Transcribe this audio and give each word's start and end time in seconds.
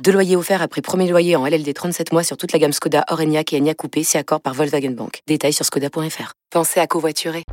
Deux 0.00 0.12
loyers 0.12 0.36
offerts 0.36 0.62
après 0.62 0.80
premier 0.80 1.08
loyer 1.08 1.36
en 1.36 1.46
LLD 1.46 1.72
37 1.72 2.12
mois 2.12 2.24
sur 2.24 2.36
toute 2.36 2.52
la 2.52 2.58
gamme 2.58 2.72
Skoda, 2.72 3.04
Orenia 3.10 3.42
et 3.52 3.56
Enya 3.58 3.74
Coupé, 3.74 4.02
si 4.02 4.18
accord 4.18 4.40
par 4.40 4.54
Volkswagen 4.54 4.90
Bank. 4.90 5.20
Détails 5.28 5.52
sur 5.52 5.64
skoda.fr. 5.64 6.32
Pensez 6.50 6.80
à 6.80 6.86
covoiturer. 6.86 7.44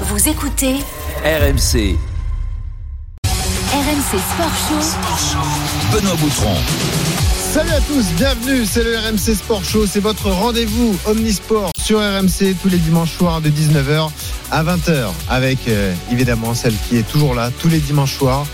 Vous 0.00 0.28
écoutez 0.28 0.74
RMC, 1.24 1.96
RMC 3.72 4.18
Sport 4.18 4.56
Show. 4.68 5.96
Benoît 5.96 6.16
Boutron. 6.16 6.56
Salut 7.36 7.70
à 7.70 7.80
tous, 7.82 8.04
bienvenue, 8.16 8.66
c'est 8.66 8.82
le 8.82 8.98
RMC 8.98 9.36
Sport 9.36 9.62
Show, 9.62 9.86
c'est 9.86 10.00
votre 10.00 10.28
rendez-vous 10.30 10.96
Omnisport 11.06 11.70
sur 11.78 12.00
RMC 12.00 12.56
tous 12.60 12.68
les 12.68 12.78
dimanches 12.78 13.12
soirs 13.12 13.40
de 13.40 13.48
19h 13.48 14.10
à 14.50 14.64
20h 14.64 15.12
avec 15.28 15.58
euh, 15.68 15.94
évidemment 16.10 16.54
celle 16.54 16.74
qui 16.88 16.96
est 16.96 17.08
toujours 17.08 17.34
là 17.34 17.50
tous 17.60 17.68
les 17.68 17.78
dimanches 17.78 18.16
soirs, 18.16 18.44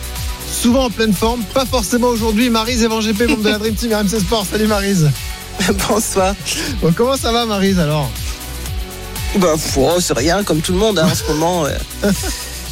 souvent 0.50 0.84
en 0.86 0.90
pleine 0.90 1.12
forme, 1.12 1.42
pas 1.54 1.64
forcément 1.66 2.08
aujourd'hui, 2.08 2.50
Marise 2.50 2.82
GP, 2.82 3.28
membre 3.28 3.42
de 3.42 3.48
la 3.50 3.58
Dream 3.58 3.74
Team 3.74 3.92
RMC 3.92 4.20
Sport, 4.20 4.46
salut 4.50 4.66
Marise. 4.66 5.10
Bonsoir. 5.88 6.34
Bon, 6.82 6.92
comment 6.92 7.16
ça 7.16 7.32
va 7.32 7.46
Marise 7.46 7.78
alors 7.78 8.10
Bah, 9.36 9.54
oh, 9.76 9.96
c'est 10.00 10.16
rien, 10.16 10.42
comme 10.42 10.60
tout 10.60 10.72
le 10.72 10.78
monde 10.78 10.98
hein, 10.98 11.08
en 11.10 11.14
ce 11.14 11.24
moment. 11.32 11.66
euh. 11.66 11.72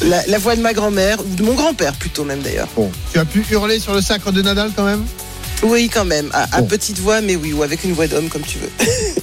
La, 0.00 0.24
la 0.28 0.38
voix 0.38 0.54
de 0.54 0.60
ma 0.60 0.72
grand-mère, 0.74 1.18
ou 1.18 1.34
de 1.34 1.42
mon 1.42 1.54
grand-père 1.54 1.92
plutôt 1.94 2.22
même 2.22 2.38
d'ailleurs. 2.40 2.68
Bon, 2.76 2.88
tu 3.12 3.18
as 3.18 3.24
pu 3.24 3.44
hurler 3.50 3.80
sur 3.80 3.92
le 3.94 4.00
sacre 4.00 4.30
de 4.30 4.42
Nadal 4.42 4.70
quand 4.76 4.84
même? 4.84 5.04
Oui, 5.64 5.90
quand 5.92 6.04
même, 6.04 6.28
à, 6.32 6.56
à 6.56 6.60
Bon. 6.60 6.68
petite 6.68 7.00
voix, 7.00 7.20
mais 7.20 7.34
oui, 7.34 7.52
ou 7.52 7.64
avec 7.64 7.82
une 7.82 7.92
voix 7.92 8.06
d'homme 8.06 8.28
comme 8.28 8.42
tu 8.42 8.58
veux. 8.58 8.70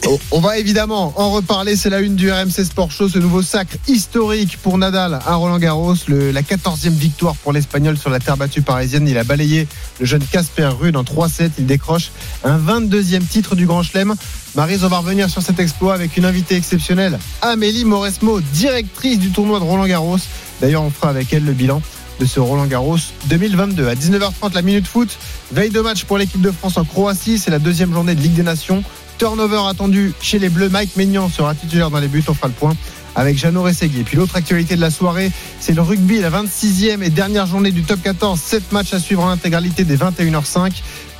Oh, 0.08 0.19
On 0.30 0.39
va 0.39 0.59
évidemment 0.59 1.14
en 1.16 1.31
reparler. 1.31 1.75
C'est 1.75 1.89
la 1.89 2.00
une 2.00 2.16
du 2.16 2.31
RMC 2.31 2.64
Sport 2.64 2.91
Show, 2.91 3.09
ce 3.09 3.17
nouveau 3.17 3.41
sacre 3.41 3.75
historique 3.88 4.58
pour 4.61 4.78
Nadal 4.78 5.16
à 5.25 5.33
Roland 5.33 5.58
Garros. 5.58 5.95
Le- 6.08 6.30
la 6.30 6.44
14e 6.44 6.89
victoire 6.91 7.36
pour 7.38 7.52
l'Espagnol 7.53 7.97
sur 7.97 8.11
la 8.11 8.19
terre 8.19 8.38
battue 8.38 8.61
parisienne. 8.61 9.08
Il 9.08 9.17
a 9.17 9.23
balayé 9.23 9.67
le 10.00 10.06
jeune 10.06 10.22
Casper 10.23 10.69
Ruud 10.80 10.95
en 10.95 11.02
3-7. 11.03 11.50
Il 11.58 11.66
décroche 11.66 12.11
un 12.44 12.59
22e 12.59 13.25
titre 13.25 13.56
du 13.56 13.66
Grand 13.66 13.81
Chelem. 13.81 14.13
Marise, 14.53 14.83
on 14.83 14.89
va 14.89 15.00
revenir 15.00 15.28
sur 15.28 15.41
cet 15.41 15.59
exploit 15.59 15.95
avec 15.95 16.17
une 16.17 16.25
invitée 16.25 16.56
exceptionnelle, 16.56 17.17
Amélie 17.41 17.83
Mauresmo, 17.83 18.39
directrice 18.53 19.17
du 19.17 19.31
tournoi 19.31 19.59
de 19.59 19.63
Roland 19.66 19.88
Garros. 19.88 20.17
D'ailleurs, 20.61 20.83
on 20.83 20.91
fera 20.91 21.09
avec 21.09 21.33
elle 21.33 21.45
le 21.45 21.53
bilan 21.53 21.81
de 22.19 22.25
ce 22.25 22.39
Roland 22.39 22.66
Garros 22.66 22.97
2022. 23.27 23.88
À 23.88 23.95
19h30, 23.95 24.53
la 24.53 24.61
Minute 24.61 24.88
Foot. 24.88 25.17
Veille 25.52 25.69
de 25.69 25.81
match 25.81 26.05
pour 26.05 26.17
l'équipe 26.17 26.41
de 26.41 26.52
France 26.52 26.77
en 26.77 26.83
Croatie. 26.83 27.39
C'est 27.39 27.52
la 27.52 27.59
deuxième 27.59 27.94
journée 27.94 28.16
de 28.16 28.22
Ligue 28.22 28.35
des 28.35 28.44
Nations. 28.44 28.83
Turnover 29.17 29.61
attendu 29.69 30.13
chez 30.22 30.39
les 30.39 30.49
Bleus. 30.49 30.69
Mike 30.69 30.95
Maignan 30.97 31.30
sera 31.30 31.55
titulaire 31.55 31.89
dans 31.89 31.99
les 31.99 32.07
buts. 32.07 32.23
On 32.27 32.33
fera 32.33 32.47
le 32.47 32.53
point 32.53 32.75
avec 33.16 33.38
Jeannot 33.38 33.63
Rességui. 33.63 34.02
Et 34.02 34.03
puis 34.03 34.17
l'autre 34.17 34.35
actualité 34.35 34.75
de 34.75 34.81
la 34.81 34.91
soirée, 34.91 35.31
c'est 35.59 35.73
le 35.73 35.81
rugby, 35.81 36.19
la 36.19 36.30
26e 36.30 37.02
et 37.02 37.09
dernière 37.09 37.47
journée 37.47 37.72
du 37.72 37.83
top 37.83 38.02
14. 38.02 38.39
7 38.39 38.72
matchs 38.72 38.94
à 38.94 39.00
suivre 39.00 39.23
en 39.23 39.29
intégralité 39.29 39.83
dès 39.83 39.95
21h05. 39.95 40.72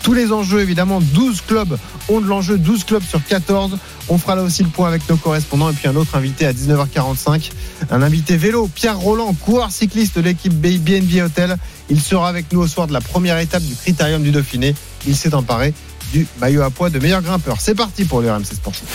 Tous 0.06 0.14
les 0.14 0.32
enjeux, 0.32 0.62
évidemment, 0.62 1.02
12 1.02 1.42
clubs 1.42 1.80
ont 2.10 2.22
de 2.22 2.28
l'enjeu, 2.28 2.60
12 2.60 2.84
clubs 2.84 3.02
sur 3.04 3.26
14. 3.26 3.76
On 4.08 4.20
fera 4.20 4.36
là 4.36 4.44
aussi 4.44 4.62
le 4.62 4.70
point 4.70 4.88
avec 4.88 5.10
nos 5.10 5.18
correspondants 5.18 5.72
et 5.72 5.74
puis 5.74 5.88
un 5.88 5.96
autre 5.96 6.16
invité 6.16 6.46
à 6.46 6.54
19h45. 6.54 7.50
Un 7.90 8.04
invité 8.04 8.38
vélo, 8.38 8.68
Pierre 8.68 9.00
Roland, 9.00 9.34
coureur 9.34 9.72
cycliste 9.72 10.18
de 10.18 10.22
l'équipe 10.22 10.54
BNB 10.54 11.24
Hotel. 11.24 11.58
Il 11.90 12.00
sera 12.00 12.30
avec 12.30 12.54
nous 12.54 12.60
au 12.60 12.68
soir 12.68 12.86
de 12.86 12.94
la 12.94 13.02
première 13.02 13.40
étape 13.40 13.64
du 13.64 13.74
Critérium 13.74 14.22
du 14.22 14.30
Dauphiné. 14.30 14.76
Il 15.08 15.16
s'est 15.16 15.34
emparé 15.34 15.74
du 16.14 16.28
maillot 16.40 16.62
à 16.62 16.70
poids 16.70 16.92
de 16.92 17.00
meilleur 17.00 17.24
grimpeur. 17.24 17.58
C'est 17.60 17.74
parti 17.74 18.06
pour 18.06 18.22
le 18.22 18.32
RMC 18.32 18.46
Sport 18.46 18.76
Show. 18.76 18.86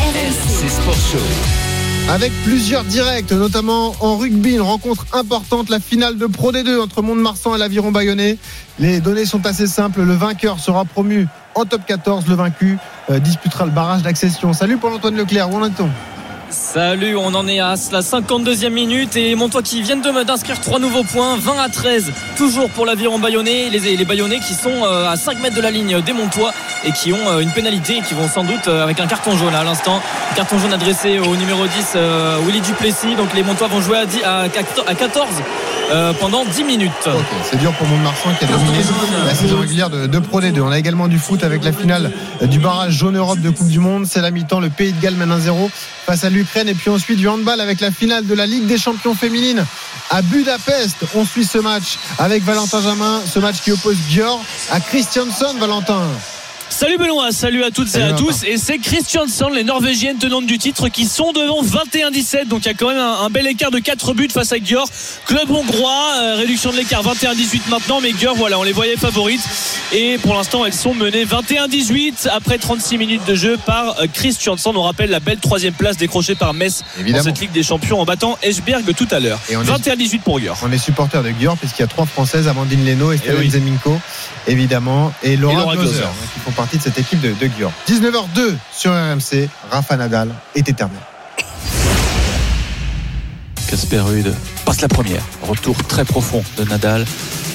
RMC 0.00 0.70
Sport 0.70 0.94
Show. 1.12 1.67
Avec 2.10 2.32
plusieurs 2.42 2.84
directs, 2.84 3.32
notamment 3.32 3.94
en 4.00 4.16
rugby, 4.16 4.54
une 4.54 4.62
rencontre 4.62 5.04
importante, 5.12 5.68
la 5.68 5.78
finale 5.78 6.16
de 6.16 6.24
Pro 6.24 6.52
D2 6.52 6.80
entre 6.80 7.02
Mont-de-Marsan 7.02 7.54
et 7.54 7.58
l'Aviron 7.58 7.92
Bayonnais. 7.92 8.38
Les 8.78 9.00
données 9.00 9.26
sont 9.26 9.44
assez 9.44 9.66
simples. 9.66 10.00
Le 10.00 10.14
vainqueur 10.14 10.58
sera 10.58 10.86
promu 10.86 11.26
en 11.54 11.66
top 11.66 11.82
14. 11.86 12.26
Le 12.26 12.34
vaincu 12.34 12.78
euh, 13.10 13.18
disputera 13.18 13.66
le 13.66 13.72
barrage 13.72 14.02
d'accession. 14.02 14.54
Salut 14.54 14.78
Paul-Antoine 14.78 15.16
Leclerc, 15.16 15.50
où 15.52 15.56
en 15.56 15.66
est-on? 15.66 15.90
Salut, 16.50 17.14
on 17.14 17.34
en 17.34 17.46
est 17.46 17.60
à 17.60 17.74
la 17.92 18.00
52e 18.00 18.70
minute 18.70 19.16
et 19.16 19.34
Montois 19.34 19.62
qui 19.62 19.82
viennent 19.82 20.00
de 20.00 20.22
d'inscrire 20.24 20.58
trois 20.60 20.78
nouveaux 20.78 21.04
points, 21.04 21.36
20 21.36 21.58
à 21.58 21.68
13, 21.68 22.10
toujours 22.38 22.70
pour 22.70 22.86
l'aviron 22.86 23.18
bayonnais. 23.18 23.68
Les, 23.68 23.96
les 23.96 24.04
bayonnais 24.06 24.38
qui 24.38 24.54
sont 24.54 24.82
euh, 24.82 25.10
à 25.10 25.16
5 25.16 25.40
mètres 25.40 25.56
de 25.56 25.60
la 25.60 25.70
ligne 25.70 26.00
des 26.00 26.12
Montois 26.14 26.52
et 26.86 26.92
qui 26.92 27.12
ont 27.12 27.28
euh, 27.28 27.40
une 27.40 27.50
pénalité 27.50 27.98
et 27.98 28.00
qui 28.00 28.14
vont 28.14 28.28
sans 28.28 28.44
doute 28.44 28.66
euh, 28.66 28.82
avec 28.82 28.98
un 28.98 29.06
carton 29.06 29.36
jaune 29.36 29.54
à 29.54 29.62
l'instant. 29.62 30.00
Carton 30.36 30.58
jaune 30.58 30.72
adressé 30.72 31.18
au 31.18 31.36
numéro 31.36 31.66
10, 31.66 31.92
euh, 31.96 32.38
Willy 32.46 32.62
Duplessis. 32.62 33.14
Donc 33.14 33.34
les 33.34 33.42
Montois 33.42 33.68
vont 33.68 33.82
jouer 33.82 33.98
à, 33.98 34.06
10 34.06 34.22
à, 34.24 34.40
à 34.86 34.94
14 34.94 35.26
euh, 35.90 36.12
pendant 36.14 36.44
10 36.44 36.64
minutes. 36.64 37.08
C'est 37.50 37.58
dur 37.58 37.72
pour 37.74 37.86
Mont-de-Marsan 37.86 38.30
qui 38.38 38.44
a 38.44 38.48
dominé 38.48 38.78
la 39.26 39.34
saison 39.34 39.60
régulière 39.60 39.90
de, 39.90 40.06
de 40.06 40.18
Pro 40.18 40.40
D2. 40.40 40.60
On 40.60 40.70
a 40.70 40.78
également 40.78 41.08
du 41.08 41.18
foot 41.18 41.44
avec 41.44 41.64
la 41.64 41.72
finale 41.72 42.12
du 42.42 42.58
barrage 42.58 42.92
jaune 42.92 43.16
Europe 43.16 43.40
de 43.40 43.50
Coupe 43.50 43.68
du 43.68 43.78
Monde. 43.78 44.06
C'est 44.06 44.20
la 44.20 44.30
mi-temps. 44.30 44.60
Le 44.60 44.70
Pays 44.70 44.92
de 44.92 45.00
Galles 45.00 45.14
mène 45.14 45.30
1-0 45.30 45.70
face 46.06 46.24
à 46.24 46.30
l'Ukraine. 46.30 46.68
Et 46.68 46.74
puis 46.74 46.90
ensuite 46.90 47.18
du 47.18 47.28
handball 47.28 47.60
avec 47.60 47.80
la 47.80 47.90
finale 47.90 48.26
de 48.26 48.34
la 48.34 48.46
Ligue 48.46 48.66
des 48.66 48.78
champions 48.78 49.14
féminines 49.14 49.64
à 50.10 50.22
Budapest. 50.22 50.96
On 51.14 51.24
suit 51.24 51.44
ce 51.44 51.58
match 51.58 51.98
avec 52.18 52.42
Valentin 52.44 52.80
Jamin. 52.82 53.20
Ce 53.26 53.38
match 53.38 53.60
qui 53.62 53.72
oppose 53.72 53.96
Gior 54.08 54.42
à 54.70 54.80
Christianson, 54.80 55.54
Valentin. 55.58 56.02
Salut 56.70 56.98
Benoît, 56.98 57.32
salut 57.32 57.64
à 57.64 57.70
toutes 57.70 57.88
Salut 57.88 58.04
et 58.04 58.08
à 58.08 58.12
tous. 58.12 58.44
Et 58.44 58.56
c'est 58.56 58.78
Christiansen, 58.78 59.48
les 59.52 59.64
Norvégiennes 59.64 60.18
tenantes 60.18 60.46
du 60.46 60.58
titre, 60.58 60.88
qui 60.88 61.06
sont 61.06 61.32
devant 61.32 61.62
21-17. 61.62 62.46
Donc 62.46 62.60
il 62.64 62.66
y 62.66 62.70
a 62.70 62.74
quand 62.74 62.88
même 62.88 62.98
un, 62.98 63.22
un 63.24 63.30
bel 63.30 63.46
écart 63.46 63.70
de 63.70 63.78
4 63.78 64.12
buts 64.14 64.28
face 64.32 64.52
à 64.52 64.58
Gior. 64.62 64.86
Club 65.26 65.50
hongrois, 65.50 66.12
euh, 66.18 66.36
réduction 66.36 66.70
de 66.70 66.76
l'écart 66.76 67.02
21-18 67.02 67.68
maintenant. 67.68 68.00
Mais 68.00 68.12
Gior, 68.16 68.36
voilà, 68.36 68.58
on 68.58 68.62
les 68.62 68.72
voyait 68.72 68.96
favorites. 68.96 69.40
Et 69.92 70.18
pour 70.18 70.34
l'instant, 70.34 70.64
elles 70.66 70.74
sont 70.74 70.94
menées 70.94 71.24
21-18 71.24 72.28
après 72.30 72.58
36 72.58 72.98
minutes 72.98 73.24
de 73.26 73.34
jeu 73.34 73.56
par 73.64 73.98
euh, 74.00 74.06
Christiansen. 74.12 74.72
On 74.76 74.82
rappelle 74.82 75.10
la 75.10 75.20
belle 75.20 75.38
troisième 75.38 75.74
place 75.74 75.96
décrochée 75.96 76.34
par 76.36 76.54
Metz 76.54 76.84
Évidemment. 77.00 77.18
dans 77.24 77.24
cette 77.30 77.40
Ligue 77.40 77.52
des 77.52 77.62
Champions 77.64 78.00
en 78.00 78.04
battant 78.04 78.38
Esberg 78.42 78.94
tout 78.94 79.08
à 79.10 79.18
l'heure. 79.20 79.40
Et 79.50 79.56
on 79.56 79.62
est- 79.62 79.66
21-18 79.66 80.20
pour 80.20 80.38
Gior. 80.38 80.56
On 80.62 80.70
est 80.70 80.78
supporter 80.78 81.22
de 81.24 81.32
Gior 81.40 81.56
puisqu'il 81.56 81.82
y 81.82 81.84
a 81.84 81.88
trois 81.88 82.06
Françaises, 82.06 82.46
Amandine 82.46 82.84
Leno, 82.84 83.10
Estelle 83.10 83.36
Eh 83.38 83.40
oui. 83.40 83.50
Zeminko, 83.50 83.98
évidemment, 84.46 85.12
et 85.24 85.36
Laura, 85.36 85.54
Et 85.54 85.56
Laura 85.56 85.76
Glauser. 85.76 86.02
Partie 86.58 86.76
de 86.76 86.82
cette 86.82 86.98
équipe 86.98 87.20
de, 87.20 87.32
de 87.32 87.50
Gior. 87.56 87.72
19h02 87.88 88.56
sur 88.72 88.90
RMC, 88.90 89.48
Rafa 89.70 89.96
Nadal 89.96 90.34
est 90.56 90.68
éternel. 90.68 90.98
Casper 93.68 93.98
Ruud 94.00 94.34
passe 94.64 94.80
la 94.80 94.88
première. 94.88 95.22
Retour 95.42 95.76
très 95.88 96.04
profond 96.04 96.42
de 96.56 96.64
Nadal. 96.64 97.04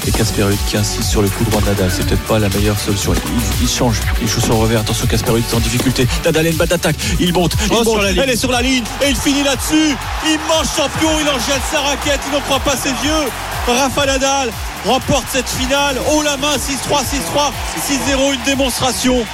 Et 0.05 0.11
Casper 0.11 0.43
Ruud 0.43 0.57
qui 0.67 0.77
insiste 0.77 1.09
sur 1.09 1.21
le 1.21 1.29
coup 1.29 1.43
droit 1.45 1.61
de 1.61 1.67
Nadal. 1.67 1.89
C'est 1.95 2.05
peut-être 2.05 2.23
pas 2.23 2.37
la 2.39 2.49
meilleure 2.49 2.77
solution. 2.79 3.13
Il, 3.13 3.63
il 3.63 3.69
change. 3.69 3.97
Il 4.21 4.27
joue 4.27 4.41
son 4.41 4.57
revers. 4.59 4.81
Attention, 4.81 5.07
Casper 5.07 5.31
Ruud 5.31 5.43
est 5.49 5.55
en 5.55 5.59
difficulté. 5.59 6.07
Nadal 6.25 6.45
a 6.45 6.49
une 6.49 6.55
batte 6.57 6.69
d'attaque. 6.69 6.95
Il 7.19 7.33
monte. 7.33 7.53
Il 7.65 7.71
Oh, 7.71 7.83
monte. 7.83 8.01
sur. 8.01 8.05
Elle 8.05 8.29
est 8.29 8.35
sur 8.35 8.51
la 8.51 8.61
ligne. 8.61 8.83
Et 9.01 9.09
il 9.09 9.15
finit 9.15 9.43
là-dessus. 9.43 9.95
Immense 10.25 10.75
champion. 10.77 11.09
Il 11.21 11.27
en 11.29 11.33
jette 11.39 11.61
sa 11.71 11.79
raquette. 11.81 12.19
Il 12.27 12.33
n'en 12.33 12.41
croit 12.41 12.59
pas 12.59 12.75
ses 12.75 12.89
yeux. 12.89 13.29
Rafa 13.67 14.05
Nadal 14.05 14.51
remporte 14.85 15.25
cette 15.31 15.49
finale. 15.49 15.97
Haut 16.11 16.21
la 16.21 16.37
main. 16.37 16.55
6-3, 16.57 17.01
6-3, 17.01 17.51
6-0. 17.87 18.33
Une 18.33 18.43
démonstration. 18.45 19.25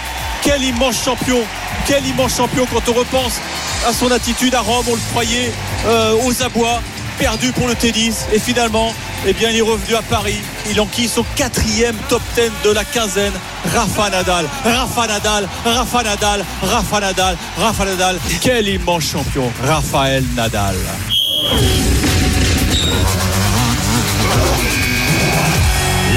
Quel 0.41 0.63
immense 0.63 1.03
champion. 1.03 1.39
Quel 1.85 2.05
immense 2.05 2.37
champion 2.37 2.65
quand 2.71 2.87
on 2.89 2.93
repense 2.93 3.39
à 3.87 3.93
son 3.93 4.11
attitude 4.11 4.55
à 4.55 4.61
Rome. 4.61 4.85
On 4.89 4.95
le 4.95 5.01
croyait 5.11 5.51
euh, 5.85 6.15
aux 6.25 6.43
abois. 6.43 6.81
Perdu 7.17 7.51
pour 7.51 7.67
le 7.67 7.75
tennis. 7.75 8.25
Et 8.31 8.39
finalement, 8.39 8.93
eh 9.27 9.33
bien, 9.33 9.49
il 9.49 9.57
est 9.57 9.61
revenu 9.61 9.95
à 9.95 10.01
Paris. 10.01 10.39
Il 10.69 10.79
enquille 10.79 11.09
son 11.09 11.25
quatrième 11.35 11.95
top 12.07 12.21
10 12.35 12.51
de 12.63 12.73
la 12.73 12.85
quinzaine. 12.85 13.33
Rafa 13.75 14.09
Nadal, 14.09 14.45
Rafa 14.63 15.07
Nadal, 15.07 15.47
Rafa 15.65 16.03
Nadal, 16.03 16.45
Rafa 16.63 16.99
Nadal, 17.01 17.37
Rafa 17.57 17.85
Nadal. 17.85 18.19
Quel 18.41 18.67
immense 18.69 19.03
champion, 19.03 19.51
Raphaël 19.65 20.23
Nadal. 20.35 20.75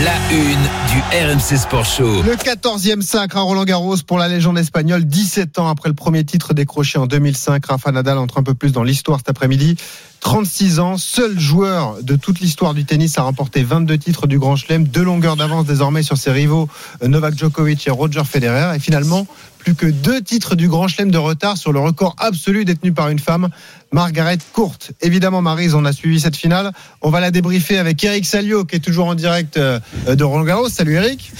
La 0.04 0.14
une 0.30 0.68
du 0.92 0.98
RMC 0.98 1.56
Sport 1.56 1.86
Show. 1.86 2.22
Le 2.22 2.34
14e 2.34 3.00
sacre 3.00 3.38
à 3.38 3.40
Roland 3.40 3.64
Garros 3.64 3.96
pour 4.06 4.18
la 4.18 4.28
légende 4.28 4.58
espagnole, 4.58 5.04
17 5.06 5.58
ans 5.58 5.68
après 5.68 5.88
le 5.88 5.94
premier 5.94 6.22
titre 6.22 6.52
décroché 6.52 6.98
en 6.98 7.06
2005. 7.06 7.64
Rafa 7.64 7.92
Nadal 7.92 8.18
entre 8.18 8.36
un 8.36 8.42
peu 8.42 8.52
plus 8.52 8.72
dans 8.72 8.82
l'histoire 8.82 9.18
cet 9.18 9.30
après-midi. 9.30 9.76
36 10.22 10.78
ans, 10.78 10.98
seul 10.98 11.38
joueur 11.38 12.00
de 12.00 12.14
toute 12.14 12.38
l'histoire 12.38 12.74
du 12.74 12.84
tennis 12.84 13.18
à 13.18 13.22
remporter 13.22 13.64
22 13.64 13.98
titres 13.98 14.28
du 14.28 14.38
Grand 14.38 14.54
Chelem, 14.54 14.86
deux 14.86 15.02
longueurs 15.02 15.36
d'avance 15.36 15.66
désormais 15.66 16.04
sur 16.04 16.16
ses 16.16 16.30
rivaux 16.30 16.68
euh, 17.02 17.08
Novak 17.08 17.36
Djokovic 17.36 17.84
et 17.88 17.90
Roger 17.90 18.22
Federer. 18.24 18.76
Et 18.76 18.78
finalement, 18.78 19.26
plus 19.58 19.74
que 19.74 19.86
deux 19.86 20.22
titres 20.22 20.54
du 20.54 20.68
Grand 20.68 20.86
Chelem 20.86 21.10
de 21.10 21.18
retard 21.18 21.56
sur 21.56 21.72
le 21.72 21.80
record 21.80 22.14
absolu 22.18 22.64
détenu 22.64 22.92
par 22.92 23.08
une 23.08 23.18
femme, 23.18 23.48
Margaret 23.90 24.38
Court. 24.52 24.78
Évidemment, 25.00 25.42
Marise, 25.42 25.74
on 25.74 25.84
a 25.84 25.92
suivi 25.92 26.20
cette 26.20 26.36
finale. 26.36 26.70
On 27.00 27.10
va 27.10 27.18
la 27.18 27.32
débriefer 27.32 27.78
avec 27.78 28.02
Eric 28.04 28.24
Salio, 28.24 28.64
qui 28.64 28.76
est 28.76 28.80
toujours 28.80 29.06
en 29.06 29.16
direct 29.16 29.56
euh, 29.56 29.80
de 30.06 30.22
Roland 30.22 30.44
Garros. 30.44 30.68
Salut 30.68 30.94
Eric. 30.94 31.32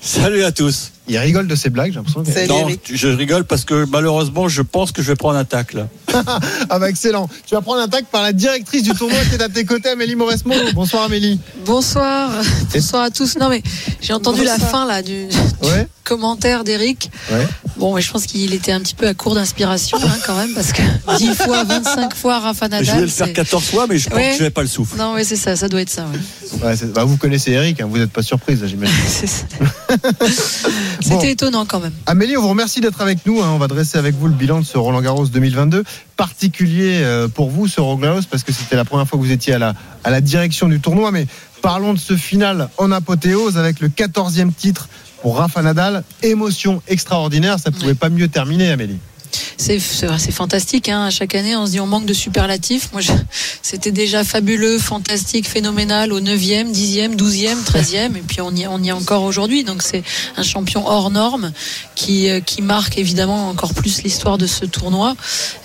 Salut 0.00 0.42
à 0.42 0.50
tous. 0.50 0.95
Il 1.08 1.16
rigole 1.18 1.46
de 1.46 1.54
ses 1.54 1.70
blagues, 1.70 1.90
j'ai 1.92 1.96
l'impression. 1.96 2.22
que- 2.24 2.48
Non, 2.48 2.66
je 2.92 3.08
rigole 3.08 3.44
parce 3.44 3.64
que 3.64 3.84
malheureusement, 3.86 4.48
je 4.48 4.62
pense 4.62 4.90
que 4.92 5.02
je 5.02 5.08
vais 5.08 5.14
prendre 5.16 5.38
un 5.38 5.44
tacle. 5.44 5.86
Ah 6.70 6.78
bah 6.78 6.88
excellent. 6.88 7.28
Tu 7.46 7.54
vas 7.54 7.60
prendre 7.60 7.80
un 7.82 7.88
tac 7.88 8.06
par 8.06 8.22
la 8.22 8.32
directrice 8.32 8.82
du 8.82 8.90
tournoi 8.94 9.18
qui 9.28 9.34
est 9.36 9.42
à 9.42 9.48
tes 9.50 9.64
côtés, 9.64 9.90
Amélie 9.90 10.16
Mauresmo. 10.16 10.54
Bonsoir 10.74 11.04
Amélie. 11.04 11.38
Bonsoir, 11.66 12.30
bonsoir 12.72 13.02
à 13.04 13.10
tous. 13.10 13.36
Non 13.38 13.48
mais 13.50 13.62
j'ai 14.00 14.12
entendu 14.14 14.42
la 14.42 14.58
fin 14.58 14.86
là 14.86 15.02
du 15.02 15.26
Ouais. 15.62 15.86
commentaire 16.04 16.64
d'Eric. 16.64 17.10
Ouais. 17.30 17.46
Bon, 17.76 17.94
mais 17.94 18.00
je 18.00 18.10
pense 18.10 18.24
qu'il 18.24 18.54
était 18.54 18.72
un 18.72 18.80
petit 18.80 18.94
peu 18.94 19.06
à 19.06 19.12
court 19.14 19.34
d'inspiration 19.34 19.98
hein, 20.02 20.16
quand 20.26 20.36
même 20.36 20.54
parce 20.54 20.72
que 20.72 20.80
10 21.18 21.34
fois, 21.34 21.64
25 21.64 22.14
fois 22.14 22.38
Rafa 22.40 22.68
Nadal. 22.68 22.86
je 22.86 22.92
vais 22.92 23.00
le 23.02 23.06
faire 23.08 23.26
c'est- 23.26 23.32
14 23.34 23.64
fois, 23.64 23.86
mais 23.86 23.98
je 23.98 24.08
pense 24.08 24.18
Ouais. 24.18 24.30
que 24.32 24.38
je 24.38 24.42
n'ai 24.44 24.50
pas 24.50 24.62
le 24.62 24.68
souffle. 24.68 24.96
Non, 24.96 25.12
ouais, 25.12 25.24
c'est 25.24 25.36
ça, 25.36 25.54
ça 25.56 25.68
doit 25.68 25.82
être 25.82 25.90
ça. 25.90 26.06
ouais. 26.06 26.66
Ouais, 26.66 26.76
c'est- 26.76 26.92
bah, 26.92 27.04
vous 27.04 27.18
connaissez 27.18 27.52
Eric, 27.52 27.80
hein, 27.82 27.86
vous 27.90 27.98
n'êtes 27.98 28.10
pas 28.12 28.22
surprise, 28.22 28.64
j'imagine. 28.64 28.94
C'est 29.06 29.26
ça. 29.26 29.44
C'était 31.00 31.32
étonnant 31.32 31.64
quand 31.66 31.80
même. 31.80 31.92
Amélie, 32.06 32.36
on 32.36 32.42
vous 32.42 32.48
remercie 32.48 32.80
d'être 32.80 33.00
avec 33.00 33.24
nous. 33.26 33.40
hein. 33.42 33.50
On 33.54 33.58
va 33.58 33.68
dresser 33.68 33.98
avec 33.98 34.14
vous 34.14 34.26
le 34.28 34.34
bilan 34.34 34.60
de 34.60 34.64
ce 34.64 34.76
Roland 34.78 35.00
Garros 35.02 35.26
2022. 35.26 35.84
Particulier 36.16 37.00
euh, 37.02 37.28
pour 37.28 37.50
vous, 37.50 37.68
ce 37.68 37.80
Roland 37.80 37.98
Garros, 37.98 38.20
parce 38.30 38.42
que 38.42 38.52
c'était 38.52 38.76
la 38.76 38.84
première 38.84 39.06
fois 39.06 39.18
que 39.18 39.24
vous 39.24 39.30
étiez 39.32 39.54
à 39.54 39.58
la, 39.58 39.74
à 40.04 40.10
la 40.10 40.20
direction 40.20 40.68
du 40.68 40.80
tournoi. 40.80 41.10
Mais 41.12 41.26
parlons 41.62 41.92
de 41.94 41.98
ce 41.98 42.16
final 42.16 42.68
en 42.78 42.90
apothéose 42.90 43.58
avec 43.58 43.80
le 43.80 43.88
14e 43.88 44.52
titre 44.52 44.88
pour 45.22 45.38
Rafa 45.38 45.62
Nadal. 45.62 46.02
Émotion 46.22 46.82
extraordinaire. 46.88 47.58
Ça 47.58 47.70
pouvait 47.70 47.86
Ouais. 47.88 47.94
pas 47.94 48.08
mieux 48.08 48.28
terminer, 48.28 48.70
Amélie. 48.70 48.98
C'est 49.56 49.80
fantastique. 50.32 50.88
Hein. 50.88 51.10
Chaque 51.10 51.34
année, 51.34 51.56
on 51.56 51.66
se 51.66 51.72
dit 51.72 51.80
on 51.80 51.86
manque 51.86 52.06
de 52.06 52.14
superlatifs. 52.14 52.90
C'était 53.62 53.90
déjà 53.90 54.24
fabuleux, 54.24 54.78
fantastique, 54.78 55.48
phénoménal 55.48 56.12
au 56.12 56.20
9e, 56.20 56.72
10e, 56.72 57.16
12e, 57.16 57.64
13e. 57.64 58.16
Et 58.16 58.22
puis, 58.26 58.40
on 58.40 58.54
y, 58.54 58.62
est- 58.62 58.92
encore 58.92 59.24
aujourd'hui. 59.24 59.64
Donc, 59.64 59.82
c'est 59.82 60.02
un 60.36 60.42
champion 60.42 60.86
hors 60.86 61.10
norme 61.10 61.52
qui, 61.94 62.28
euh, 62.30 62.40
marque 62.62 62.98
évidemment 62.98 63.48
encore 63.48 63.74
plus 63.74 64.02
l'histoire 64.02 64.38
de 64.38 64.46
ce 64.46 64.64
tournoi. 64.64 65.14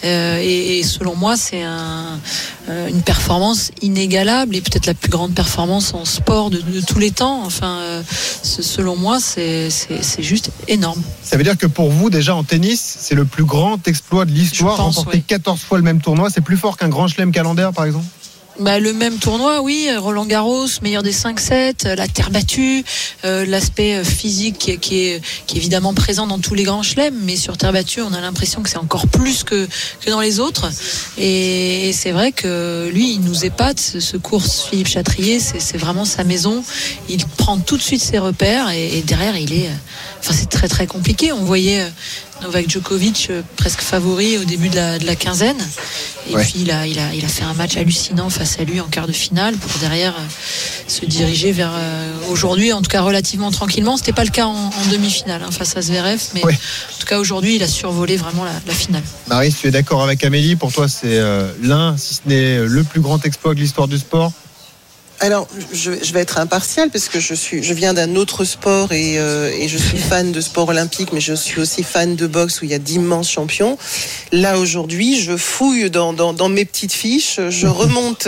Euh, 0.03 0.39
et, 0.41 0.83
selon 0.83 1.15
moi, 1.15 1.37
c'est 1.37 1.63
euh, 1.63 2.87
une 2.87 3.01
performance 3.01 3.71
inégalable 3.81 4.55
et 4.55 4.61
peut-être 4.61 4.85
la 4.85 4.93
plus 4.93 5.09
grande 5.09 5.33
performance 5.33 5.93
en 5.93 6.05
sport 6.05 6.49
de, 6.49 6.61
tous 6.81 6.99
les 6.99 7.11
temps. 7.11 7.43
Enfin, 7.45 7.79
selon 8.43 8.95
moi, 8.95 9.19
c'est 9.19 9.69
juste 10.19 10.51
énorme. 10.67 11.01
Ça 11.23 11.37
veut 11.37 11.43
dire 11.43 11.57
que 11.57 11.67
pour 11.67 11.89
vous, 11.89 12.09
déjà 12.09 12.35
en 12.35 12.43
tennis, 12.43 12.97
c'est 12.99 13.15
le 13.15 13.25
plus 13.25 13.45
grand 13.51 13.85
exploit 13.87 14.23
de 14.25 14.31
l'histoire. 14.31 14.77
Pense, 14.77 14.97
Remporter 14.97 15.17
oui. 15.19 15.23
14 15.27 15.59
fois 15.59 15.77
le 15.77 15.83
même 15.83 15.99
tournoi, 16.01 16.29
c'est 16.29 16.41
plus 16.41 16.57
fort 16.57 16.77
qu'un 16.77 16.87
grand 16.89 17.07
chelem 17.09 17.31
calendaire, 17.33 17.73
par 17.73 17.83
exemple 17.85 18.05
Bah, 18.59 18.79
le 18.79 18.93
même 18.93 19.17
tournoi, 19.17 19.61
oui. 19.61 19.89
Roland 19.97 20.25
Garros, 20.25 20.67
meilleur 20.81 21.03
des 21.03 21.11
5-7, 21.13 21.85
euh, 21.85 21.95
la 21.95 22.07
terre 22.07 22.29
battue, 22.31 22.83
euh, 23.25 23.45
l'aspect 23.45 23.95
euh, 23.95 24.03
physique 24.05 24.57
qui 24.57 24.71
est, 24.71 24.77
qui, 24.77 24.99
est, 25.05 25.21
qui 25.47 25.55
est 25.55 25.59
évidemment 25.59 25.93
présent 25.93 26.27
dans 26.27 26.39
tous 26.39 26.53
les 26.53 26.63
grands 26.63 26.83
chelems, 26.83 27.17
mais 27.23 27.35
sur 27.35 27.57
terre 27.57 27.73
battue, 27.73 28.01
on 28.01 28.13
a 28.13 28.21
l'impression 28.21 28.61
que 28.63 28.69
c'est 28.69 28.77
encore 28.77 29.07
plus 29.07 29.43
que, 29.43 29.67
que 30.01 30.09
dans 30.09 30.21
les 30.21 30.39
autres. 30.39 30.69
Et, 31.17 31.89
et 31.89 31.93
c'est 31.93 32.11
vrai 32.11 32.31
que 32.31 32.89
lui, 32.93 33.13
il 33.15 33.21
nous 33.21 33.43
épate, 33.43 33.79
ce, 33.79 33.99
ce 33.99 34.15
course 34.15 34.67
Philippe 34.69 34.87
Chatrier, 34.87 35.39
c'est 35.41 35.59
c'est 35.59 35.77
vraiment 35.77 36.05
sa 36.05 36.23
maison. 36.23 36.63
Il 37.09 37.25
prend 37.25 37.57
tout 37.59 37.75
de 37.77 37.83
suite 37.83 38.01
ses 38.01 38.19
repères 38.19 38.69
et, 38.69 38.97
et 38.97 39.01
derrière, 39.01 39.35
il 39.35 39.51
est. 39.53 39.69
Enfin, 40.19 40.33
c'est 40.37 40.49
très 40.49 40.67
très 40.67 40.87
compliqué. 40.87 41.33
On 41.33 41.43
voyait 41.43 41.83
Novak 42.41 42.69
Djokovic 42.69 43.27
euh, 43.29 43.41
presque 43.57 43.81
favori 43.81 44.37
au 44.37 44.43
début 44.43 44.69
de 44.69 44.75
la, 44.75 44.99
de 44.99 45.05
la 45.05 45.15
quinzaine. 45.15 45.57
Et 46.29 46.35
Ouais. 46.35 46.43
puis 46.43 46.53
il 46.57 46.71
a, 46.71 46.85
il, 46.87 46.97
a, 46.99 47.13
il 47.13 47.25
a 47.25 47.27
fait 47.27 47.43
un 47.43 47.53
match 47.53 47.77
hallucinant 47.77 48.29
face 48.29 48.57
à 48.59 48.63
lui 48.63 48.79
en 48.79 48.85
quart 48.87 49.07
de 49.07 49.11
finale 49.11 49.55
pour 49.55 49.71
derrière 49.79 50.13
euh, 50.15 50.23
se 50.87 51.05
diriger 51.05 51.51
vers 51.51 51.71
euh, 51.73 52.13
aujourd'hui, 52.29 52.71
en 52.73 52.81
tout 52.81 52.89
cas 52.89 53.01
relativement 53.01 53.51
tranquillement. 53.51 53.97
C'était 53.97 54.13
pas 54.13 54.23
le 54.23 54.29
cas 54.29 54.45
en, 54.45 54.53
en 54.69 54.85
demi-finale 54.91 55.41
hein, 55.43 55.51
face 55.51 55.75
à 55.77 55.81
Zverev, 55.81 56.21
mais 56.35 56.45
Ouais. 56.45 56.53
en 56.53 56.99
tout 56.99 57.07
cas 57.07 57.19
aujourd'hui 57.19 57.55
il 57.55 57.63
a 57.63 57.67
survolé 57.67 58.17
vraiment 58.17 58.43
la, 58.45 58.53
la 58.67 58.73
finale. 58.73 59.03
Marie, 59.27 59.53
tu 59.53 59.67
es 59.67 59.71
d'accord 59.71 60.03
avec 60.03 60.23
Amélie? 60.23 60.55
Pour 60.55 60.71
toi, 60.71 60.87
c'est 60.87 61.19
l'un, 61.61 61.97
si 61.97 62.13
ce 62.15 62.19
n'est 62.27 62.59
le 62.65 62.83
plus 62.83 63.01
grand 63.01 63.23
exploit 63.25 63.53
de 63.55 63.59
l'histoire 63.59 63.87
du 63.87 63.97
sport 63.97 64.31
Alors, 65.23 65.47
je, 65.71 65.91
je 66.01 66.13
vais 66.13 66.21
être 66.21 66.39
impartial 66.39 66.89
parce 66.89 67.07
que 67.07 67.19
je 67.19 67.35
suis, 67.35 67.61
je 67.61 67.73
viens 67.75 67.93
d'un 67.93 68.15
autre 68.15 68.43
sport 68.43 68.91
et, 68.91 69.19
euh, 69.19 69.51
et 69.55 69.67
je 69.67 69.77
suis 69.77 69.99
fan 69.99 70.31
de 70.31 70.41
sport 70.41 70.69
olympique, 70.69 71.13
mais 71.13 71.21
je 71.21 71.35
suis 71.35 71.61
aussi 71.61 71.83
fan 71.83 72.15
de 72.15 72.25
boxe 72.25 72.59
où 72.61 72.65
il 72.65 72.71
y 72.71 72.73
a 72.73 72.79
d'immenses 72.79 73.29
champions. 73.29 73.77
Là 74.31 74.57
aujourd'hui, 74.57 75.21
je 75.21 75.37
fouille 75.37 75.91
dans, 75.91 76.13
dans, 76.13 76.33
dans 76.33 76.49
mes 76.49 76.65
petites 76.65 76.91
fiches, 76.93 77.39
je 77.49 77.67
remonte 77.81 78.27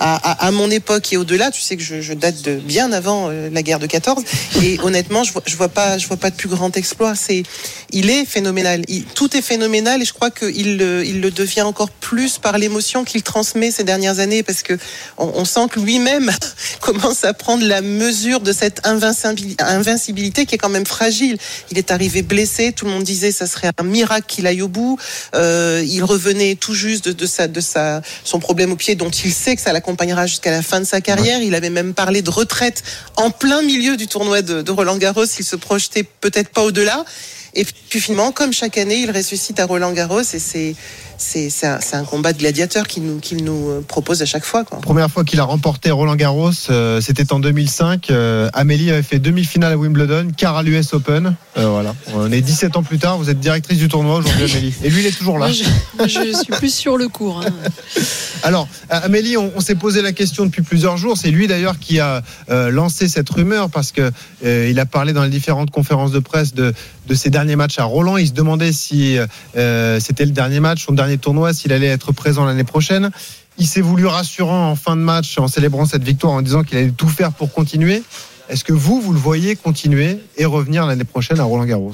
à, 0.00 0.16
à, 0.16 0.46
à 0.48 0.50
mon 0.50 0.68
époque 0.68 1.12
et 1.12 1.16
au-delà. 1.16 1.52
Tu 1.52 1.60
sais 1.60 1.76
que 1.76 1.82
je, 1.84 2.00
je 2.00 2.12
date 2.12 2.42
de 2.42 2.56
bien 2.56 2.90
avant 2.90 3.28
euh, 3.30 3.48
la 3.52 3.62
guerre 3.62 3.78
de 3.78 3.86
14 3.86 4.24
et 4.64 4.80
honnêtement, 4.82 5.22
je 5.22 5.32
vois, 5.32 5.42
je 5.46 5.54
vois 5.56 5.68
pas, 5.68 5.96
je 5.96 6.08
vois 6.08 6.16
pas 6.16 6.30
de 6.30 6.36
plus 6.36 6.48
grand 6.48 6.76
exploit. 6.76 7.14
C'est, 7.14 7.44
il 7.92 8.10
est 8.10 8.24
phénoménal. 8.24 8.82
Il- 8.88 9.04
tout 9.04 9.36
est 9.36 9.42
phénoménal 9.42 10.02
et 10.02 10.04
je 10.04 10.12
crois 10.12 10.32
qu'il 10.32 10.76
le, 10.78 11.04
il 11.06 11.20
le 11.20 11.30
devient 11.30 11.62
encore 11.62 11.90
plus 11.90 12.38
par 12.38 12.58
l'émotion 12.58 13.04
qu'il 13.04 13.22
transmet 13.22 13.70
ces 13.70 13.84
dernières 13.84 14.18
années 14.18 14.42
parce 14.42 14.62
que 14.62 14.76
on, 15.18 15.30
on 15.36 15.44
sent 15.44 15.66
que 15.70 15.78
lui-même 15.78 16.31
commence 16.80 17.24
à 17.24 17.32
prendre 17.32 17.64
la 17.66 17.80
mesure 17.80 18.40
de 18.40 18.52
cette 18.52 18.84
invincibili- 18.86 19.56
invincibilité 19.60 20.46
qui 20.46 20.54
est 20.54 20.58
quand 20.58 20.68
même 20.68 20.86
fragile. 20.86 21.38
Il 21.70 21.78
est 21.78 21.90
arrivé 21.90 22.22
blessé, 22.22 22.72
tout 22.72 22.84
le 22.84 22.90
monde 22.90 23.04
disait 23.04 23.32
ça 23.32 23.46
serait 23.46 23.70
un 23.78 23.84
miracle 23.84 24.26
qu'il 24.26 24.46
aille 24.46 24.62
au 24.62 24.68
bout. 24.68 24.98
Euh, 25.34 25.84
il 25.86 26.02
revenait 26.04 26.54
tout 26.54 26.74
juste 26.74 27.08
de, 27.08 27.12
de 27.12 27.26
sa, 27.26 27.48
de 27.48 27.60
sa, 27.60 28.02
son 28.24 28.40
problème 28.40 28.72
au 28.72 28.76
pied 28.76 28.94
dont 28.94 29.10
il 29.10 29.32
sait 29.32 29.56
que 29.56 29.62
ça 29.62 29.72
l'accompagnera 29.72 30.26
jusqu'à 30.26 30.50
la 30.50 30.62
fin 30.62 30.80
de 30.80 30.84
sa 30.84 31.00
carrière. 31.00 31.40
Il 31.42 31.54
avait 31.54 31.70
même 31.70 31.94
parlé 31.94 32.22
de 32.22 32.30
retraite 32.30 32.82
en 33.16 33.30
plein 33.30 33.62
milieu 33.62 33.96
du 33.96 34.06
tournoi 34.06 34.42
de, 34.42 34.62
de 34.62 34.70
Roland 34.70 34.96
Garros. 34.96 35.24
Il 35.24 35.44
se 35.44 35.56
projetait 35.56 36.04
peut-être 36.04 36.50
pas 36.50 36.62
au-delà. 36.62 37.04
Et 37.54 37.64
puis 37.88 38.00
finalement, 38.00 38.32
comme 38.32 38.52
chaque 38.52 38.78
année, 38.78 39.00
il 39.02 39.10
ressuscite 39.10 39.60
à 39.60 39.66
Roland 39.66 39.92
Garros 39.92 40.20
et 40.20 40.38
c'est 40.38 40.74
c'est 41.18 41.50
c'est 41.50 41.66
un, 41.66 41.78
un 41.92 42.04
combat 42.04 42.32
de 42.32 42.38
gladiateur 42.38 42.86
qu'il 42.88 43.04
nous 43.04 43.18
qu'il 43.20 43.44
nous 43.44 43.68
euh, 43.70 43.84
propose 43.86 44.22
à 44.22 44.24
chaque 44.24 44.44
fois 44.44 44.64
quoi. 44.64 44.80
Première 44.80 45.10
fois 45.10 45.22
qu'il 45.22 45.38
a 45.38 45.44
remporté 45.44 45.90
Roland 45.90 46.16
Garros, 46.16 46.50
euh, 46.70 47.00
c'était 47.00 47.32
en 47.32 47.38
2005. 47.38 48.10
Euh, 48.10 48.48
Amélie 48.54 48.90
avait 48.90 49.02
fait 49.02 49.18
demi-finale 49.18 49.74
à 49.74 49.76
Wimbledon, 49.76 50.28
quart 50.36 50.56
à 50.56 50.62
l'US 50.62 50.94
Open. 50.94 51.36
Euh, 51.58 51.68
voilà. 51.68 51.94
On 52.14 52.32
est 52.32 52.40
17 52.40 52.76
ans 52.76 52.82
plus 52.82 52.98
tard. 52.98 53.18
Vous 53.18 53.28
êtes 53.30 53.38
directrice 53.38 53.78
du 53.78 53.88
tournoi 53.88 54.16
aujourd'hui, 54.16 54.44
Amélie. 54.50 54.74
Et 54.82 54.90
lui, 54.90 55.02
il 55.02 55.06
est 55.06 55.16
toujours 55.16 55.38
là. 55.38 55.46
Moi 55.46 55.54
je, 55.54 55.64
moi, 55.98 56.06
je 56.08 56.36
suis 56.36 56.52
plus 56.52 56.74
sur 56.74 56.96
le 56.96 57.08
cours. 57.08 57.42
hein. 57.46 57.50
Alors, 58.44 58.66
Amélie, 58.90 59.36
on, 59.36 59.52
on 59.54 59.60
s'est 59.60 59.76
posé 59.76 60.02
la 60.02 60.12
question 60.12 60.44
depuis 60.46 60.62
plusieurs 60.62 60.96
jours. 60.96 61.16
C'est 61.16 61.30
lui 61.30 61.46
d'ailleurs 61.46 61.78
qui 61.78 62.00
a 62.00 62.22
euh, 62.50 62.70
lancé 62.70 63.06
cette 63.08 63.30
rumeur 63.30 63.70
parce 63.70 63.92
que 63.92 64.10
euh, 64.44 64.68
il 64.68 64.80
a 64.80 64.86
parlé 64.86 65.12
dans 65.12 65.22
les 65.22 65.30
différentes 65.30 65.70
conférences 65.70 66.10
de 66.10 66.18
presse 66.18 66.52
de, 66.52 66.74
de 67.12 67.16
ses 67.16 67.28
derniers 67.28 67.56
matchs 67.56 67.78
à 67.78 67.84
Roland. 67.84 68.16
Il 68.16 68.26
se 68.26 68.32
demandait 68.32 68.72
si 68.72 69.18
euh, 69.56 70.00
c'était 70.00 70.24
le 70.24 70.30
dernier 70.30 70.60
match, 70.60 70.86
son 70.86 70.94
dernier 70.94 71.18
tournoi, 71.18 71.52
s'il 71.52 71.70
allait 71.74 71.88
être 71.88 72.10
présent 72.12 72.46
l'année 72.46 72.64
prochaine. 72.64 73.10
Il 73.58 73.66
s'est 73.66 73.82
voulu 73.82 74.06
rassurant 74.06 74.70
en 74.70 74.76
fin 74.76 74.96
de 74.96 75.02
match 75.02 75.36
en 75.36 75.46
célébrant 75.46 75.84
cette 75.84 76.04
victoire 76.04 76.32
en 76.32 76.40
disant 76.40 76.62
qu'il 76.62 76.78
allait 76.78 76.90
tout 76.90 77.10
faire 77.10 77.32
pour 77.32 77.52
continuer. 77.52 78.02
Est-ce 78.48 78.64
que 78.64 78.72
vous, 78.72 79.02
vous 79.02 79.12
le 79.12 79.18
voyez 79.18 79.56
continuer 79.56 80.20
et 80.38 80.46
revenir 80.46 80.86
l'année 80.86 81.04
prochaine 81.04 81.38
à 81.38 81.44
Roland 81.44 81.66
Garros? 81.66 81.92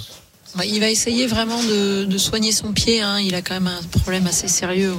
Il 0.64 0.78
va 0.80 0.88
essayer 0.88 1.26
vraiment 1.26 1.60
de, 1.64 2.04
de 2.04 2.18
soigner 2.18 2.52
son 2.52 2.72
pied. 2.72 3.02
hein. 3.02 3.18
Il 3.18 3.34
a 3.34 3.42
quand 3.42 3.54
même 3.54 3.66
un 3.66 3.98
problème 3.98 4.28
assez 4.28 4.46
sérieux 4.46 4.94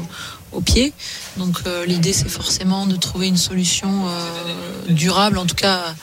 au, 0.52 0.62
pied. 0.62 0.94
Donc 1.38 1.58
euh, 1.68 1.86
l'idée, 1.86 2.14
c'est 2.14 2.30
forcément 2.30 2.86
de 2.86 2.96
trouver 2.96 3.28
une 3.28 3.38
solution 3.38 3.90
euh, 4.08 4.92
durable, 4.94 5.38
en 5.38 5.46
tout 5.46 5.56
cas 5.56 5.96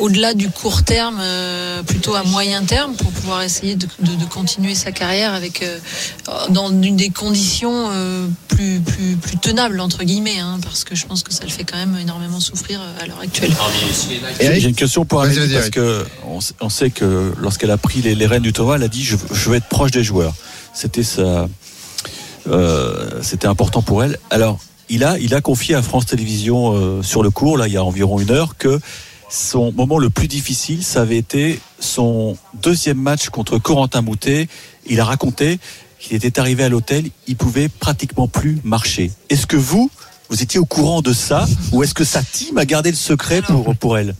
au-delà 0.00 0.34
du 0.34 0.48
court 0.50 0.82
terme, 0.82 1.18
euh, 1.20 1.82
plutôt 1.82 2.14
à 2.14 2.22
moyen 2.24 2.64
terme, 2.64 2.94
pour 2.96 3.10
pouvoir 3.12 3.42
essayer 3.42 3.76
de, 3.76 3.86
de- 4.00 4.14
de 4.16 4.24
continuer 4.24 4.74
sa 4.74 4.92
carrière 4.92 5.32
avec 5.34 5.62
euh, 5.62 5.78
dans 6.50 6.70
une 6.70 6.96
des 6.96 7.10
conditions 7.10 7.88
euh, 7.92 8.26
plus, 8.48 8.80
plus, 8.80 9.16
plus 9.16 9.36
tenables 9.38 9.80
entre 9.80 10.04
guillemets, 10.04 10.38
hein, 10.40 10.58
parce 10.62 10.84
que 10.84 10.94
je 10.94 11.06
pense 11.06 11.22
que 11.22 11.32
ça 11.32 11.44
le 11.44 11.50
fait 11.50 11.64
quand 11.64 11.76
même 11.76 11.96
énormément 12.00 12.40
souffrir 12.40 12.80
à 13.00 13.06
l'heure 13.06 13.20
actuelle. 13.20 13.52
J'ai 14.60 14.68
une 14.68 14.74
question 14.74 15.04
pour 15.04 15.20
Amélie 15.22 15.52
parce 15.54 15.70
que 15.70 16.04
on, 16.26 16.40
sait- 16.40 16.54
on 16.60 16.68
sait 16.68 16.90
que 16.90 17.32
lorsqu'elle 17.40 17.70
a 17.70 17.76
pris 17.78 18.00
les, 18.02 18.14
les 18.14 18.26
rênes 18.26 18.42
du 18.42 18.52
tournoi, 18.52 18.76
elle 18.76 18.82
a 18.82 18.88
dit 18.88 19.04
je, 19.04 19.16
je 19.32 19.50
veux 19.50 19.56
être 19.56 19.68
proche 19.68 19.90
des 19.90 20.02
joueurs. 20.04 20.34
C'était 20.72 21.02
ça, 21.04 21.48
euh, 22.48 23.22
c'était 23.22 23.46
important 23.46 23.82
pour 23.82 24.04
elle. 24.04 24.18
Alors 24.30 24.58
il 24.88 25.04
a, 25.04 25.18
il 25.18 25.34
a 25.34 25.40
confié 25.40 25.74
à 25.74 25.82
France 25.82 26.06
Télévisions 26.06 26.74
euh, 26.74 27.02
sur 27.02 27.22
le 27.22 27.30
cours 27.30 27.56
là 27.56 27.68
il 27.68 27.72
y 27.72 27.76
a 27.76 27.84
environ 27.84 28.20
une 28.20 28.30
heure 28.30 28.56
que 28.58 28.80
son 29.30 29.72
moment 29.72 29.98
le 29.98 30.10
plus 30.10 30.28
difficile, 30.28 30.84
ça 30.84 31.02
avait 31.02 31.16
été 31.16 31.60
son 31.80 32.36
deuxième 32.54 32.98
match 32.98 33.30
contre 33.30 33.58
Corentin 33.58 34.02
Moutet. 34.02 34.48
Il 34.86 35.00
a 35.00 35.04
raconté 35.04 35.58
qu'il 35.98 36.14
était 36.14 36.38
arrivé 36.38 36.62
à 36.62 36.68
l'hôtel, 36.68 37.10
il 37.26 37.36
pouvait 37.36 37.68
pratiquement 37.68 38.28
plus 38.28 38.60
marcher. 38.64 39.10
Est-ce 39.30 39.46
que 39.46 39.56
vous, 39.56 39.90
vous 40.28 40.42
étiez 40.42 40.60
au 40.60 40.66
courant 40.66 41.02
de 41.02 41.12
ça 41.12 41.46
ou 41.72 41.82
est-ce 41.82 41.94
que 41.94 42.04
sa 42.04 42.22
team 42.22 42.58
a 42.58 42.64
gardé 42.64 42.90
le 42.90 42.96
secret 42.96 43.42
pour, 43.42 43.74
pour 43.76 43.98
elle? 43.98 44.14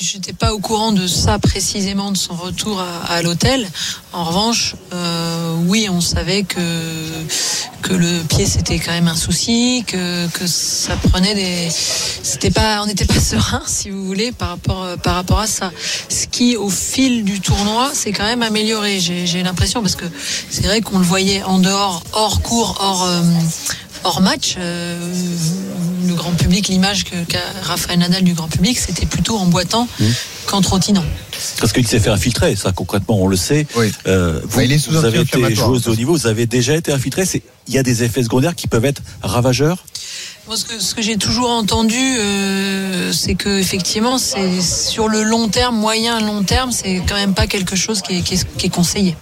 J'étais 0.00 0.32
pas 0.32 0.54
au 0.54 0.60
courant 0.60 0.92
de 0.92 1.08
ça 1.08 1.40
précisément 1.40 2.12
de 2.12 2.16
son 2.16 2.34
retour 2.34 2.80
à, 2.80 3.12
à 3.12 3.22
l'hôtel. 3.22 3.68
En 4.12 4.24
revanche, 4.24 4.76
euh, 4.92 5.56
oui, 5.66 5.88
on 5.90 6.00
savait 6.00 6.44
que 6.44 6.60
que 7.82 7.92
le 7.92 8.22
pied 8.28 8.46
c'était 8.46 8.78
quand 8.78 8.92
même 8.92 9.08
un 9.08 9.16
souci, 9.16 9.84
que, 9.86 10.28
ça 10.46 10.96
prenait 10.96 11.34
des, 11.34 11.68
c'était 11.70 12.50
pas, 12.50 12.82
on 12.82 12.86
n'était 12.86 13.04
pas 13.04 13.20
serein 13.20 13.62
si 13.66 13.90
vous 13.90 14.04
voulez 14.04 14.32
par 14.32 14.50
rapport 14.50 14.86
par 15.02 15.14
rapport 15.14 15.40
à 15.40 15.46
ça. 15.46 15.70
Ce 16.08 16.26
qui 16.26 16.56
au 16.56 16.70
fil 16.70 17.24
du 17.24 17.40
tournoi 17.40 17.90
s'est 17.94 18.12
quand 18.12 18.24
même 18.24 18.42
amélioré. 18.42 19.00
J'ai, 19.00 19.26
j'ai 19.26 19.42
l'impression 19.42 19.80
parce 19.82 19.96
que 19.96 20.06
c'est 20.50 20.64
vrai 20.64 20.80
qu'on 20.80 20.98
le 20.98 21.04
voyait 21.04 21.42
en 21.42 21.58
dehors, 21.58 22.02
hors 22.12 22.42
cours, 22.42 22.76
hors 22.80 23.04
euh, 23.04 23.22
hors 24.04 24.20
match, 24.20 24.54
euh, 24.58 24.98
le 26.06 26.14
grand 26.14 26.32
public, 26.32 26.68
l'image 26.68 27.04
que 27.04 27.16
qu'a 27.28 27.40
Raphaël 27.62 27.98
Nadal 27.98 28.22
du 28.22 28.34
grand 28.34 28.48
public, 28.48 28.78
c'était 28.78 29.06
plutôt 29.06 29.36
en 29.38 29.46
boitant 29.46 29.88
Mmh. 30.00 30.04
qu'en 30.46 30.60
trottinant. 30.60 31.04
Parce 31.60 31.72
qu'il 31.72 31.86
s'est 31.86 32.00
fait 32.00 32.10
infiltrer, 32.10 32.56
ça 32.56 32.72
concrètement, 32.72 33.20
on 33.20 33.26
le 33.28 33.36
sait. 33.36 33.66
Oui. 33.76 33.92
Euh, 34.06 34.40
vous, 34.44 34.56
Bah, 34.56 34.64
il 34.64 34.72
est 34.72 34.78
sous 34.78 34.90
vous 34.92 35.04
avez 35.04 35.20
été 35.20 35.54
joueuse 35.54 35.82
de 35.82 35.90
haut 35.90 35.96
niveau, 35.96 36.12
vous 36.14 36.26
avez 36.26 36.46
déjà 36.46 36.74
été 36.74 36.92
infiltré. 36.92 37.24
Il 37.68 37.74
y 37.74 37.78
a 37.78 37.82
des 37.82 38.02
effets 38.02 38.22
secondaires 38.22 38.54
qui 38.54 38.66
peuvent 38.66 38.84
être 38.84 39.02
ravageurs? 39.22 39.84
Moi, 40.46 40.56
ce 40.56 40.64
que, 40.64 40.80
ce 40.80 40.94
que 40.94 41.02
j'ai 41.02 41.16
toujours 41.18 41.50
entendu, 41.50 41.94
euh, 41.98 43.12
c'est 43.12 43.34
que 43.34 43.58
effectivement, 43.58 44.16
c'est 44.16 44.62
sur 44.62 45.08
le 45.08 45.22
long 45.22 45.48
terme, 45.48 45.76
moyen 45.76 46.20
long 46.20 46.42
terme, 46.42 46.72
c'est 46.72 47.02
quand 47.06 47.16
même 47.16 47.34
pas 47.34 47.46
quelque 47.46 47.76
chose 47.76 48.00
qui 48.00 48.16
est, 48.18 48.22
qui 48.22 48.34
est- 48.34 48.56
qui 48.56 48.66
est 48.66 48.70
conseillé. 48.70 49.14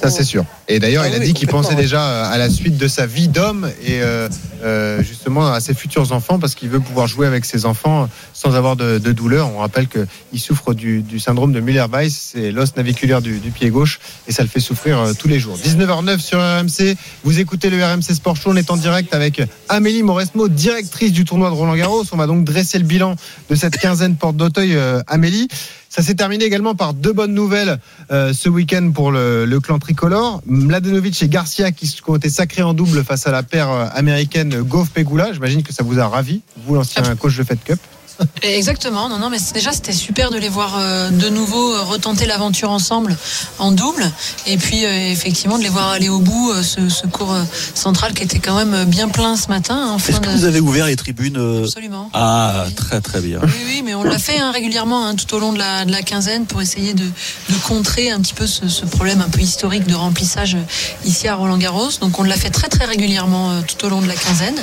Ça, 0.00 0.10
c'est 0.10 0.24
sûr. 0.24 0.44
Et 0.68 0.78
d'ailleurs, 0.78 1.02
Ah 1.04 1.08
il 1.08 1.14
a 1.14 1.18
oui, 1.18 1.26
dit 1.26 1.34
qu'il 1.34 1.48
pensait 1.48 1.74
déjà 1.74 2.02
euh, 2.02 2.32
à 2.32 2.38
la 2.38 2.48
suite 2.48 2.78
de 2.78 2.88
sa 2.88 3.06
vie 3.06 3.28
d'homme 3.28 3.70
et 3.84 4.00
euh, 4.00 4.28
euh, 4.62 5.02
justement 5.02 5.52
à 5.52 5.60
ses 5.60 5.74
futurs 5.74 6.12
enfants 6.12 6.38
parce 6.38 6.54
qu'il 6.54 6.68
veut 6.70 6.80
pouvoir 6.80 7.06
jouer 7.06 7.26
avec 7.26 7.44
ses 7.44 7.66
enfants 7.66 8.08
sans 8.32 8.54
avoir 8.54 8.76
de, 8.76 8.98
de 8.98 9.12
douleur. 9.12 9.50
On 9.54 9.58
rappelle 9.58 9.88
qu'il 9.88 10.40
souffre 10.40 10.72
du, 10.74 11.02
du 11.02 11.18
syndrome 11.18 11.52
de 11.52 11.60
Müller-Weiss, 11.60 12.30
c'est 12.32 12.50
l'os 12.50 12.76
naviculaire 12.76 13.20
du, 13.20 13.38
du 13.38 13.50
pied 13.50 13.68
gauche 13.70 14.00
et 14.26 14.32
ça 14.32 14.42
le 14.42 14.48
fait 14.48 14.60
souffrir 14.60 14.98
euh, 14.98 15.12
tous 15.18 15.28
les 15.28 15.38
jours. 15.38 15.58
19h09 15.58 16.18
sur 16.18 16.38
RMC, 16.38 16.96
vous 17.24 17.38
écoutez 17.40 17.68
le 17.68 17.84
RMC 17.84 18.14
Sport 18.14 18.36
Show, 18.36 18.50
on 18.50 18.56
est 18.56 18.70
en 18.70 18.76
direct 18.76 19.12
avec 19.14 19.42
Amélie 19.68 20.02
Mauresmo, 20.02 20.48
directrice 20.48 21.12
du 21.12 21.24
tournoi 21.24 21.50
de 21.50 21.54
Roland 21.54 21.76
Garros. 21.76 22.04
On 22.12 22.16
va 22.16 22.26
donc 22.26 22.44
dresser 22.44 22.78
le 22.78 22.84
bilan 22.84 23.16
de 23.50 23.54
cette 23.54 23.76
quinzaine 23.76 24.16
porte 24.16 24.36
d'Auteuil. 24.36 24.76
Euh, 24.76 25.02
Amélie, 25.06 25.48
ça 25.90 26.02
s'est 26.02 26.14
terminé 26.14 26.44
également 26.44 26.76
par 26.76 26.94
deux 26.94 27.12
bonnes 27.12 27.34
nouvelles 27.34 27.78
euh, 28.12 28.32
ce 28.32 28.48
week-end 28.48 28.92
pour 28.94 29.10
le, 29.10 29.44
le 29.44 29.60
clan 29.60 29.80
tricolore. 29.80 30.40
Mladenovic 30.46 31.20
et 31.20 31.28
Garcia 31.28 31.72
qui 31.72 32.00
ont 32.06 32.16
été 32.16 32.30
sacrés 32.30 32.62
en 32.62 32.74
double 32.74 33.02
face 33.04 33.26
à 33.26 33.32
la 33.32 33.42
paire 33.42 33.70
euh, 33.70 33.86
américaine 33.92 34.62
Goff 34.62 34.90
Pegula. 34.90 35.32
J'imagine 35.32 35.64
que 35.64 35.72
ça 35.72 35.82
vous 35.82 35.98
a 35.98 36.06
ravi, 36.06 36.42
vous 36.64 36.76
l'ancien 36.76 37.02
coach 37.16 37.36
de 37.36 37.42
Fed 37.42 37.58
Cup. 37.64 37.80
Exactement, 38.42 39.08
non, 39.08 39.18
non, 39.18 39.30
mais 39.30 39.38
déjà 39.54 39.72
c'était 39.72 39.92
super 39.92 40.30
de 40.30 40.38
les 40.38 40.48
voir 40.48 40.76
euh, 40.78 41.10
de 41.10 41.28
nouveau 41.28 41.74
euh, 41.74 41.82
retenter 41.82 42.26
l'aventure 42.26 42.70
ensemble 42.70 43.16
en 43.58 43.70
double, 43.72 44.10
et 44.46 44.56
puis 44.56 44.84
euh, 44.84 45.10
effectivement 45.10 45.58
de 45.58 45.62
les 45.62 45.68
voir 45.68 45.88
aller 45.90 46.08
au 46.08 46.18
bout, 46.20 46.52
ce, 46.62 46.88
ce 46.88 47.06
cours 47.06 47.34
central 47.74 48.12
qui 48.14 48.22
était 48.22 48.38
quand 48.38 48.56
même 48.56 48.84
bien 48.84 49.08
plein 49.08 49.36
ce 49.36 49.48
matin. 49.48 49.94
hein, 49.94 49.96
Est-ce 50.08 50.20
que 50.20 50.28
vous 50.30 50.44
avez 50.44 50.60
ouvert 50.60 50.86
les 50.86 50.96
tribunes 50.96 51.62
Absolument. 51.64 52.10
Ah, 52.12 52.66
très 52.76 53.00
très 53.00 53.20
bien. 53.20 53.40
Oui, 53.42 53.50
oui, 53.66 53.82
mais 53.84 53.94
on 53.94 54.02
l'a 54.04 54.18
fait 54.18 54.38
hein, 54.38 54.50
régulièrement 54.52 55.06
hein, 55.06 55.14
tout 55.14 55.34
au 55.34 55.38
long 55.38 55.52
de 55.52 55.58
la, 55.58 55.84
de 55.84 55.92
la 55.92 56.02
quinzaine 56.02 56.46
pour 56.46 56.60
essayer 56.60 56.94
de, 56.94 57.04
de 57.04 57.54
contrer 57.66 58.10
un 58.10 58.20
petit 58.20 58.34
peu 58.34 58.46
ce, 58.46 58.68
ce 58.68 58.84
problème 58.84 59.20
un 59.20 59.28
peu 59.28 59.40
historique 59.40 59.86
de 59.86 59.94
remplissage 59.94 60.56
ici 61.04 61.28
à 61.28 61.34
Roland-Garros. 61.36 61.90
Donc 62.00 62.18
on 62.18 62.22
l'a 62.22 62.36
fait 62.36 62.50
très 62.50 62.68
très 62.68 62.84
régulièrement 62.84 63.62
tout 63.62 63.84
au 63.86 63.88
long 63.88 64.00
de 64.02 64.06
la 64.08 64.14
quinzaine 64.14 64.56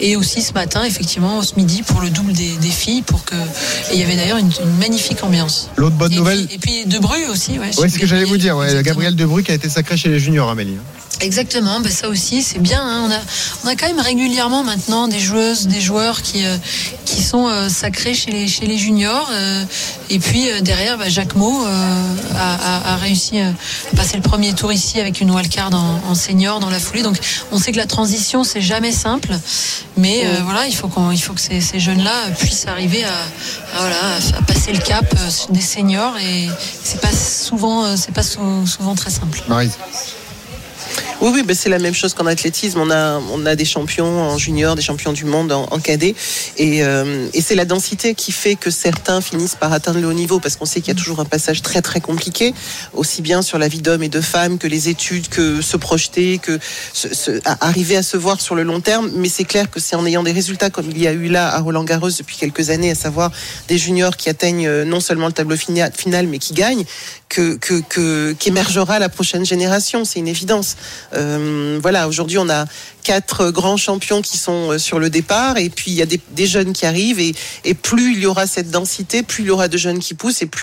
et 0.00 0.16
aussi 0.16 0.42
ce 0.42 0.52
matin 0.52 0.84
effectivement 0.84 1.42
ce 1.42 1.54
midi 1.56 1.82
pour 1.82 2.00
le 2.00 2.10
double 2.10 2.32
des, 2.32 2.56
des 2.56 2.70
filles 2.70 3.02
pour 3.06 3.24
que 3.24 3.34
et 3.34 3.94
il 3.94 4.00
y 4.00 4.02
avait 4.02 4.16
d'ailleurs 4.16 4.38
une, 4.38 4.50
une 4.62 4.76
magnifique 4.78 5.22
ambiance. 5.22 5.70
L'autre 5.76 5.96
bonne 5.96 6.12
et 6.12 6.16
nouvelle. 6.16 6.46
Puis, 6.46 6.54
et 6.54 6.58
puis 6.58 6.86
De 6.86 6.98
Bru 6.98 7.26
aussi, 7.30 7.58
ouais. 7.58 7.70
Oui, 7.78 7.88
c'est 7.88 7.88
ce 7.90 7.98
que 7.98 8.06
j'allais 8.06 8.24
vous 8.24 8.36
dire. 8.36 8.56
Ouais. 8.56 8.82
Gabriel 8.82 9.14
Debru 9.14 9.42
qui 9.42 9.52
a 9.52 9.54
été 9.54 9.68
sacré 9.68 9.96
chez 9.96 10.08
les 10.08 10.18
juniors, 10.18 10.48
Amélie. 10.50 10.76
Exactement, 11.20 11.80
ben 11.80 11.90
ça 11.92 12.08
aussi 12.08 12.42
c'est 12.42 12.58
bien. 12.58 12.82
hein. 12.82 13.04
On, 13.06 13.10
a, 13.10 13.18
on 13.64 13.68
a 13.68 13.76
quand 13.76 13.86
même 13.86 14.00
régulièrement 14.00 14.62
maintenant 14.64 15.08
des 15.08 15.20
joueuses, 15.20 15.66
des 15.68 15.80
joueurs 15.80 16.22
qui, 16.22 16.44
euh, 16.44 16.56
qui 17.04 17.22
sont 17.22 17.46
euh, 17.48 17.68
sacrés 17.68 18.14
chez 18.14 18.30
les, 18.30 18.48
chez 18.48 18.66
les 18.66 18.76
juniors. 18.76 19.28
euh, 19.32 19.64
et 20.10 20.18
puis 20.18 20.50
euh, 20.50 20.60
derrière, 20.60 20.98
ben, 20.98 21.08
Jacques 21.08 21.34
Mo 21.36 21.64
euh, 21.64 22.14
a, 22.36 22.54
a- 22.90 22.92
a 22.94 22.96
réussi 22.96 23.38
à 23.40 23.52
passer 23.96 24.16
le 24.16 24.22
premier 24.22 24.52
tour 24.54 24.72
ici 24.72 25.00
avec 25.00 25.20
une 25.20 25.30
wildcard 25.30 25.72
en, 25.72 26.00
en 26.10 26.14
senior 26.14 26.58
dans 26.60 26.68
la 26.70 26.78
foulée. 26.80 27.02
Donc 27.02 27.16
on 27.52 27.58
sait 27.58 27.72
que 27.72 27.78
la 27.78 27.86
transition 27.86 28.42
c'est 28.44 28.60
jamais 28.60 28.92
simple, 28.92 29.30
mais 29.96 30.22
euh, 30.24 30.40
voilà, 30.44 30.66
il 30.66 30.74
faut, 30.74 30.88
qu'on, 30.88 31.10
il 31.10 31.18
faut 31.22 31.32
que 31.32 31.40
ces, 31.40 31.60
ces 31.60 31.80
jeunes-là 31.80 32.30
puissent 32.38 32.66
arriver 32.66 33.04
à, 33.04 33.08
à, 33.78 33.80
voilà, 33.80 33.96
à 34.38 34.42
passer 34.42 34.72
le 34.72 34.80
cap 34.80 35.06
des 35.50 35.60
seniors 35.60 36.16
et 36.18 36.48
c'est 36.82 37.00
pas 37.00 37.12
souvent, 37.12 37.96
c'est 37.96 38.12
pas 38.12 38.22
sou- 38.24 38.66
souvent 38.66 38.94
très 38.94 39.10
simple. 39.10 39.42
Maryse. 39.48 39.78
Oui, 41.20 41.30
oui, 41.32 41.42
ben 41.42 41.56
c'est 41.56 41.68
la 41.68 41.78
même 41.78 41.94
chose 41.94 42.12
qu'en 42.12 42.26
athlétisme. 42.26 42.80
On 42.80 42.90
a, 42.90 43.18
on 43.32 43.46
a 43.46 43.54
des 43.56 43.64
champions 43.64 44.20
en 44.20 44.36
junior, 44.38 44.74
des 44.74 44.82
champions 44.82 45.12
du 45.12 45.24
monde 45.24 45.52
en, 45.52 45.78
cadet. 45.78 46.14
Et, 46.56 46.82
euh, 46.84 47.28
et 47.32 47.40
c'est 47.40 47.54
la 47.54 47.64
densité 47.64 48.14
qui 48.14 48.32
fait 48.32 48.56
que 48.56 48.70
certains 48.70 49.20
finissent 49.20 49.54
par 49.54 49.72
atteindre 49.72 50.00
le 50.00 50.08
haut 50.08 50.12
niveau 50.12 50.40
parce 50.40 50.56
qu'on 50.56 50.66
sait 50.66 50.80
qu'il 50.80 50.88
y 50.88 50.96
a 50.96 50.98
toujours 50.98 51.20
un 51.20 51.24
passage 51.24 51.62
très, 51.62 51.80
très 51.82 52.00
compliqué, 52.00 52.52
aussi 52.92 53.22
bien 53.22 53.42
sur 53.42 53.58
la 53.58 53.68
vie 53.68 53.80
d'homme 53.80 54.02
et 54.02 54.08
de 54.08 54.20
femme 54.20 54.58
que 54.58 54.66
les 54.66 54.88
études, 54.88 55.28
que 55.28 55.62
se 55.62 55.76
projeter, 55.76 56.38
que 56.38 56.58
arriver 57.60 57.96
à 57.96 58.02
se 58.02 58.16
voir 58.16 58.40
sur 58.40 58.54
le 58.54 58.62
long 58.62 58.80
terme. 58.80 59.10
Mais 59.14 59.28
c'est 59.28 59.44
clair 59.44 59.70
que 59.70 59.80
c'est 59.80 59.96
en 59.96 60.04
ayant 60.06 60.22
des 60.22 60.32
résultats 60.32 60.70
comme 60.70 60.90
il 60.90 61.00
y 61.00 61.06
a 61.06 61.12
eu 61.12 61.28
là 61.28 61.54
à 61.54 61.60
Roland 61.60 61.84
Garros 61.84 62.10
depuis 62.10 62.36
quelques 62.36 62.70
années, 62.70 62.90
à 62.90 62.94
savoir 62.94 63.30
des 63.68 63.78
juniors 63.78 64.16
qui 64.16 64.28
atteignent 64.28 64.66
euh, 64.66 64.84
non 64.84 65.00
seulement 65.00 65.26
le 65.26 65.32
tableau 65.32 65.56
fina- 65.56 65.90
final, 65.90 66.26
mais 66.26 66.38
qui 66.38 66.54
gagnent, 66.54 66.84
que, 67.34 68.32
qu'émergera 68.32 68.98
la 68.98 69.08
prochaine 69.08 69.44
génération. 69.44 70.04
C'est 70.04 70.18
une 70.20 70.28
évidence. 70.28 70.76
Euh, 71.14 71.78
voilà, 71.82 72.08
aujourd'hui, 72.08 72.38
on 72.38 72.48
a 72.48 72.66
quatre 73.02 73.50
grands 73.50 73.76
champions 73.76 74.22
qui 74.22 74.36
sont 74.38 74.70
euh, 74.72 74.78
sur 74.78 74.98
le 74.98 75.10
départ, 75.10 75.58
et 75.58 75.68
puis 75.70 75.90
il 75.90 75.94
y 75.94 76.02
a 76.02 76.06
des, 76.06 76.20
des 76.32 76.46
jeunes 76.46 76.72
qui 76.72 76.86
arrivent, 76.86 77.20
et, 77.20 77.34
et 77.64 77.74
plus 77.74 78.12
il 78.14 78.20
y 78.20 78.26
aura 78.26 78.46
cette 78.46 78.70
densité, 78.70 79.22
plus 79.22 79.44
il 79.44 79.46
y 79.48 79.50
aura 79.50 79.68
de 79.68 79.76
jeunes 79.76 79.98
qui 79.98 80.14
poussent, 80.14 80.42
et 80.42 80.46
plus 80.46 80.62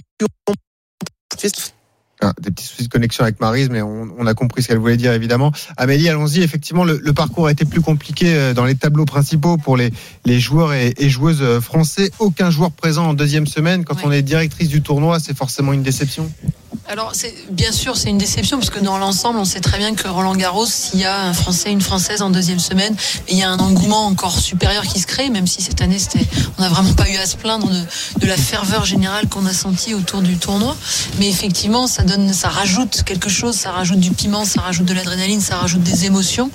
Ah, 2.23 2.33
des 2.39 2.51
petits 2.51 2.65
soucis 2.65 2.83
de 2.83 2.89
connexion 2.89 3.23
avec 3.23 3.39
Marise, 3.39 3.69
mais 3.71 3.81
on, 3.81 4.09
on 4.15 4.27
a 4.27 4.33
compris 4.35 4.61
ce 4.61 4.67
qu'elle 4.67 4.77
voulait 4.77 4.97
dire 4.97 5.11
évidemment. 5.13 5.51
Amélie, 5.75 6.07
allons-y. 6.07 6.43
Effectivement, 6.43 6.83
le, 6.83 6.99
le 7.03 7.13
parcours 7.13 7.47
a 7.47 7.51
été 7.51 7.65
plus 7.65 7.81
compliqué 7.81 8.35
euh, 8.35 8.53
dans 8.53 8.65
les 8.65 8.75
tableaux 8.75 9.05
principaux 9.05 9.57
pour 9.57 9.75
les, 9.75 9.91
les 10.25 10.39
joueurs 10.39 10.73
et, 10.73 10.93
et 10.97 11.09
joueuses 11.09 11.59
français. 11.61 12.11
Aucun 12.19 12.51
joueur 12.51 12.71
présent 12.71 13.07
en 13.07 13.13
deuxième 13.15 13.47
semaine. 13.47 13.85
Quand 13.85 13.95
Ouais. 13.95 14.01
on 14.05 14.11
est 14.11 14.21
directrice 14.21 14.67
du 14.69 14.83
tournoi, 14.83 15.19
c'est 15.19 15.35
forcément 15.35 15.73
une 15.73 15.81
déception. 15.81 16.31
Alors, 16.87 17.13
bien 17.49 17.71
sûr, 17.71 17.97
c'est 17.97 18.09
une 18.09 18.17
déception 18.17 18.57
parce 18.57 18.69
que 18.69 18.79
dans 18.79 18.97
l'ensemble, 18.97 19.39
on 19.39 19.45
sait 19.45 19.59
très 19.59 19.77
bien 19.77 19.93
que 19.93 20.07
Roland 20.07 20.35
Garros, 20.35 20.65
s'il 20.65 20.99
y 20.99 21.05
a 21.05 21.21
un 21.21 21.33
Français, 21.33 21.69
une 21.71 21.81
Française 21.81 22.21
en 22.21 22.29
deuxième 22.29 22.59
semaine, 22.59 22.95
il 23.29 23.37
y 23.37 23.43
a 23.43 23.49
un 23.49 23.59
engouement 23.59 24.05
encore 24.07 24.39
supérieur 24.39 24.83
qui 24.83 24.99
se 24.99 25.07
crée, 25.07 25.29
même 25.29 25.47
si 25.47 25.61
cette 25.61 25.81
année, 25.81 25.97
on 26.57 26.61
n'a 26.61 26.69
vraiment 26.69 26.93
pas 26.93 27.09
eu 27.09 27.17
à 27.17 27.25
se 27.25 27.35
plaindre 27.35 27.69
de, 27.69 28.27
la 28.27 28.37
ferveur 28.37 28.85
générale 28.85 29.27
qu'on 29.27 29.45
a 29.45 29.53
sentie 29.53 29.93
autour 29.93 30.21
du 30.21 30.37
tournoi. 30.37 30.75
Mais 31.19 31.29
effectivement, 31.29 31.87
ça 31.87 32.03
donne, 32.03 32.31
ça 32.33 32.47
rajoute 32.47 33.03
quelque 33.03 33.29
chose, 33.29 33.55
ça 33.55 33.71
rajoute 33.71 33.99
du 33.99 34.11
piment, 34.11 34.45
ça 34.45 34.61
rajoute 34.61 34.85
de 34.85 34.93
l'adrénaline, 34.93 35.41
ça 35.41 35.57
rajoute 35.57 35.83
des 35.83 36.05
émotions. 36.05 36.49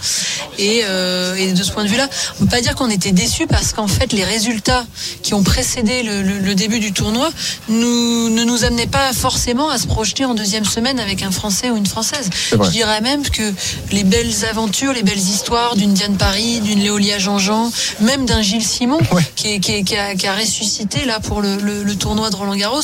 Et, 0.58 0.82
euh, 0.84 1.52
de 1.52 1.62
ce 1.62 1.72
point 1.72 1.84
de 1.84 1.88
vue-là, 1.88 2.08
on 2.40 2.44
peut 2.44 2.50
pas 2.50 2.60
dire 2.62 2.74
qu'on 2.74 2.90
était 2.90 3.12
déçus 3.12 3.46
parce 3.46 3.72
qu'en 3.72 3.88
fait, 3.88 4.12
les 4.12 4.24
résultats 4.24 4.86
qui 5.22 5.34
ont 5.34 5.42
précédé 5.42 6.02
le 6.02 6.54
début 6.54 6.80
du 6.80 6.92
tournoi 6.92 7.30
nous, 7.68 8.30
ne 8.30 8.44
nous 8.44 8.64
amenaient 8.64 8.86
pas 8.86 9.12
forcément 9.12 9.68
à 9.70 9.78
se 9.78 9.86
projeter 9.86 10.05
en 10.24 10.34
deuxième 10.34 10.64
semaine 10.64 11.00
avec 11.00 11.22
un 11.22 11.30
Français 11.30 11.70
ou 11.70 11.76
une 11.76 11.86
Française. 11.86 12.30
Je 12.52 12.70
dirais 12.70 13.00
même 13.00 13.22
que 13.28 13.52
les 13.92 14.04
belles 14.04 14.44
aventures, 14.50 14.92
les 14.92 15.02
belles 15.02 15.18
histoires 15.18 15.74
d'une 15.76 15.92
Diane 15.94 16.16
Paris, 16.16 16.60
d'une 16.60 16.80
Léolia 16.80 17.18
Jean-Jean, 17.18 17.70
même 18.00 18.24
d'un 18.26 18.42
Gilles 18.42 18.64
Simon, 18.64 18.98
Ouais. 19.12 19.22
qui, 19.34 19.48
est- 19.54 19.60
qui 19.60 19.72
est- 19.72 19.82
qui 19.84 19.96
a, 19.96 20.14
qui 20.14 20.26
a 20.26 20.34
ressuscité 20.34 21.04
là 21.04 21.20
pour 21.20 21.40
le, 21.42 21.56
le- 21.56 21.82
le 21.82 21.94
tournoi 21.96 22.30
de 22.30 22.36
Roland 22.36 22.54
Garros, 22.56 22.80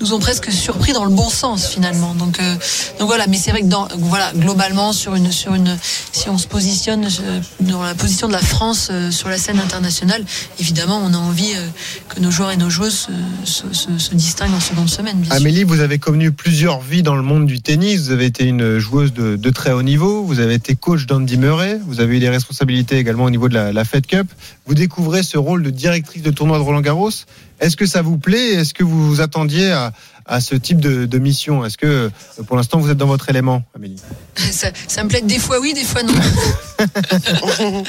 nous 0.00 0.12
ont 0.14 0.18
presque 0.20 0.50
surpris 0.52 0.92
dans 0.92 1.04
le 1.04 1.10
bon 1.10 1.28
sens 1.28 1.66
finalement. 1.66 2.14
Donc, 2.14 2.38
euh, 2.40 2.54
donc 2.98 3.08
voilà, 3.08 3.26
mais 3.26 3.36
c'est 3.38 3.50
vrai 3.50 3.60
que 3.60 3.66
dans, 3.66 3.88
voilà, 3.98 4.32
globalement 4.34 4.92
sur 4.92 5.14
une, 5.14 5.30
sur 5.32 5.54
une, 5.54 5.76
si 6.12 6.28
on 6.28 6.38
se 6.38 6.46
positionne 6.46 7.04
euh, 7.04 7.40
dans 7.60 7.82
la 7.82 7.94
position 7.94 8.28
de 8.28 8.32
la 8.32 8.40
France 8.40 8.88
euh, 8.90 9.10
sur 9.10 9.28
la 9.28 9.38
scène 9.38 9.58
internationale, 9.58 10.24
évidemment, 10.58 11.00
on 11.04 11.12
a 11.14 11.18
envie 11.18 11.52
euh, 11.56 11.66
que 12.08 12.20
nos 12.20 12.30
joueurs 12.30 12.50
et 12.50 12.56
nos 12.56 12.70
joueuses 12.70 13.08
se, 13.44 13.52
se- 13.52 13.72
se- 13.74 13.98
se 13.98 14.14
distinguent 14.14 14.54
en 14.54 14.60
seconde 14.60 14.88
semaine. 14.88 15.24
Sûr. 15.24 15.34
Amélie, 15.34 15.64
vous 15.64 15.80
avez 15.80 15.98
connu 15.98 16.30
plusieurs 16.32 16.61
vie 16.80 17.02
dans 17.02 17.16
le 17.16 17.22
monde 17.22 17.46
du 17.46 17.60
tennis. 17.60 18.02
Vous 18.02 18.10
avez 18.12 18.26
été 18.26 18.44
une 18.44 18.78
joueuse 18.78 19.12
de, 19.12 19.34
de 19.34 19.50
très 19.50 19.72
haut 19.72 19.82
niveau. 19.82 20.22
Vous 20.22 20.38
avez 20.38 20.54
été 20.54 20.76
coach 20.76 21.06
d'Andy 21.06 21.36
Murray. 21.36 21.80
Vous 21.86 21.98
avez 22.00 22.16
eu 22.16 22.20
des 22.20 22.28
responsabilités 22.28 22.98
également 22.98 23.24
au 23.24 23.30
niveau 23.30 23.48
de 23.48 23.54
la, 23.54 23.72
la 23.72 23.84
Fed 23.84 24.06
Cup. 24.06 24.28
Vous 24.66 24.74
découvrez 24.74 25.24
ce 25.24 25.38
rôle 25.38 25.64
de 25.64 25.70
directrice 25.70 26.22
de 26.22 26.30
tournoi 26.30 26.58
de 26.58 26.62
Roland 26.62 26.80
Garros. 26.80 27.10
Est-ce 27.58 27.76
que 27.76 27.86
ça 27.86 28.02
vous 28.02 28.16
plaît? 28.16 28.54
Est-ce 28.54 28.74
que 28.74 28.84
vous 28.84 29.08
vous 29.08 29.20
attendiez 29.20 29.72
à, 29.72 29.92
à 30.26 30.40
ce 30.40 30.54
type 30.54 30.80
de, 30.80 31.06
de 31.06 31.18
mission 31.18 31.64
Est-ce 31.64 31.76
que 31.76 31.86
euh, 31.86 32.42
pour 32.46 32.56
l'instant 32.56 32.78
vous 32.78 32.90
êtes 32.90 32.98
dans 32.98 33.06
votre 33.06 33.28
élément, 33.28 33.62
Amélie 33.74 33.96
ça, 34.36 34.68
ça 34.88 35.04
me 35.04 35.08
plaît 35.08 35.22
des 35.22 35.38
fois 35.38 35.60
oui, 35.60 35.74
des 35.74 35.84
fois 35.84 36.02
non. 36.02 36.12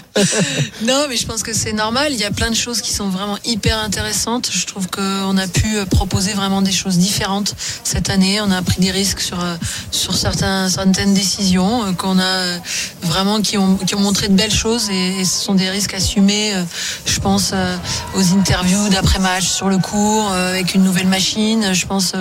non, 0.83 1.05
mais 1.09 1.17
je 1.17 1.25
pense 1.25 1.41
que 1.43 1.53
c'est 1.53 1.73
normal. 1.73 2.11
Il 2.11 2.19
y 2.19 2.25
a 2.25 2.31
plein 2.31 2.49
de 2.49 2.55
choses 2.55 2.81
qui 2.81 2.91
sont 2.91 3.07
vraiment 3.09 3.37
hyper 3.45 3.79
intéressantes. 3.79 4.49
Je 4.51 4.65
trouve 4.65 4.87
qu'on 4.87 5.37
a 5.37 5.47
pu 5.47 5.77
euh, 5.77 5.85
proposer 5.85 6.33
vraiment 6.33 6.61
des 6.61 6.71
choses 6.71 6.97
différentes 6.97 7.55
cette 7.83 8.09
année. 8.09 8.41
On 8.41 8.51
a 8.51 8.61
pris 8.61 8.81
des 8.81 8.91
risques 8.91 9.21
sur, 9.21 9.43
euh, 9.43 9.55
sur 9.91 10.15
certains, 10.15 10.69
certaines 10.69 11.13
décisions 11.13 11.93
qu'on 11.95 12.19
a 12.19 12.59
vraiment 13.01 13.41
qui 13.41 13.57
ont, 13.57 13.77
qui 13.77 13.95
ont 13.95 13.99
montré 13.99 14.27
de 14.27 14.33
belles 14.33 14.53
choses 14.53 14.89
et, 14.89 15.21
et 15.21 15.25
ce 15.25 15.43
sont 15.43 15.55
des 15.55 15.69
risques 15.69 15.93
assumés. 15.93 16.53
Je 17.05 17.19
pense 17.19 17.53
aux 18.15 18.33
interviews 18.33 18.89
d'après-match 18.89 19.47
sur 19.47 19.69
le 19.69 19.77
cours 19.77 20.31
avec 20.31 20.75
une 20.75 20.83
nouvelle 20.83 21.07
machine. 21.07 21.73
Je 21.73 21.85
pense 21.85 22.13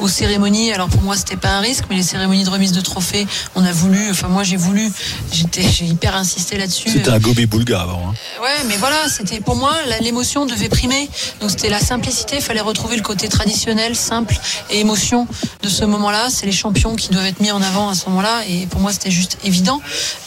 aux 0.00 0.08
cérémonies. 0.08 0.72
Alors 0.72 0.88
pour 0.88 1.02
moi, 1.02 1.16
c'était 1.16 1.36
pas 1.36 1.50
un 1.50 1.60
risque, 1.60 1.84
mais 1.88 1.96
les 1.96 2.02
cérémonies 2.02 2.44
de 2.44 2.50
remise 2.50 2.72
de 2.72 2.80
trophées, 2.80 3.26
on 3.54 3.64
a 3.64 3.72
voulu, 3.72 4.10
enfin 4.10 4.28
moi 4.28 4.42
j'ai 4.42 4.56
voulu, 4.56 4.90
j'étais, 5.32 5.62
j'ai 5.62 5.84
hyper 5.84 6.16
insisté 6.16 6.56
là-dessus. 6.58 6.90
C'était 6.90 7.10
un 7.10 7.18
gobi 7.18 7.46
boulga 7.46 7.82
avant. 7.82 8.10
Hein. 8.10 8.42
Ouais, 8.42 8.64
mais 8.66 8.76
voilà, 8.76 9.08
c'était 9.08 9.40
pour 9.40 9.56
moi 9.56 9.74
l'émotion 10.00 10.46
devait 10.46 10.68
primer. 10.68 11.08
Donc 11.40 11.50
c'était 11.50 11.68
la 11.68 11.80
simplicité, 11.80 12.36
il 12.36 12.42
fallait 12.42 12.60
retrouver 12.60 12.96
le 12.96 13.02
côté 13.02 13.28
traditionnel, 13.28 13.94
simple 13.96 14.38
et 14.70 14.80
émotion 14.80 15.26
de 15.62 15.68
ce 15.68 15.84
moment-là. 15.84 16.28
C'est 16.30 16.46
les 16.46 16.52
champions 16.52 16.96
qui 16.96 17.10
doivent 17.10 17.26
être 17.26 17.40
mis 17.40 17.50
en 17.50 17.62
avant 17.62 17.88
à 17.88 17.94
ce 17.94 18.08
moment-là. 18.08 18.42
Et 18.48 18.66
pour 18.66 18.80
moi, 18.80 18.92
c'était 18.92 19.10
juste 19.10 19.38
évident. 19.44 19.80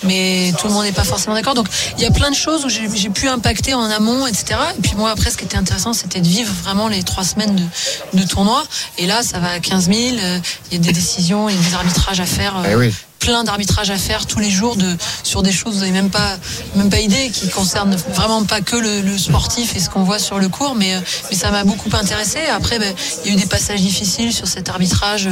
Mais 0.04 0.54
tout 0.58 0.68
le 0.68 0.74
monde 0.74 0.84
n'est 0.84 0.92
pas 0.92 1.04
forcément 1.04 1.36
d'accord. 1.36 1.54
Donc 1.54 1.68
il 1.98 2.04
y 2.04 2.06
a 2.06 2.12
plein 2.12 2.30
de 2.30 2.36
choses 2.36 2.66
où 2.66 2.70
j'ai 2.70 2.84
j'ai 2.94 3.10
pu 3.10 3.28
impacter 3.28 3.74
en 3.74 3.84
amont, 3.84 4.28
etc. 4.28 4.60
Et 4.78 4.82
puis 4.82 4.94
moi, 4.96 5.12
après, 5.12 5.30
ce 5.30 5.38
qui 5.38 5.46
était 5.46 5.58
intéressant, 5.58 5.94
c'était 5.94 6.22
de 6.22 6.28
vivre 6.28 6.54
vraiment 6.63 6.88
les 6.88 7.04
trois 7.04 7.24
semaines 7.24 7.56
de, 7.56 8.20
de 8.20 8.28
tournoi. 8.28 8.63
Et 8.98 9.08
là, 9.08 9.23
ça 9.24 9.39
va 9.39 9.50
à 9.51 9.60
15 9.60 9.86
000. 9.92 10.18
euh, 10.20 10.39
Il 10.72 10.77
y 10.77 10.82
a 10.82 10.84
des 10.84 10.94
décisions, 10.94 11.50
il 11.50 11.56
y 11.56 11.60
a 11.60 11.62
des 11.70 11.74
arbitrages 11.75 12.20
à 12.20 12.25
faire. 12.25 12.58
euh, 12.58 12.68
Eh 12.72 12.75
oui. 12.75 12.94
plein 13.20 13.46
d'arbitrages 13.46 13.89
à 13.89 13.98
faire 13.98 14.25
tous 14.25 14.39
les 14.39 14.51
jours 14.51 14.75
de 14.75 14.98
sur 15.24 15.44
des 15.44 15.53
choses 15.53 15.75
vous 15.75 15.80
n'avez 15.80 15.94
même 15.94 16.10
pas 16.10 16.38
même 16.75 16.89
pas 16.89 17.00
idée 17.00 17.30
qui 17.30 17.48
concernent 17.48 17.96
vraiment 18.13 18.44
pas 18.44 18.60
que 18.60 18.75
le, 18.75 19.00
le 19.00 19.18
sportif 19.18 19.77
et 19.77 19.80
ce 19.80 19.89
qu'on 19.89 20.03
voit 20.03 20.20
sur 20.20 20.39
le 20.39 20.50
cours 20.50 20.75
mais 20.75 20.94
euh, 20.96 21.00
mais 21.32 21.38
ça 21.38 21.50
m'a 21.50 21.63
beaucoup 21.63 21.89
intéressé 21.94 22.39
après 22.53 22.80
ben, 22.80 22.94
il 23.24 23.30
y 23.30 23.32
a 23.32 23.38
eu 23.38 23.39
des 23.39 23.46
passages 23.48 23.80
difficiles 23.80 24.34
sur 24.34 24.46
cet 24.46 24.68
arbitrage 24.68 25.30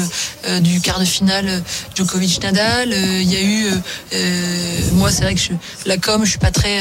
euh, 0.47 0.61
du 0.61 0.79
quart 0.79 1.01
de 1.01 1.05
finale 1.17 1.61
Djokovic 1.93 2.41
Nadal 2.41 2.93
Euh, 2.93 3.21
il 3.21 3.29
y 3.29 3.35
a 3.35 3.41
eu 3.41 3.65
euh, 4.13 4.79
moi 4.93 5.11
c'est 5.11 5.23
vrai 5.23 5.35
que 5.35 5.41
je, 5.41 5.51
la 5.85 5.97
com 5.97 6.23
je 6.23 6.29
suis 6.29 6.39
pas 6.39 6.51
très 6.51 6.79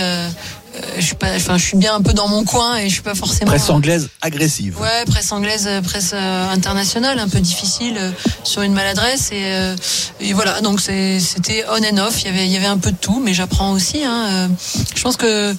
je 0.97 1.05
suis 1.05 1.15
pas 1.15 1.35
enfin 1.35 1.59
je 1.59 1.65
suis 1.65 1.77
bien 1.77 1.95
un 1.95 2.03
peu 2.03 2.13
dans 2.13 2.29
mon 2.29 2.45
coin 2.45 2.77
et 2.77 2.89
je 2.89 2.95
suis 2.95 3.03
pas 3.03 3.15
forcément 3.15 3.51
Presse 3.51 3.71
anglaise 3.71 4.09
agressive. 4.21 4.79
Ouais, 4.81 5.05
presse 5.07 5.33
anglaise, 5.33 5.67
euh, 5.67 5.81
presse 5.83 6.13
euh, 6.15 6.51
internationale, 6.53 7.19
un 7.19 7.29
peu 7.29 7.41
difficile 7.41 7.97
euh, 7.99 8.11
sur 8.45 8.63
une 8.63 8.73
maladresse 8.73 9.31
et, 9.33 9.45
euh, 9.45 9.77
et 10.21 10.33
voilà. 10.33 10.61
Donc 10.61 10.81
c'était 10.81 11.65
on 11.71 11.83
and 11.83 11.99
off. 11.99 12.23
Il 12.23 12.27
y 12.27 12.29
avait 12.29 12.47
il 12.47 12.53
y 12.53 12.57
avait 12.57 12.67
un 12.67 12.79
peu 12.79 12.93
de 12.93 12.97
tout, 12.97 13.21
mais 13.25 13.35
j'apprends 13.35 13.73
aussi. 13.73 14.05
Hein, 14.05 14.27
euh, 14.29 14.49
je 14.95 15.03
pense 15.03 15.17
que 15.17 15.55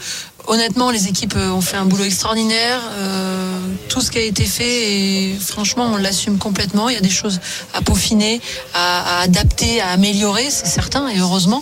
honnêtement, 0.48 0.92
les 0.92 1.08
équipes 1.08 1.36
euh, 1.38 1.52
ont 1.52 1.62
fait 1.62 1.78
un 1.78 1.86
boulot 1.86 2.04
extraordinaire. 2.04 2.80
Euh, 2.98 3.60
tout 3.92 4.02
ce 4.02 4.10
qui 4.10 4.20
a 4.20 4.24
été 4.24 4.46
fait 4.46 4.94
et 4.94 5.36
franchement, 5.38 5.92
on 5.94 5.98
l'assume 5.98 6.38
complètement. 6.38 6.88
Il 6.88 6.96
y 6.96 6.98
a 6.98 7.02
des 7.02 7.10
choses 7.10 7.42
à 7.74 7.82
peaufiner, 7.82 8.40
à, 8.74 9.20
à 9.20 9.24
adapter, 9.24 9.82
à 9.82 9.90
améliorer, 9.90 10.50
c'est 10.50 10.68
certain 10.68 11.10
et 11.10 11.20
heureusement. 11.20 11.62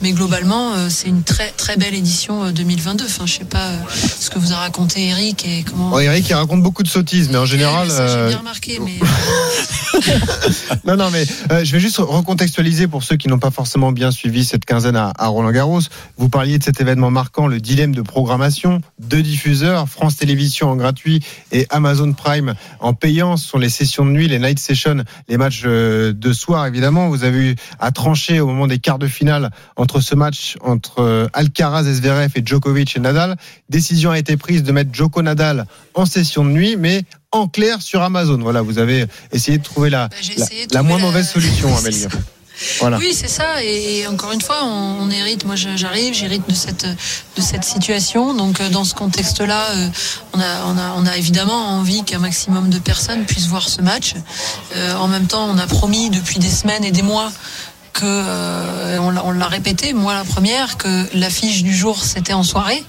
Mais 0.00 0.12
globalement, 0.12 0.72
euh, 0.72 0.88
c'est 0.88 1.08
une 1.08 1.22
très 1.22 1.50
très 1.50 1.76
belle 1.76 1.94
édition 1.94 2.44
euh, 2.44 2.52
2022. 2.52 3.04
Enfin, 3.04 3.26
je 3.26 3.34
sais 3.34 3.44
pas 3.44 3.68
euh, 3.68 3.78
ce 4.18 4.30
que 4.30 4.38
vous 4.38 4.52
a 4.52 4.56
raconté 4.56 5.08
Eric 5.08 5.44
et 5.46 5.64
comment. 5.64 5.98
Eric, 5.98 6.26
il 6.28 6.34
raconte 6.34 6.62
beaucoup 6.62 6.82
de 6.82 6.88
sottises, 6.88 7.28
mais 7.30 7.38
en 7.38 7.44
général. 7.44 7.88
J'ai 7.88 8.28
bien 8.28 8.38
remarqué, 8.38 8.80
mais 8.82 8.98
non, 10.86 10.96
non, 10.96 11.10
mais 11.10 11.26
je 11.64 11.72
vais 11.72 11.80
juste 11.80 11.98
recontextualiser 11.98 12.88
pour 12.88 13.02
ceux 13.02 13.16
qui 13.16 13.28
n'ont 13.28 13.38
pas 13.38 13.50
forcément 13.50 13.92
bien 13.92 14.10
suivi 14.10 14.44
cette 14.44 14.64
quinzaine 14.64 14.96
à, 14.96 15.12
à 15.18 15.26
Roland 15.28 15.52
Garros. 15.52 15.80
Vous 16.16 16.28
parliez 16.28 16.58
de 16.58 16.64
cet 16.64 16.80
événement 16.80 17.10
marquant, 17.10 17.46
le 17.46 17.60
dilemme 17.60 17.94
de 17.94 18.02
programmation. 18.20 18.80
Deux 18.98 19.20
diffuseurs, 19.20 19.90
France 19.90 20.16
Télévisions 20.16 20.70
en 20.70 20.76
gratuit 20.76 21.22
et 21.52 21.66
Amazon 21.68 22.14
Prime 22.14 22.54
en 22.80 22.94
payant. 22.94 23.36
Ce 23.36 23.46
sont 23.46 23.58
les 23.58 23.68
sessions 23.68 24.06
de 24.06 24.10
nuit, 24.10 24.26
les 24.26 24.38
night 24.38 24.58
sessions, 24.58 25.04
les 25.28 25.36
matchs 25.36 25.64
euh, 25.66 26.14
de 26.14 26.32
soir, 26.32 26.64
évidemment. 26.66 27.10
Vous 27.10 27.24
avez 27.24 27.50
eu 27.50 27.56
à 27.78 27.90
trancher 27.90 28.40
au 28.40 28.46
moment 28.46 28.66
des 28.68 28.78
quarts 28.78 28.98
de 28.98 29.06
finale 29.06 29.50
entre 29.76 30.00
ce 30.00 30.14
match 30.14 30.56
entre 30.62 31.00
euh, 31.00 31.26
Alcaraz, 31.34 31.82
Zverev 31.84 32.30
et 32.36 32.42
Djokovic 32.42 32.96
et 32.96 33.00
Nadal. 33.00 33.36
Décision 33.68 34.12
a 34.12 34.18
été 34.18 34.38
prise 34.38 34.62
de 34.62 34.72
mettre 34.72 34.94
Djoko 34.94 35.20
Nadal 35.20 35.66
en 35.92 36.06
session 36.06 36.42
de 36.42 36.50
nuit, 36.52 36.76
mais 36.78 37.02
en 37.32 37.48
clair 37.48 37.82
sur 37.82 38.00
Amazon. 38.00 38.38
Voilà, 38.38 38.62
vous 38.62 38.78
avez 38.78 39.04
essayé 39.30 39.58
de 39.58 39.62
trouver 39.62 39.90
la, 39.90 40.08
Bah, 40.08 40.44
la, 40.72 40.82
moins 40.82 40.96
la- 40.96 41.04
mauvaise 41.04 41.28
solution, 41.28 41.68
Amélie. 41.78 42.06
Oui, 42.98 43.14
c'est 43.14 43.28
ça. 43.28 43.62
Et, 43.62 44.06
encore 44.06 44.32
une 44.32 44.40
fois, 44.40 44.60
on, 44.64 44.98
on 45.02 45.10
hérite. 45.10 45.44
Moi, 45.44 45.56
j'arrive, 45.56 46.14
j'hérite 46.14 46.48
de 46.48 46.54
cette 46.54 46.86
de 47.36 47.42
cette 47.42 47.64
situation. 47.64 48.34
Donc, 48.34 48.60
euh, 48.60 48.70
dans 48.70 48.84
ce 48.84 48.94
contexte-là, 48.94 49.70
euh, 49.70 49.88
on 50.32 50.40
a 50.40 50.64
on 50.66 50.78
a 50.78 50.94
on 50.96 51.06
a 51.06 51.16
évidemment 51.16 51.78
envie 51.78 52.02
qu'un 52.04 52.18
maximum 52.18 52.70
de 52.70 52.78
personnes 52.78 53.24
puissent 53.24 53.48
voir 53.48 53.68
ce 53.68 53.82
match. 53.82 54.14
Euh, 54.74 54.94
en 54.94 55.08
même 55.08 55.26
temps, 55.26 55.46
on 55.50 55.58
a 55.58 55.66
promis 55.66 56.10
depuis 56.10 56.38
des 56.38 56.48
semaines 56.48 56.84
et 56.84 56.92
des 56.92 57.02
mois 57.02 57.30
euh, 58.04 58.98
on 58.98 59.32
l'a- 59.32 59.46
répété, 59.48 59.92
moi 59.92 60.12
la 60.14 60.24
première, 60.24 60.76
que 60.76 61.06
l'affiche 61.14 61.62
du 61.62 61.74
jour 61.74 62.02
c'était 62.02 62.32
en 62.32 62.42
soirée. 62.42 62.82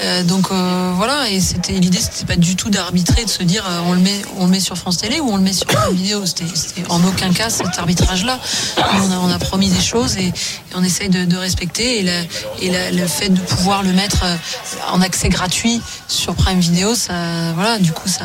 Euh, 0.00 0.22
donc 0.24 0.48
euh, 0.50 0.92
voilà, 0.96 1.30
et 1.30 1.40
c'était 1.40 1.72
l'idée, 1.74 1.98
c'était 1.98 2.26
pas 2.26 2.36
du 2.36 2.56
tout 2.56 2.68
d'arbitrer, 2.70 3.24
de 3.24 3.30
se 3.30 3.42
dire 3.44 3.64
on 3.86 3.92
le 3.92 4.00
met, 4.00 4.20
on 4.38 4.46
le 4.46 4.50
met 4.50 4.60
sur 4.60 4.76
France 4.76 4.98
Télé 4.98 5.20
ou 5.20 5.30
on 5.30 5.36
le 5.36 5.42
met 5.42 5.52
sur 5.52 5.66
la 5.72 5.90
vidéo. 5.90 6.24
C'était 6.26 6.44
en 6.88 7.02
aucun 7.04 7.32
cas 7.32 7.50
cet 7.50 7.78
arbitrage-là. 7.78 8.38
On 8.78 9.10
a, 9.12 9.16
on 9.18 9.30
a 9.30 9.38
promis 9.38 9.68
des 9.68 9.80
choses 9.80 10.16
et, 10.16 10.32
on 10.74 10.82
essaye 10.82 11.08
de, 11.08 11.36
respecter. 11.36 11.98
Et, 12.00 12.02
la- 12.02 12.22
et 12.60 12.90
le 12.92 13.06
fait 13.06 13.28
de 13.28 13.40
pouvoir 13.40 13.82
le 13.82 13.92
mettre 13.92 14.24
en 14.90 15.00
accès 15.02 15.28
gratuit 15.28 15.80
sur 16.08 16.34
Prime 16.34 16.60
Video, 16.60 16.94
ça, 16.94 17.12
voilà, 17.54 17.78
du 17.78 17.92
coup, 17.92 18.08
ça 18.08 18.24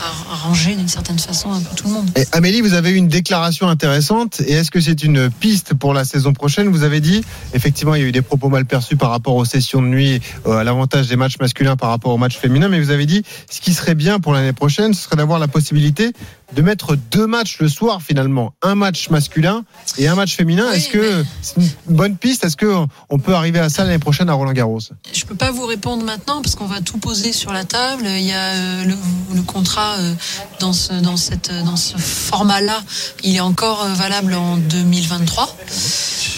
a 0.00 0.32
arrangé 0.32 0.74
d'une 0.74 0.88
certaine 0.88 1.18
façon 1.18 1.52
un 1.52 1.60
peu 1.60 1.74
tout 1.74 1.86
le 1.86 1.92
monde. 1.92 2.10
Et 2.16 2.24
Amélie, 2.32 2.60
vous 2.60 2.74
avez 2.74 2.90
eu 2.90 2.94
une 2.94 3.08
déclaration 3.08 3.68
intéressante. 3.68 4.40
Et 4.40 4.52
est-ce 4.52 4.70
que 4.70 4.80
c'est 4.80 5.02
une 5.02 5.30
piste 5.30 5.74
pour 5.74 5.94
la 5.94 6.04
saison 6.04 6.32
prochaine? 6.32 6.68
Vous 6.68 6.82
avez 6.82 7.00
dit, 7.00 7.22
effectivement, 7.54 7.94
il 7.94 8.02
y 8.02 8.04
a 8.04 8.08
eu 8.08 8.12
des 8.12 8.22
propos 8.22 8.48
mal 8.48 8.64
perçus 8.64 8.96
par 8.96 9.10
rapport 9.10 9.34
aux 9.34 9.44
sessions 9.44 9.82
de 9.82 9.88
nuit, 9.88 10.20
euh, 10.46 10.58
à 10.58 10.64
l'avantage 10.64 11.08
des 11.08 11.16
matchs 11.16 11.38
masculins 11.40 11.76
par 11.76 11.90
rapport 11.90 12.12
aux 12.12 12.18
matchs 12.18 12.36
féminins. 12.38 12.68
Mais 12.68 12.80
vous 12.80 12.90
avez 12.90 13.06
dit, 13.06 13.22
ce 13.50 13.60
qui 13.60 13.74
serait 13.74 13.94
bien 13.94 14.20
pour 14.20 14.32
l'année 14.32 14.52
prochaine, 14.52 14.94
ce 14.94 15.02
serait 15.02 15.16
d'avoir 15.16 15.38
la 15.38 15.48
possibilité 15.48 16.12
de 16.54 16.62
mettre 16.62 16.96
deux 17.10 17.26
matchs 17.26 17.58
le 17.60 17.68
soir 17.68 18.00
finalement, 18.02 18.54
un 18.62 18.74
match 18.74 19.10
masculin 19.10 19.64
et 19.98 20.08
un 20.08 20.14
match 20.14 20.36
féminin. 20.36 20.66
Oui, 20.70 20.76
Est-ce 20.76 20.88
que 20.88 21.24
c'est 21.42 21.56
une 21.56 21.68
bonne 21.96 22.16
piste? 22.16 22.44
Est-ce 22.44 22.56
que 22.56 22.72
on 23.10 23.18
peut 23.18 23.34
arriver 23.34 23.58
à 23.58 23.68
ça 23.68 23.84
l'année 23.84 23.98
prochaine 23.98 24.28
à 24.28 24.34
Roland 24.34 24.52
Garros? 24.52 24.80
Je 25.12 25.24
peux 25.24 25.34
pas 25.34 25.50
vous 25.50 25.66
répondre 25.66 26.04
maintenant 26.04 26.42
parce 26.42 26.54
qu'on 26.54 26.66
va 26.66 26.80
tout 26.80 26.98
poser 26.98 27.32
sur 27.32 27.52
la 27.52 27.64
table. 27.64 28.04
Il 28.06 28.22
y 28.22 28.32
a 28.32 28.52
euh, 28.54 28.84
le, 28.84 28.94
le 29.34 29.42
contrat 29.42 29.96
euh, 29.98 30.14
dans 30.60 30.72
ce 30.72 30.92
dans 30.92 31.16
cette 31.16 31.50
dans 31.64 31.76
ce 31.76 31.96
format-là, 31.96 32.82
il 33.24 33.34
est 33.36 33.40
encore 33.40 33.82
euh, 33.84 33.94
valable 33.94 34.34
en 34.34 34.56
2023. 34.56 35.56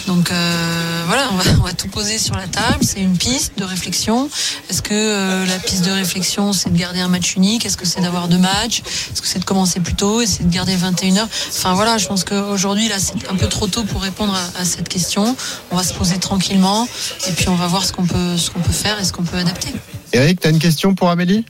Donc 0.07 0.31
euh, 0.31 1.03
voilà, 1.05 1.27
on 1.31 1.35
va, 1.35 1.43
on 1.59 1.63
va 1.63 1.73
tout 1.73 1.87
poser 1.87 2.17
sur 2.17 2.35
la 2.35 2.47
table. 2.47 2.79
C'est 2.81 3.01
une 3.01 3.17
piste 3.17 3.57
de 3.59 3.63
réflexion. 3.63 4.29
Est-ce 4.69 4.81
que 4.81 4.93
euh, 4.93 5.45
la 5.45 5.59
piste 5.59 5.85
de 5.85 5.91
réflexion, 5.91 6.51
c'est 6.53 6.71
de 6.73 6.77
garder 6.77 6.99
un 6.99 7.07
match 7.09 7.35
unique? 7.35 7.65
Est-ce 7.65 7.77
que 7.77 7.85
c'est 7.85 8.01
d'avoir 8.01 8.27
deux 8.27 8.37
matchs? 8.37 8.81
Est-ce 9.11 9.21
que 9.21 9.27
c'est 9.27 9.39
de 9.39 9.45
commencer 9.45 9.79
plus 9.79 9.93
tôt 9.99 10.21
et 10.21 10.25
c'est 10.27 10.47
de 10.47 10.53
garder 10.53 10.75
21 10.75 11.17
heures 11.17 11.27
Enfin 11.49 11.73
voilà, 11.73 11.97
je 11.97 12.07
pense 12.07 12.23
qu'aujourd'hui 12.23 12.87
là, 12.87 12.95
c'est 12.99 13.13
un 13.29 13.35
peu 13.35 13.47
trop 13.47 13.67
tôt 13.67 13.83
pour 13.83 14.01
répondre 14.01 14.33
à, 14.33 14.61
à 14.61 14.65
cette 14.65 14.87
question. 14.87 15.35
On 15.71 15.75
va 15.77 15.83
se 15.83 15.93
poser 15.93 16.17
tranquillement 16.17 16.87
et 17.27 17.31
puis 17.33 17.49
on 17.49 17.55
va 17.55 17.67
voir 17.67 17.83
ce 17.85 17.91
qu'on 17.93 18.05
peut 18.05 18.37
ce 18.37 18.49
qu'on 18.49 18.61
peut 18.61 18.71
faire 18.71 18.99
et 18.99 19.03
ce 19.03 19.11
qu'on 19.13 19.23
peut 19.23 19.37
adapter. 19.37 19.69
Eric, 20.13 20.39
tu 20.39 20.47
as 20.47 20.51
une 20.51 20.59
question 20.59 20.95
pour 20.95 21.09
Amélie? 21.09 21.45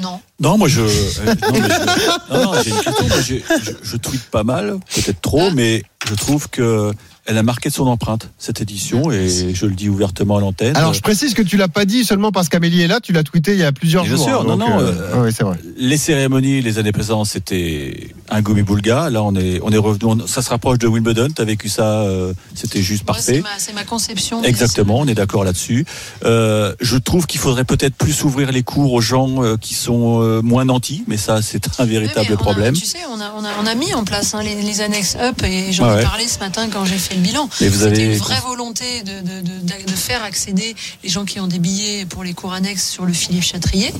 Non. 0.00 0.20
Non, 0.40 0.58
moi 0.58 0.68
je. 0.68 0.80
euh, 0.82 1.34
non, 1.42 1.52
mais 1.52 1.60
je- 1.60 2.32
non, 2.34 2.42
non, 2.52 2.62
j'ai 2.62 2.70
une 2.70 2.80
question. 2.80 3.08
Moi, 3.08 3.20
j'ai- 3.22 3.44
je, 3.62 3.70
je 3.82 3.96
tweete 3.96 4.24
pas 4.30 4.42
mal, 4.44 4.78
peut-être 4.94 5.20
trop, 5.20 5.50
mais 5.52 5.82
je 6.08 6.14
trouve 6.14 6.48
que 6.50 6.92
Elle 7.28 7.38
a 7.38 7.42
marqué 7.42 7.68
de 7.68 7.74
son 7.74 7.86
empreinte 7.86 8.28
cette 8.38 8.60
édition 8.60 9.10
et 9.10 9.52
je 9.52 9.66
le 9.66 9.74
dis 9.74 9.88
ouvertement 9.88 10.36
à 10.36 10.40
l'antenne. 10.40 10.76
Alors 10.76 10.94
je 10.94 11.00
précise 11.00 11.34
que 11.34 11.42
tu 11.42 11.56
l'as 11.56 11.66
pas 11.68 11.84
dit 11.84 12.04
seulement 12.04 12.30
parce 12.30 12.48
qu'Amélie 12.48 12.82
est 12.82 12.86
là, 12.86 13.00
tu 13.00 13.12
l'as 13.12 13.24
tweeté 13.24 13.52
il 13.54 13.58
y 13.58 13.64
a 13.64 13.72
plusieurs 13.72 14.04
Bien 14.04 14.16
jours. 14.16 14.24
sûr, 14.24 14.40
hein, 14.42 14.44
non, 14.46 14.56
non, 14.56 14.78
euh, 14.78 14.92
euh, 15.14 15.22
ouais, 15.24 15.32
c'est 15.32 15.42
vrai. 15.42 15.58
Les 15.76 15.96
cérémonies 15.96 16.62
les 16.62 16.78
années 16.78 16.92
précédentes 16.92 17.26
c'était 17.26 18.10
un 18.30 18.40
Gomi 18.42 18.62
Boulga. 18.62 19.10
Là 19.10 19.22
on 19.24 19.34
est 19.34 19.60
on 19.62 19.70
est 19.70 19.76
revenu, 19.76 20.04
on- 20.04 20.26
ça 20.26 20.40
se 20.42 20.50
rapproche 20.50 20.78
de 20.78 20.86
Wimbledon. 20.86 21.28
T'as 21.34 21.44
vécu 21.44 21.68
ça, 21.68 22.02
euh, 22.02 22.32
c'était 22.54 22.82
juste 22.82 23.04
parfait. 23.04 23.42
c'est 23.58 23.72
ma 23.74 23.84
conception. 23.84 24.42
Exactement, 24.44 25.00
on 25.00 25.06
est 25.06 25.14
d'accord 25.14 25.42
là-dessus. 25.44 25.84
Euh, 26.24 26.74
je 26.80 26.96
trouve 26.96 27.26
qu'il 27.26 27.40
faudrait 27.40 27.64
peut-être 27.64 27.94
plus 27.96 28.22
ouvrir 28.24 28.52
les 28.52 28.62
cours 28.62 28.92
aux 28.92 29.00
gens 29.00 29.42
euh, 29.42 29.56
qui 29.56 29.74
sont 29.74 30.22
euh, 30.22 30.42
moins 30.42 30.64
nantis, 30.64 31.02
mais 31.08 31.16
ça 31.16 31.42
c'est 31.42 31.66
un 31.80 31.84
Oui, 31.84 31.90
véritable 31.90 32.32
a- 32.32 32.36
problème. 32.36 32.74
tu 32.74 32.84
sais, 32.86 32.98
on 33.10 33.20
a, 33.20 33.32
on, 33.36 33.44
a, 33.44 33.48
on 33.62 33.66
a 33.66 33.74
mis 33.74 33.92
en 33.94 34.04
place 34.04 34.34
hein, 34.34 34.42
les, 34.42 34.62
les 34.62 34.80
annexes 34.80 35.16
up 35.20 35.42
et 35.42 35.72
j'en 35.72 35.88
Ouais, 35.92 36.00
ai 36.00 36.04
parlé 36.04 36.28
ce 36.28 36.38
matin 36.38 36.68
quand 36.72 36.84
j'ai 36.84 36.98
fait 36.98 37.15
le 37.16 37.22
bilan. 37.22 37.48
C'était 37.52 37.84
avez- 37.84 38.04
une 38.04 38.16
vraie 38.18 38.40
volonté 38.40 39.02
de, 39.02 39.20
de, 39.20 39.40
de, 39.40 39.84
de 39.90 39.96
faire 39.96 40.22
accéder 40.22 40.74
les 41.02 41.08
gens 41.08 41.24
qui 41.24 41.40
ont 41.40 41.46
des 41.46 41.58
billets 41.58 42.06
pour 42.06 42.22
les 42.24 42.34
cours 42.34 42.52
annexes 42.52 42.88
sur 42.88 43.04
le 43.06 43.12
Philippe 43.12 43.42
Chatrier. 43.42 43.92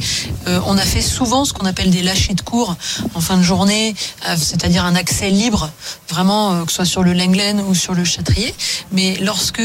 Euh, 0.46 0.61
on 0.66 0.76
a 0.79 0.83
fait 0.83 1.02
souvent 1.02 1.44
ce 1.44 1.52
qu'on 1.52 1.66
appelle 1.66 1.90
des 1.90 2.02
lâchers 2.02 2.35
de 2.35 2.40
cours 2.42 2.76
en 3.14 3.20
fin 3.20 3.37
de 3.37 3.42
journée, 3.42 3.94
euh, 4.29 4.37
c'est-à-dire 4.37 4.85
un 4.85 4.94
accès 4.94 5.31
libre, 5.31 5.70
vraiment, 6.09 6.52
euh, 6.55 6.64
que 6.64 6.70
ce 6.70 6.76
soit 6.76 6.85
sur 6.85 7.02
le 7.02 7.12
Lenglen 7.12 7.61
ou 7.61 7.74
sur 7.74 7.94
le 7.94 8.05
Chatrier. 8.05 8.55
Mais 8.92 9.16
lorsque 9.20 9.62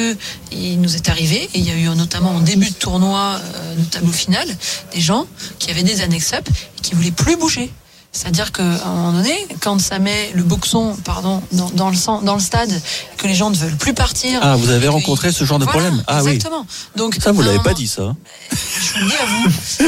il 0.52 0.82
nous 0.82 0.96
est 0.96 1.10
arrivé, 1.10 1.50
et 1.54 1.60
il 1.60 1.66
y 1.68 1.72
a 1.72 1.76
eu 1.76 1.96
notamment 1.96 2.32
en 2.32 2.40
début 2.40 2.70
de 2.70 2.76
tournoi, 2.76 3.40
de 3.78 3.84
tableau 3.86 4.12
final, 4.12 4.48
des 4.94 5.02
gens 5.02 5.26
qui 5.60 5.70
avaient 5.72 5.84
des 5.84 6.02
annexes 6.02 6.34
up 6.34 6.48
et 6.50 6.82
qui 6.82 6.96
voulaient 6.96 7.12
plus 7.12 7.36
bouger. 7.38 7.72
C'est-à-dire 8.13 8.52
qu'à 8.52 8.63
un 8.63 8.93
moment 8.93 9.13
donné, 9.13 9.47
quand 9.62 9.80
ça 9.80 9.97
met 9.97 10.32
le 10.34 10.43
boxon 10.43 10.97
pardon, 11.06 11.41
dans, 11.54 11.69
dans 11.69 11.89
le, 11.89 11.95
sang- 11.95 12.21
dans 12.21 12.34
le 12.34 12.41
stade, 12.41 12.69
que 13.17 13.26
les 13.26 13.34
gens 13.36 13.50
ne 13.50 13.56
veulent 13.56 13.78
plus 13.78 13.93
partir. 13.93 14.39
Ah, 14.43 14.58
vous 14.58 14.69
avez 14.69 14.89
rencontré 14.89 15.32
ce 15.32 15.45
genre 15.45 15.60
de 15.60 15.63
Voilà, 15.63 15.80
problème 15.80 16.04
Ah 16.08 16.21
oui. 16.24 16.32
Exactement. 16.34 16.65
Donc, 16.97 17.17
Ça, 17.21 17.32
vous 17.32 17.41
un 17.41 17.45
l'avez 17.45 17.60
pas 17.60 17.74
dit, 17.74 17.88
ça. 17.88 18.02
hein 18.02 18.15
je 18.52 19.00
vous 19.00 19.06
le 19.06 19.10
dis 19.10 19.15
à 19.15 19.26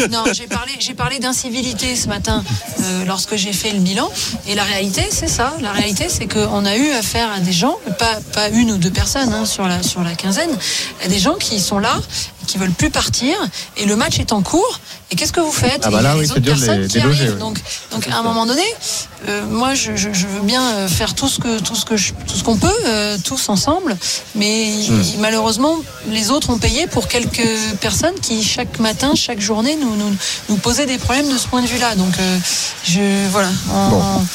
vous. 0.06 0.08
Non, 0.10 0.24
j'ai 0.34 0.48
parlé, 0.48 0.72
j'ai 0.80 0.94
parlé 0.94 1.20
d'incivilité 1.20 1.98
ce 1.98 2.08
matin 2.08 2.46
euh, 2.82 3.04
lorsque 3.06 3.36
j'ai 3.36 3.52
fait 3.52 3.72
le 3.72 3.80
bilan. 3.80 4.10
Et 4.48 4.56
la 4.56 4.64
réalité, 4.64 5.06
c'est 5.12 5.28
ça. 5.28 5.54
La 5.60 5.74
réalité, 5.74 6.08
c'est 6.08 6.28
qu'on 6.28 6.64
a 6.66 6.78
eu 6.78 6.92
affaire 6.92 7.30
à 7.30 7.40
des 7.42 7.52
gens, 7.54 7.76
pas, 8.00 8.20
pas 8.34 8.48
une 8.50 8.72
ou 8.72 8.78
deux 8.78 8.92
personnes 8.92 9.34
hein, 9.34 9.44
sur, 9.46 9.68
la, 9.68 9.84
sur 9.84 10.02
la 10.02 10.16
quinzaine, 10.16 10.52
à 11.04 11.10
des 11.10 11.20
gens 11.20 11.36
qui 11.36 11.60
sont 11.60 11.80
là, 11.80 12.00
qui 12.48 12.58
veulent 12.58 12.72
plus 12.72 12.90
partir, 12.90 13.36
et 13.78 13.86
le 13.86 13.96
match 13.96 14.20
est 14.20 14.32
en 14.34 14.42
cours. 14.42 14.80
Et 15.12 15.16
qu'est-ce 15.16 15.34
que 15.34 15.40
vous 15.42 15.52
faites 15.52 15.82
Ah 15.84 15.90
bah 15.92 15.98
Et 15.98 16.02
il 16.02 16.04
y 16.04 16.08
a 16.08 16.10
là, 16.10 16.16
oui, 16.16 16.22
les 16.22 16.28
c'est 16.28 16.40
dur 16.40 16.56
les 16.56 16.88
qui 16.88 17.00
arrivent. 17.00 17.34
oui. 17.34 17.40
Donc, 17.40 17.60
donc 17.92 18.08
à 18.08 18.18
un 18.18 18.24
moment 18.24 18.46
donné, 18.46 18.64
euh, 19.28 19.44
moi, 19.46 19.74
je, 19.76 19.96
je, 19.96 20.10
je 20.12 20.28
veux 20.28 20.42
bien 20.42 20.62
euh, 20.62 20.88
faire 20.88 21.14
tout 21.14 21.28
ce 21.28 21.40
que 21.40 21.60
tout 21.60 21.76
ce 21.76 21.86
que 21.86 21.96
je- 21.98 22.14
tout 22.28 22.36
ce 22.36 22.44
qu'on 22.44 22.58
peut, 22.58 22.72
euh, 22.88 23.18
tous 23.24 23.50
ensemble. 23.50 23.96
Mais 24.36 24.74
Hmm. 24.90 25.02
malheureusement, 25.20 25.78
les 26.10 26.30
autres 26.32 26.50
ont 26.50 26.58
payé 26.58 26.88
pour 26.88 27.08
quelques 27.08 27.48
personnes 27.80 28.16
qui 28.22 28.44
chaque 28.44 28.80
matin, 28.80 29.14
chaque 29.16 29.40
journée, 29.40 29.76
nous 29.80 29.96
nous, 29.96 30.16
nous 30.50 30.58
posaient 30.58 30.86
des 30.88 30.98
problèmes 30.98 31.30
de 31.32 31.38
ce 31.38 31.48
point 31.48 31.62
de 31.62 31.68
vue-là. 31.68 31.96
Donc, 31.96 32.14
euh, 32.20 32.38
je 32.86 33.28
voilà, 33.30 33.50
on, 33.72 33.90
Bon. 33.90 34.26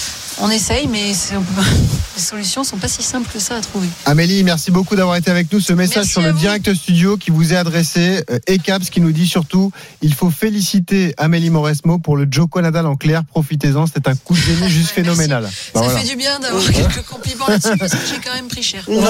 On 0.40 0.51
essaye, 0.51 0.87
mais 0.88 1.12
les 2.16 2.22
solutions 2.22 2.64
sont 2.64 2.77
pas 2.77 2.88
si 2.88 3.03
simples 3.03 3.29
que 3.33 3.38
ça 3.38 3.57
à 3.57 3.61
trouver. 3.61 3.87
Amélie, 4.07 4.42
merci 4.44 4.70
beaucoup 4.70 4.96
d'avoir 4.96 5.16
été 5.16 5.31
avec 5.31 5.53
nous. 5.53 5.61
Ce 5.61 5.72
message 5.72 5.96
Merci 5.96 6.11
sur 6.12 6.20
le 6.22 6.33
vous. 6.33 6.38
direct 6.38 6.72
studio 6.74 7.16
qui 7.16 7.31
vous 7.31 7.53
est 7.53 7.57
adressé. 7.57 8.22
Euh, 8.31 8.38
Ecaps 8.46 8.90
qui 8.90 9.01
nous 9.01 9.12
dit 9.12 9.27
surtout 9.27 9.72
il 10.03 10.14
faut 10.14 10.31
féliciter 10.31 11.14
Amélie 11.16 11.51
Mauresmo 11.51 11.98
pour 11.98 12.16
le 12.16 12.27
Joko 12.31 12.61
Nadal 12.61 12.87
en 12.87 12.96
clair. 12.96 13.22
Profitez-en, 13.24 13.87
c'est 13.87 14.07
un 14.09 14.14
coup 14.14 14.35
de 14.35 14.38
génie 14.40 14.68
juste 14.68 14.90
phénoménal. 14.90 15.44
Bah 15.44 15.51
ça 15.74 15.81
voilà. 15.81 15.98
fait 16.01 16.09
du 16.09 16.16
bien 16.16 16.38
d'avoir 16.40 16.64
quelques 16.64 17.05
compliments 17.07 17.46
là-dessus 17.48 17.77
parce 17.79 17.92
que 17.92 17.98
j'ai 18.09 18.20
quand 18.24 18.35
même 18.35 18.48
pris 18.48 18.62
cher. 18.62 18.85
Non, 18.88 19.03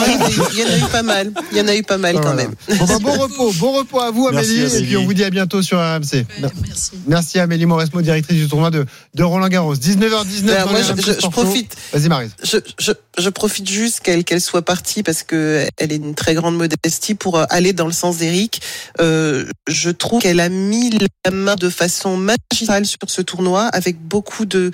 il 0.52 0.58
y 0.58 0.64
en 0.64 0.68
a 0.72 0.78
eu- 0.78 0.90
pas 0.90 1.02
mal. 1.02 1.32
Il 1.52 1.58
y 1.58 1.60
en 1.60 1.68
a 1.68 1.74
eu 1.76 1.82
pas 1.82 1.98
mal 1.98 2.14
quand 2.16 2.22
Voilà. 2.34 2.44
même. 2.44 2.54
Bon, 2.78 2.84
bah, 2.86 2.98
bon 3.00 3.12
repos, 3.18 3.52
bon 3.58 3.72
repos 3.72 4.00
à 4.00 4.10
vous 4.10 4.28
Merci, 4.32 4.60
Amélie, 4.60 4.76
et 4.76 4.82
puis 4.86 4.96
on 4.96 5.04
vous 5.04 5.14
dit 5.14 5.24
à 5.24 5.30
bientôt 5.30 5.62
sur 5.62 5.78
RMC. 5.78 6.26
Merci. 6.40 6.90
Merci 7.06 7.38
Amélie 7.38 7.66
Mauresmo, 7.66 8.00
directrice 8.02 8.36
du 8.38 8.48
tournoi 8.48 8.70
de, 8.70 8.84
de 9.14 9.22
Roland 9.22 9.48
Garros. 9.48 9.74
19h19. 9.74 10.50
Alors, 10.50 10.66
dans 10.66 10.70
moi, 10.72 10.80
les 10.80 10.86
je, 10.86 10.92
RMC 10.92 11.02
je- 11.17 11.17
je 11.20 11.26
profite. 11.28 11.76
Vas-y 11.92 12.08
Marise. 12.08 12.30
Je, 12.42 12.58
je, 12.78 12.92
je 13.18 13.28
profite 13.28 13.68
juste 13.68 14.00
qu'elle 14.00 14.24
qu'elle 14.24 14.40
soit 14.40 14.62
partie 14.62 15.02
parce 15.02 15.22
que 15.22 15.66
elle 15.76 15.92
est 15.92 15.98
d'une 15.98 16.14
très 16.14 16.34
grande 16.34 16.56
modestie 16.56 17.14
pour 17.14 17.36
euh, 17.36 17.44
aller 17.50 17.72
dans 17.72 17.86
le 17.86 17.92
sens 17.92 18.18
d'Eric. 18.18 18.60
Euh, 19.00 19.44
je 19.66 19.90
trouve 19.90 20.20
qu'elle 20.20 20.40
a 20.40 20.48
mis 20.48 20.90
la 21.24 21.30
main 21.30 21.56
de 21.56 21.70
façon 21.70 22.16
magistrale 22.16 22.86
sur 22.86 22.98
ce 23.06 23.22
tournoi 23.22 23.64
avec 23.64 23.98
beaucoup 24.00 24.44
de 24.44 24.70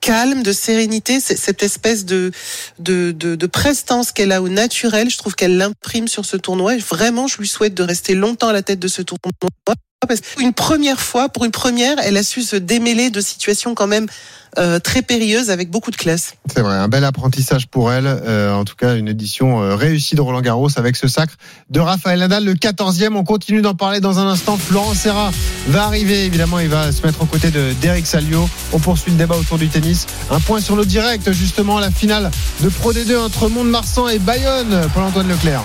calme, 0.00 0.42
de 0.42 0.52
sérénité, 0.52 1.20
cette 1.20 1.62
espèce 1.62 2.04
de 2.04 2.30
de, 2.78 3.12
de, 3.12 3.34
de 3.34 3.46
prestance 3.46 4.12
qu'elle 4.12 4.32
a 4.32 4.40
au 4.42 4.48
naturel. 4.48 5.10
Je 5.10 5.18
trouve 5.18 5.34
qu'elle 5.34 5.56
l'imprime 5.56 6.06
sur 6.08 6.24
ce 6.24 6.36
tournoi. 6.36 6.76
Et 6.76 6.78
vraiment, 6.78 7.26
je 7.26 7.38
lui 7.38 7.48
souhaite 7.48 7.74
de 7.74 7.82
rester 7.82 8.14
longtemps 8.14 8.48
à 8.48 8.52
la 8.52 8.62
tête 8.62 8.78
de 8.78 8.88
ce 8.88 9.02
tournoi. 9.02 9.32
Parce 10.06 10.20
qu'une 10.20 10.52
première 10.52 11.00
fois, 11.00 11.28
pour 11.28 11.44
une 11.44 11.50
première, 11.50 11.98
elle 11.98 12.16
a 12.16 12.22
su 12.22 12.42
se 12.42 12.56
démêler 12.56 13.10
de 13.10 13.20
situations 13.20 13.74
quand 13.74 13.86
même 13.86 14.06
euh, 14.58 14.78
très 14.78 15.02
périlleuses 15.02 15.50
avec 15.50 15.70
beaucoup 15.70 15.90
de 15.90 15.96
classe. 15.96 16.34
C'est 16.52 16.62
vrai, 16.62 16.76
un 16.76 16.88
bel 16.88 17.04
apprentissage 17.04 17.66
pour 17.66 17.92
elle. 17.92 18.06
Euh, 18.06 18.52
en 18.52 18.64
tout 18.64 18.74
cas, 18.74 18.96
une 18.96 19.08
édition 19.08 19.62
euh, 19.62 19.76
réussie 19.76 20.14
de 20.14 20.20
Roland 20.20 20.40
Garros 20.40 20.68
avec 20.76 20.96
ce 20.96 21.08
sacre 21.08 21.34
de 21.70 21.80
Raphaël 21.80 22.20
Nadal, 22.20 22.44
le 22.44 22.54
14e. 22.54 23.14
On 23.14 23.24
continue 23.24 23.62
d'en 23.62 23.74
parler 23.74 24.00
dans 24.00 24.18
un 24.18 24.26
instant. 24.26 24.56
Florent 24.56 24.94
Serra 24.94 25.30
va 25.68 25.84
arriver, 25.84 26.24
évidemment, 26.24 26.58
il 26.58 26.68
va 26.68 26.92
se 26.92 27.04
mettre 27.04 27.22
aux 27.22 27.26
côtés 27.26 27.50
de 27.50 27.72
d'Eric 27.80 28.06
Salio. 28.06 28.48
On 28.72 28.78
poursuit 28.78 29.12
le 29.12 29.18
débat 29.18 29.36
autour 29.36 29.58
du 29.58 29.68
tennis. 29.68 30.06
Un 30.30 30.40
point 30.40 30.60
sur 30.60 30.76
le 30.76 30.84
direct, 30.84 31.32
justement, 31.32 31.78
la 31.78 31.90
finale 31.90 32.30
de 32.62 32.68
Pro 32.68 32.92
D2 32.92 33.18
entre 33.18 33.48
Mont-de-Marsan 33.48 34.08
et 34.08 34.18
Bayonne, 34.18 34.88
Paul-Antoine 34.94 35.28
Leclerc. 35.28 35.62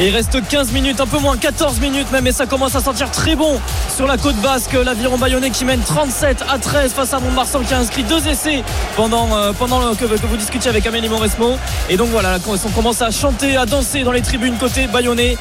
Et 0.00 0.08
il 0.08 0.14
reste 0.14 0.38
15 0.48 0.72
minutes, 0.72 1.00
un 1.00 1.06
peu 1.06 1.18
moins, 1.18 1.36
14 1.36 1.78
minutes 1.80 2.10
même, 2.12 2.26
et 2.26 2.32
ça 2.32 2.46
commence 2.46 2.74
à 2.74 2.80
sentir 2.80 3.10
très 3.10 3.36
bon 3.36 3.60
sur 3.94 4.06
la 4.06 4.16
côte 4.16 4.36
basque. 4.36 4.72
L'aviron 4.72 5.18
bayonnais 5.18 5.50
qui 5.50 5.66
mène 5.66 5.80
37 5.80 6.44
à 6.48 6.58
13 6.58 6.92
face 6.92 7.12
à 7.12 7.20
Mont-Marsan 7.20 7.60
qui 7.60 7.71
a 7.72 7.78
inscrit 7.78 8.02
deux 8.02 8.26
essais 8.28 8.62
pendant, 8.96 9.34
euh, 9.36 9.52
que, 9.52 10.26
vous 10.26 10.36
discutiez 10.36 10.70
avec 10.70 10.86
Amélie 10.86 11.08
Mauresmo. 11.08 11.56
Et 11.88 11.96
donc 11.96 12.08
voilà, 12.08 12.38
on 12.46 12.70
commence 12.70 13.02
à 13.02 13.10
chanter, 13.10 13.56
à 13.56 13.66
danser 13.66 14.02
dans 14.02 14.12
les 14.12 14.22
tribunes 14.22 14.56
côté 14.58 14.86
bayonnais. 14.86 15.36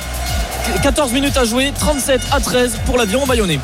14 0.83 1.11
minutes 1.11 1.37
à 1.37 1.45
jouer, 1.45 1.73
37 1.77 2.21
à 2.31 2.39
13 2.39 2.77
pour 2.85 2.97
l'aviron 2.97 3.25
bayonnais. 3.25 3.59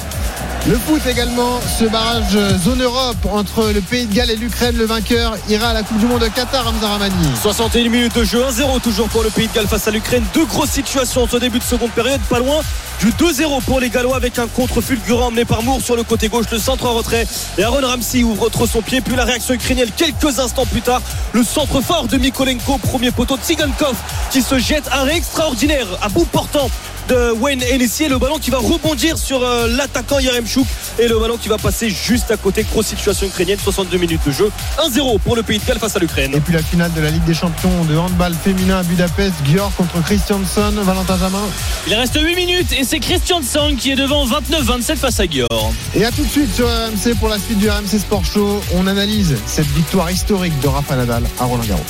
Le 0.66 0.78
foot 0.78 1.02
également, 1.06 1.60
ce 1.80 1.86
barrage 1.86 2.38
zone 2.60 2.82
Europe 2.82 3.16
entre 3.32 3.72
le 3.72 3.80
Pays 3.80 4.06
de 4.06 4.14
Galles 4.14 4.32
et 4.32 4.36
l'Ukraine. 4.36 4.76
Le 4.76 4.86
vainqueur 4.86 5.38
ira 5.48 5.70
à 5.70 5.74
la 5.74 5.84
Coupe 5.84 5.98
du 5.98 6.06
Monde 6.06 6.22
de 6.22 6.28
Qatar, 6.28 6.68
Hamza 6.68 6.90
Ramani. 6.90 7.14
61 7.42 7.90
minutes 7.90 8.16
de 8.16 8.26
jeu, 8.26 8.44
1-0 8.44 8.82
toujours 8.82 9.08
pour 9.08 9.24
le 9.24 9.30
Pays 9.30 9.48
de 9.48 9.54
Galles 9.54 9.68
face 9.68 9.88
à 9.88 9.92
l'Ukraine. 9.92 10.24
Deux 10.34 10.46
grosses 10.46 10.72
situations 10.72 11.24
en 11.24 11.28
ce 11.28 11.38
début 11.38 11.60
de 11.60 11.64
seconde 11.64 11.92
période, 11.92 12.20
pas 12.30 12.40
loin 12.40 12.62
du 13.00 13.12
2-0 13.12 13.62
pour 13.64 13.80
les 13.80 13.90
Gallois 13.90 14.16
avec 14.16 14.40
un 14.40 14.48
contre 14.48 14.82
fulgurant 14.82 15.28
emmené 15.28 15.46
par 15.46 15.62
Moore 15.62 15.82
sur 15.82 15.96
le 15.96 16.04
côté 16.04 16.30
gauche, 16.30 16.48
le 16.52 16.60
centre 16.60 16.86
en 16.86 16.94
retrait. 16.96 17.28
Et 17.58 17.64
Aaron 17.64 17.86
Ramsey 17.86 18.24
ouvre 18.24 18.50
trop 18.50 18.68
son 18.68 18.82
pied, 18.82 19.02
puis 19.02 19.16
la 19.16 19.24
réaction 19.24 19.54
ukrainienne 19.54 19.90
quelques 19.96 20.40
instants 20.40 20.66
plus 20.66 20.82
tard. 20.82 21.02
Le 21.32 21.44
centre 21.44 21.80
fort 21.80 22.08
de 22.08 22.18
Mikolenko, 22.18 22.78
premier 22.80 23.12
poteau 23.12 23.38
de 23.38 23.42
Tsigankov 23.42 23.96
qui 24.32 24.42
se 24.42 24.58
jette 24.58 24.88
un 24.92 25.02
arrêt 25.02 25.18
extraordinaire 25.18 25.88
à 26.02 26.10
bout 26.10 26.26
portant 26.26 26.70
de 27.08 27.32
Wayne 27.32 27.62
Hennessy 27.64 28.04
et 28.04 28.10
le 28.10 28.18
ballon 28.18 28.38
qui 28.38 28.50
va 28.50 28.58
rebondir 28.58 29.18
sur 29.18 29.44
euh, 29.44 29.68
l'attaquant 29.68 30.20
Yaremchuk 30.20 30.66
et 31.00 31.08
le 31.08 31.18
ballon 31.20 31.38
qui 31.38 31.48
va 31.48 31.58
passer 31.58 31.90
juste 31.90 32.32
à 32.32 32.38
côté 32.38 32.64
grosse 32.64 32.88
situation 32.88 33.28
ukrainienne 33.28 33.60
62 33.64 33.98
minutes 33.98 34.22
de 34.26 34.32
jeu 34.32 34.52
1-0 34.78 35.20
pour 35.20 35.36
le 35.36 35.44
Pays 35.44 35.60
de 35.60 35.66
Galles 35.66 35.80
face 35.80 35.96
à 35.96 36.00
l'Ukraine 36.00 36.32
Et 36.34 36.40
puis 36.40 36.54
la 36.54 36.62
finale 36.62 36.92
de 36.94 37.02
la 37.02 37.10
Ligue 37.10 37.24
des 37.24 37.34
Champions 37.34 37.86
de 37.86 37.98
handball 37.98 38.34
féminin 38.34 38.80
à 38.80 38.84
Budapest, 38.84 39.34
Györ 39.46 39.72
contre 39.78 40.02
Christianson, 40.04 40.74
Valentin 40.84 41.18
Jamin. 41.18 41.44
Il 41.88 41.94
reste 41.96 42.20
8 42.20 42.36
minutes 42.36 42.74
et 42.78 42.84
c'est 42.84 43.00
Christian 43.00 43.42
Tsang 43.42 43.76
qui 43.78 43.92
est 43.92 43.96
devant 43.96 44.26
29-27 44.26 44.96
face 44.98 45.20
à 45.20 45.26
Györ. 45.26 45.48
Et 45.96 46.04
à 46.06 46.12
tout 46.12 46.24
de 46.24 46.30
suite 46.30 46.54
sur 46.54 46.68
RMC 46.68 47.16
pour 47.20 47.30
la 47.30 47.40
suite 47.40 47.60
du 47.60 47.70
RMC 47.70 48.00
Sport 48.00 48.26
Show. 48.26 48.62
On 48.76 48.88
analyse 48.88 49.36
cette 49.46 49.68
victoire 49.68 50.12
historique 50.12 50.60
de 50.60 50.68
Rafa 50.68 50.96
Nadal 50.96 51.24
à 51.40 51.46
Roland 51.46 51.64
Garros. 51.64 51.82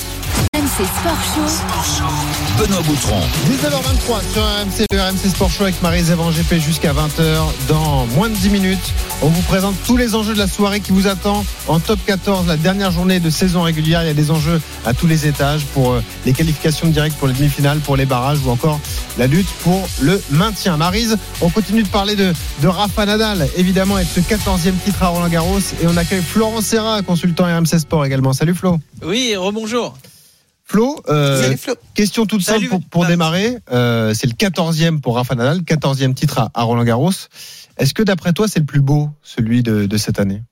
RMC 0.54 0.86
Sport 0.86 1.22
Show. 1.34 2.27
Benoît 2.58 2.82
Boutron. 2.82 3.20
19h23 3.48 4.32
sur 4.32 4.42
RMC, 4.42 4.86
le 4.90 5.00
RMC 5.00 5.30
Sport 5.30 5.50
Show 5.50 5.62
avec 5.62 5.80
Marie 5.80 6.02
Zévan 6.02 6.30
GP 6.32 6.54
jusqu'à 6.54 6.92
20h. 6.92 7.44
Dans 7.68 8.04
moins 8.16 8.28
de 8.28 8.34
10 8.34 8.50
minutes, 8.50 8.92
on 9.22 9.28
vous 9.28 9.42
présente 9.42 9.76
tous 9.86 9.96
les 9.96 10.16
enjeux 10.16 10.34
de 10.34 10.38
la 10.38 10.48
soirée 10.48 10.80
qui 10.80 10.90
vous 10.90 11.06
attend 11.06 11.44
en 11.68 11.78
top 11.78 12.00
14, 12.04 12.48
la 12.48 12.56
dernière 12.56 12.90
journée 12.90 13.20
de 13.20 13.30
saison 13.30 13.62
régulière. 13.62 14.02
Il 14.02 14.08
y 14.08 14.10
a 14.10 14.14
des 14.14 14.32
enjeux 14.32 14.60
à 14.84 14.92
tous 14.92 15.06
les 15.06 15.28
étages 15.28 15.64
pour 15.66 15.92
euh, 15.92 16.02
les 16.26 16.32
qualifications 16.32 16.88
directes 16.88 17.16
pour 17.16 17.28
les 17.28 17.34
demi-finales, 17.34 17.78
pour 17.78 17.96
les 17.96 18.06
barrages 18.06 18.40
ou 18.44 18.50
encore 18.50 18.80
la 19.18 19.28
lutte 19.28 19.48
pour 19.62 19.88
le 20.00 20.20
maintien. 20.30 20.76
Marise, 20.76 21.16
on 21.40 21.50
continue 21.50 21.84
de 21.84 21.88
parler 21.88 22.16
de, 22.16 22.32
de 22.60 22.66
Rafa 22.66 23.06
Nadal, 23.06 23.48
évidemment, 23.56 23.96
avec 23.96 24.08
ce 24.12 24.18
14e 24.20 24.72
titre 24.84 25.04
à 25.04 25.08
Roland 25.08 25.28
Garros. 25.28 25.60
Et 25.80 25.86
on 25.86 25.96
accueille 25.96 26.22
Florent 26.22 26.60
Serra, 26.60 27.02
consultant 27.02 27.44
RMC 27.44 27.78
Sport 27.78 28.04
également. 28.04 28.32
Salut 28.32 28.54
Flo. 28.54 28.80
Oui, 29.04 29.36
rebonjour. 29.36 29.94
Flo, 30.70 31.00
euh, 31.08 31.56
Flo. 31.56 31.74
question 31.94 32.26
toute 32.26 32.42
simple 32.42 32.58
Salut. 32.58 32.68
pour, 32.68 32.80
pour 32.82 33.04
Ah. 33.04 33.08
démarrer. 33.08 33.56
Euh, 33.72 34.12
c'est 34.14 34.26
le 34.26 34.34
14e 34.34 35.00
pour 35.00 35.14
Rafa 35.16 35.34
Nadal, 35.34 35.60
14e 35.62 36.12
titre 36.14 36.38
à, 36.38 36.50
à 36.54 36.62
Roland 36.64 36.84
Garros. 36.84 37.10
Est-ce 37.78 37.94
que 37.94 38.02
d'après 38.02 38.32
toi, 38.34 38.48
c'est 38.48 38.58
le 38.60 38.66
plus 38.66 38.80
beau, 38.82 39.08
celui 39.22 39.62
de, 39.62 39.86
de 39.86 39.96
cette 39.96 40.18
année? 40.20 40.42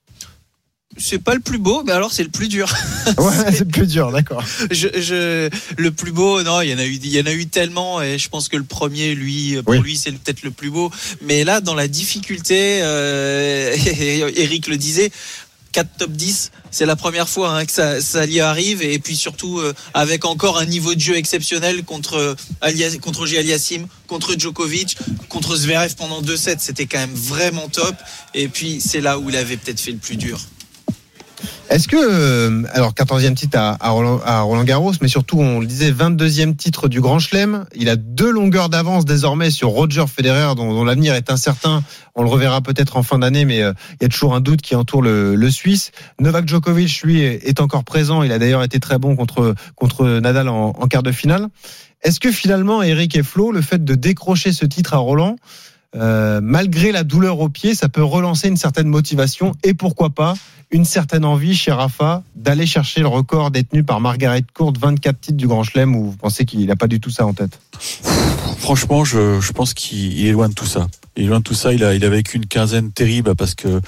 C'est 0.98 1.18
pas 1.18 1.34
le 1.34 1.40
plus 1.40 1.58
beau, 1.58 1.82
mais 1.84 1.92
alors 1.92 2.10
c'est 2.10 2.22
le 2.22 2.30
plus 2.30 2.48
dur. 2.48 2.72
Ouais, 3.18 3.34
c'est 3.52 3.60
le 3.60 3.64
plus 3.66 3.86
dur, 3.86 4.10
d'accord. 4.10 4.42
je, 4.70 4.88
je, 4.98 5.50
le 5.76 5.90
plus 5.90 6.10
beau, 6.12 6.42
non, 6.42 6.62
il 6.62 6.70
y 6.70 6.74
en 6.74 6.78
a 6.78 6.84
eu, 6.86 6.94
il 6.94 7.06
y 7.08 7.20
en 7.20 7.26
a 7.26 7.32
eu 7.32 7.46
tellement, 7.46 8.00
et 8.00 8.16
je 8.18 8.28
pense 8.30 8.48
que 8.48 8.56
le 8.56 8.64
premier, 8.64 9.14
lui, 9.14 9.56
pour 9.62 9.72
Oui. 9.74 9.80
lui, 9.80 9.96
c'est 9.96 10.10
peut-être 10.12 10.42
le 10.42 10.50
plus 10.50 10.70
beau. 10.70 10.90
Mais 11.20 11.44
là, 11.44 11.60
dans 11.60 11.74
la 11.74 11.88
difficulté, 11.88 12.78
euh, 12.82 13.76
Eric 14.36 14.66
le 14.68 14.78
disait. 14.78 15.10
4 15.76 15.88
top 15.98 16.12
10, 16.12 16.52
c'est 16.70 16.86
la 16.86 16.96
première 16.96 17.28
fois 17.28 17.50
hein, 17.50 17.66
que 17.66 17.70
ça, 17.70 18.00
ça 18.00 18.22
arrive 18.40 18.80
et 18.80 18.98
puis 18.98 19.14
surtout 19.14 19.58
euh, 19.58 19.74
avec 19.92 20.24
encore 20.24 20.56
un 20.56 20.64
niveau 20.64 20.94
de 20.94 21.00
jeu 21.00 21.16
exceptionnel 21.16 21.84
contre 21.84 22.34
Alias, 22.62 22.96
contre. 22.98 23.24
Aliassim, 23.36 23.86
contre 24.06 24.38
Djokovic, 24.38 24.96
contre 25.28 25.54
Zverev 25.54 25.94
pendant 25.94 26.22
deux 26.22 26.38
sets, 26.38 26.56
c'était 26.60 26.86
quand 26.86 26.98
même 26.98 27.12
vraiment 27.14 27.68
top 27.68 27.94
et 28.32 28.48
puis 28.48 28.80
c'est 28.80 29.02
là 29.02 29.18
où 29.18 29.28
il 29.28 29.36
avait 29.36 29.58
peut-être 29.58 29.80
fait 29.80 29.92
le 29.92 29.98
plus 29.98 30.16
dur. 30.16 30.40
Est-ce 31.68 31.88
que, 31.88 31.96
euh, 31.96 32.62
alors 32.72 32.92
14e 32.92 33.34
titre 33.34 33.58
à, 33.58 33.90
Roland, 33.90 34.64
Garros, 34.64 34.92
mais 35.02 35.08
surtout, 35.08 35.38
on 35.40 35.60
le 35.60 35.66
disait, 35.66 35.90
22e 35.90 36.56
titre 36.56 36.88
du 36.88 37.00
Grand 37.00 37.18
Chelem. 37.18 37.66
Il 37.74 37.88
a 37.88 37.96
deux 37.96 38.30
longueurs 38.30 38.68
d'avance 38.68 39.04
désormais 39.04 39.50
sur 39.50 39.68
Roger 39.68 40.04
Federer, 40.06 40.54
dont, 40.54 40.84
l'avenir 40.84 41.14
est 41.14 41.30
incertain. 41.30 41.82
On 42.14 42.22
le 42.22 42.28
reverra 42.28 42.60
peut-être 42.60 42.96
en 42.96 43.02
fin 43.02 43.18
d'année, 43.18 43.44
mais 43.44 43.62
euh, 43.62 43.72
il 44.00 44.04
y 44.04 44.06
a 44.06 44.08
toujours 44.08 44.34
un 44.34 44.40
doute 44.40 44.62
qui 44.62 44.74
entoure 44.74 45.02
le, 45.02 45.50
Suisse. 45.50 45.92
Novak 46.20 46.48
Djokovic, 46.48 47.02
lui, 47.02 47.22
est 47.22 47.60
encore 47.60 47.84
présent. 47.84 48.22
Il 48.22 48.32
a 48.32 48.38
d'ailleurs 48.38 48.62
été 48.62 48.80
très 48.80 48.98
bon 48.98 49.14
contre, 49.14 49.54
contre 49.74 50.06
Nadal 50.20 50.48
en, 50.48 50.70
en 50.70 50.86
quart 50.86 51.02
de 51.02 51.12
finale. 51.12 51.48
Est-ce 52.02 52.20
que 52.20 52.30
finalement, 52.30 52.82
Eric 52.82 53.16
et 53.16 53.22
Flo, 53.22 53.52
le 53.52 53.62
fait 53.62 53.84
de 53.84 53.94
décrocher 53.94 54.52
ce 54.52 54.64
titre 54.64 54.94
à 54.94 54.98
Roland, 54.98 55.36
euh, 55.94 56.40
malgré 56.42 56.92
la 56.92 57.04
douleur 57.04 57.40
au 57.40 57.48
pied, 57.48 57.74
ça 57.74 57.88
peut 57.88 58.02
relancer 58.02 58.48
une 58.48 58.56
certaine 58.56 58.88
motivation 58.88 59.52
et 59.62 59.74
pourquoi 59.74 60.10
pas 60.10 60.34
une 60.70 60.84
certaine 60.84 61.24
envie 61.24 61.54
chez 61.54 61.70
Rafa 61.70 62.22
d'aller 62.34 62.66
chercher 62.66 63.00
le 63.00 63.06
record 63.06 63.50
détenu 63.50 63.84
par 63.84 64.00
Margaret 64.00 64.44
Court, 64.52 64.72
24 64.78 65.20
titres 65.20 65.36
du 65.36 65.46
Grand 65.46 65.62
Chelem, 65.62 65.94
ou 65.94 66.10
vous 66.10 66.16
pensez 66.16 66.44
qu'il 66.44 66.66
n'a 66.66 66.76
pas 66.76 66.88
du 66.88 66.98
tout 66.98 67.10
ça 67.10 67.24
en 67.24 67.34
tête? 67.34 67.60
Franchement, 68.58 69.04
je, 69.04 69.52
pense 69.52 69.74
qu'il 69.74 70.18
il 70.18 70.26
est 70.26 70.32
loin 70.32 70.48
de 70.48 70.54
tout 70.54 70.66
ça. 70.66 70.88
Il 71.16 71.24
est 71.24 71.26
loin 71.28 71.38
de 71.38 71.44
tout 71.44 71.54
ça. 71.54 71.72
Il 71.72 71.84
a, 71.84 71.94
il 71.94 72.04
a 72.04 72.08
vécu 72.08 72.36
une 72.36 72.46
quinzaine 72.46 72.90
terrible 72.90 73.36
parce 73.36 73.54
que, 73.54 73.80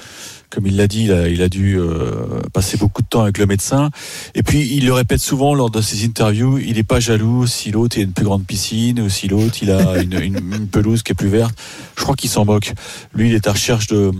comme 0.49 0.65
il 0.67 0.75
l'a 0.77 0.87
dit, 0.87 1.03
il 1.05 1.11
a, 1.11 1.27
il 1.27 1.41
a 1.41 1.49
dû 1.49 1.77
euh, 1.79 2.41
passer 2.53 2.77
beaucoup 2.77 3.01
de 3.01 3.07
temps 3.07 3.21
avec 3.21 3.37
le 3.37 3.45
médecin. 3.45 3.89
Et 4.35 4.43
puis, 4.43 4.67
il 4.71 4.85
le 4.85 4.93
répète 4.93 5.19
souvent 5.21 5.53
lors 5.53 5.69
de 5.69 5.81
ses 5.81 6.03
interviews, 6.05 6.57
il 6.57 6.73
n'est 6.75 6.83
pas 6.83 6.99
jaloux 6.99 7.45
si 7.47 7.71
l'autre 7.71 7.97
a 7.99 8.01
une 8.01 8.11
plus 8.13 8.25
grande 8.25 8.45
piscine 8.45 8.99
ou 9.01 9.09
si 9.09 9.27
l'autre 9.27 9.57
il 9.61 9.71
a 9.71 9.97
une, 10.01 10.13
une, 10.13 10.37
une 10.53 10.67
pelouse 10.67 11.03
qui 11.03 11.11
est 11.11 11.15
plus 11.15 11.27
verte. 11.29 11.55
Je 11.97 12.03
crois 12.03 12.15
qu'il 12.15 12.29
s'en 12.29 12.45
moque. 12.45 12.73
Lui, 13.13 13.29
il 13.29 13.35
est 13.35 13.47
à 13.47 13.51
recherche 13.51 13.87
de 13.87 14.11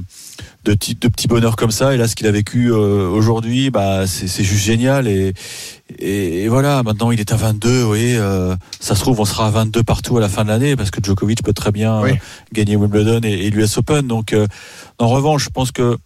de, 0.66 0.74
petits- 0.74 0.96
de 0.96 1.08
petits 1.08 1.28
bonheurs 1.28 1.56
comme 1.56 1.72
ça. 1.72 1.94
Et 1.94 1.98
là, 1.98 2.08
ce 2.08 2.16
qu'il 2.16 2.28
a 2.28 2.32
vécu 2.32 2.72
euh, 2.72 3.08
aujourd'hui, 3.10 3.70
bah, 3.72 4.06
c'est 4.08 4.28
c'est 4.28 4.44
juste 4.44 4.64
génial. 4.64 5.08
Et, 5.08 5.34
et, 6.00 6.44
et 6.44 6.48
voilà, 6.50 6.84
maintenant, 6.84 7.12
il 7.12 7.20
est 7.20 7.32
à 7.32 7.36
22. 7.38 7.82
Vous 7.82 7.88
voyez, 7.88 8.18
euh, 8.18 8.56
ça 8.80 8.94
se 8.96 9.00
trouve, 9.02 9.20
on 9.20 9.26
sera 9.26 9.48
à 9.48 9.52
22 9.52 9.84
partout 9.84 10.18
à 10.18 10.22
la 10.22 10.30
fin 10.30 10.44
de 10.44 10.50
l'année 10.50 10.76
parce 10.76 10.92
que 10.92 11.02
Djokovic 11.04 11.44
peut 11.44 11.54
très 11.54 11.72
bien 11.72 12.02
Oui. 12.02 12.12
euh, 12.12 12.16
gagner 12.54 12.76
Wimbledon 12.76 13.22
et, 13.24 13.48
et 13.48 13.50
l'US 13.50 13.78
Open. 13.78 14.06
Donc, 14.08 14.34
euh, 14.34 14.46
en 14.98 15.08
revanche, 15.08 15.46
je 15.46 15.50
pense 15.50 15.72
que 15.72 15.98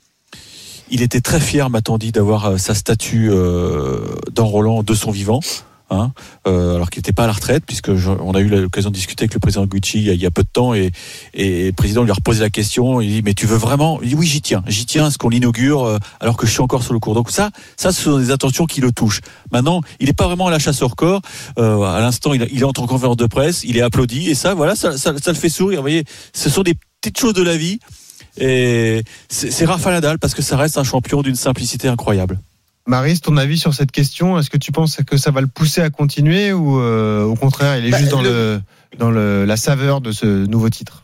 il 0.90 1.02
était 1.02 1.22
très 1.22 1.40
fier, 1.40 1.70
m'a-t-on 1.70 1.98
dit, 1.98 2.12
d'avoir 2.12 2.46
euh, 2.46 2.58
sa 2.58 2.76
statue 2.76 3.30
euh, 3.32 4.16
dans 4.32 4.46
Roland 4.46 4.84
de 4.84 4.94
son 4.94 5.12
vivant. 5.12 5.40
Hein, 5.90 6.12
euh, 6.48 6.76
alors 6.76 6.90
qu'il 6.90 7.02
n'était 7.02 7.12
pas 7.12 7.26
à 7.26 7.28
la 7.28 7.34
retraite, 7.34 7.66
puisque 7.68 7.90
on 7.90 8.32
a 8.32 8.40
eu 8.40 8.48
l'occasion 8.48 8.90
de 8.90 8.96
discuter 8.96 9.24
avec 9.24 9.34
le 9.36 9.40
président 9.40 9.66
Gucci 9.68 10.00
il 10.00 10.16
y 10.16 10.26
a, 10.26 10.32
peu 10.32 10.42
de 10.42 10.48
temps, 10.52 10.74
et, 10.74 10.92
le 11.36 11.72
président 11.72 12.02
lui 12.04 12.10
a 12.10 12.16
reposé 12.16 12.40
la 12.40 12.50
question. 12.50 13.00
Il 13.00 13.10
dit 13.10 13.22
mais 13.24 13.36
tu 13.36 13.46
veux 13.46 13.58
vraiment 13.58 14.00
Il 14.02 14.10
dit 14.10 14.16
oui, 14.16 14.26
j'y 14.26 14.42
tiens, 14.42 14.64
j'y 14.66 14.88
tiens, 14.88 15.08
à 15.08 15.12
ce 15.12 15.20
qu'on 15.20 15.30
l'inaugure 15.30 16.00
alors 16.20 16.36
que 16.36 16.48
je 16.48 16.52
suis 16.52 16.62
encore 16.62 16.82
sur 16.82 16.94
le 16.94 17.00
cours. 17.00 17.14
Donc 17.14 17.30
ça, 17.30 17.52
ça, 17.78 17.92
ce 17.92 18.02
sont 18.02 18.18
des 18.18 18.32
intentions 18.32 18.66
qui 18.66 18.82
le 18.82 18.92
touchent. 18.92 19.22
Maintenant, 19.52 19.82
il 20.00 20.08
n'est 20.08 20.14
pas 20.14 20.26
vraiment 20.26 20.48
à 20.48 20.52
la 20.52 20.58
chasse 20.58 20.82
au 20.82 20.88
record. 20.88 21.22
À 21.58 22.00
l'instant, 22.00 22.34
il, 22.34 22.66
entre 22.66 22.82
en 22.82 22.88
conférence 22.88 23.18
de 23.18 23.28
presse, 23.28 23.64
il 23.64 23.78
est 23.78 23.82
applaudi, 23.82 24.32
et 24.32 24.36
ça, 24.36 24.56
voilà, 24.56 24.76
ça, 24.76 24.98
ça 24.98 25.12
le 25.12 25.34
fait 25.34 25.50
sourire. 25.50 25.80
Vous 25.80 25.84
voyez, 25.84 26.06
ce 26.34 26.50
sont 26.50 26.64
des 26.64 26.74
petites 27.02 27.20
choses 27.20 27.34
de 27.34 27.44
la 27.44 27.58
vie. 27.58 27.80
Et 28.38 29.04
c'est 29.30 29.66
Rafa 29.66 29.92
Nadal 29.92 30.20
parce 30.20 30.34
que 30.34 30.42
ça 30.42 30.58
reste 30.58 30.78
un 30.78 30.84
champion 30.84 31.22
d'une 31.22 31.36
simplicité 31.36 31.88
incroyable. 31.88 32.40
Maris, 32.86 33.20
ton 33.22 33.38
avis 33.38 33.58
sur 33.58 33.74
cette 33.74 33.92
question 33.92 34.38
Est-ce 34.40 34.50
que 34.50 34.58
tu 34.58 34.72
penses 34.72 34.98
que 35.08 35.16
ça 35.18 35.32
va 35.32 35.40
le 35.42 35.48
pousser 35.48 35.82
à 35.82 35.90
continuer 35.90 36.52
ou 36.52 36.80
euh, 36.80 37.24
au 37.24 37.36
contraire, 37.36 37.78
il 37.78 37.86
est 37.86 37.92
Bah, 37.92 37.98
juste 38.00 38.12
dans, 38.12 38.22
le- 38.22 38.30
le... 38.30 38.62
dans 38.98 39.10
le, 39.12 39.46
la 39.46 39.56
saveur 39.56 40.02
de 40.02 40.12
ce 40.12 40.26
nouveau 40.48 40.70
titre? 40.70 41.03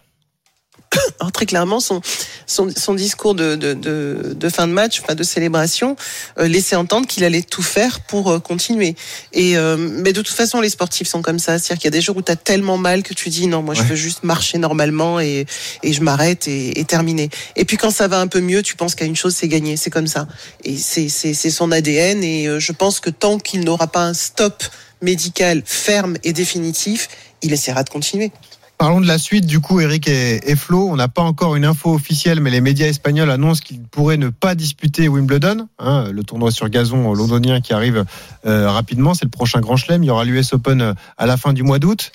Alors, 1.20 1.32
très 1.32 1.46
clairement, 1.46 1.80
son, 1.80 2.02
son, 2.48 2.70
son 2.76 2.94
discours 2.94 3.36
de, 3.36 3.56
de, 3.56 3.74
de, 3.74 4.34
de 4.36 4.50
fin 4.50 4.68
de 4.68 4.74
match, 4.74 5.02
enfin 5.02 5.16
de 5.16 5.24
célébration, 5.24 5.96
euh, 6.38 6.48
laissait 6.48 6.76
entendre 6.76 7.08
qu'il 7.08 7.24
allait 7.24 7.42
tout 7.42 7.62
faire 7.62 8.00
pour 8.02 8.32
euh, 8.32 8.40
continuer. 8.40 8.96
Et 9.34 9.58
euh, 9.58 9.76
mais 9.78 10.14
de 10.14 10.22
toute 10.22 10.36
façon, 10.36 10.62
les 10.62 10.70
sportifs 10.70 11.08
sont 11.08 11.22
comme 11.22 11.40
ça, 11.40 11.60
c'est-à-dire 11.60 11.82
qu'il 11.82 11.86
y 11.86 11.94
a 11.94 11.98
des 11.98 12.02
jours 12.02 12.18
où 12.18 12.22
tu 12.22 12.32
as 12.32 12.36
tellement 12.36 12.78
mal 12.78 13.04
que 13.04 13.14
tu 13.14 13.30
dis 13.30 13.48
non, 13.48 13.62
moi 13.62 13.74
je 13.74 13.84
veux 13.84 13.96
juste 13.96 14.24
marcher 14.24 14.58
normalement 14.58 15.20
et, 15.20 15.46
et 15.84 15.94
je 15.94 16.02
m'arrête 16.02 16.48
et, 16.48 16.80
et 16.80 16.86
terminer. 16.86 17.30
Et 17.56 17.66
puis 17.66 17.78
quand 17.78 17.92
ça 17.92 18.08
va 18.08 18.20
un 18.20 18.28
peu 18.28 18.40
mieux, 18.40 18.64
tu 18.64 18.76
penses 18.76 18.96
qu'à 18.96 19.06
une 19.06 19.16
chose, 19.16 19.36
c'est 19.36 19.48
gagner, 19.48 19.78
c'est 19.78 19.90
comme 19.90 20.08
ça. 20.08 20.28
Et 20.64 20.78
c'est 20.78 21.34
son 21.50 21.72
ADN. 21.72 22.24
Et 22.24 22.48
euh, 22.48 22.60
je 22.60 22.72
pense 22.72 23.00
que 23.00 23.10
tant 23.10 23.40
qu'il 23.40 23.62
n'aura 23.62 23.88
pas 23.88 24.04
un 24.04 24.14
stop 24.14 24.64
médical 25.02 25.62
ferme 25.66 26.18
et 26.24 26.34
définitif, 26.34 27.08
il 27.42 27.54
essaiera 27.54 27.84
de 27.84 27.90
continuer. 27.90 28.32
Parlons 28.80 29.02
de 29.02 29.08
la 29.08 29.18
suite, 29.18 29.46
du 29.46 29.60
coup, 29.60 29.82
Eric 29.82 30.08
et, 30.08 30.56
Flo. 30.56 30.88
On 30.90 30.96
n'a 30.96 31.10
pas 31.10 31.22
encore 31.22 31.58
une 31.58 31.66
info 31.66 31.94
officielle, 31.94 32.40
mais 32.40 32.50
les 32.50 32.62
médias 32.62 32.88
espagnols 32.88 33.30
annoncent 33.30 33.60
qu'ils 33.62 33.82
pourraient 33.82 34.16
ne 34.16 34.30
pas 34.30 34.56
disputer 34.56 35.10
Wimbledon, 35.10 35.68
hein, 35.80 36.10
le 36.14 36.24
tournoi 36.24 36.50
sur 36.50 36.70
gazon 36.70 37.14
londonien 37.14 37.60
qui 37.60 37.74
arrive 37.74 38.06
euh, 38.46 38.72
rapidement. 38.72 39.14
C'est 39.14 39.26
le 39.26 39.32
prochain 39.32 39.60
Grand 39.60 39.76
Chelem. 39.76 40.02
Il 40.02 40.08
y 40.08 40.10
aura 40.10 40.24
l'US 40.24 40.54
Open 40.54 40.82
euh, 40.82 40.94
à 41.18 41.26
la 41.26 41.36
fin 41.36 41.52
du 41.52 41.62
mois 41.62 41.78
d'août. 41.78 42.14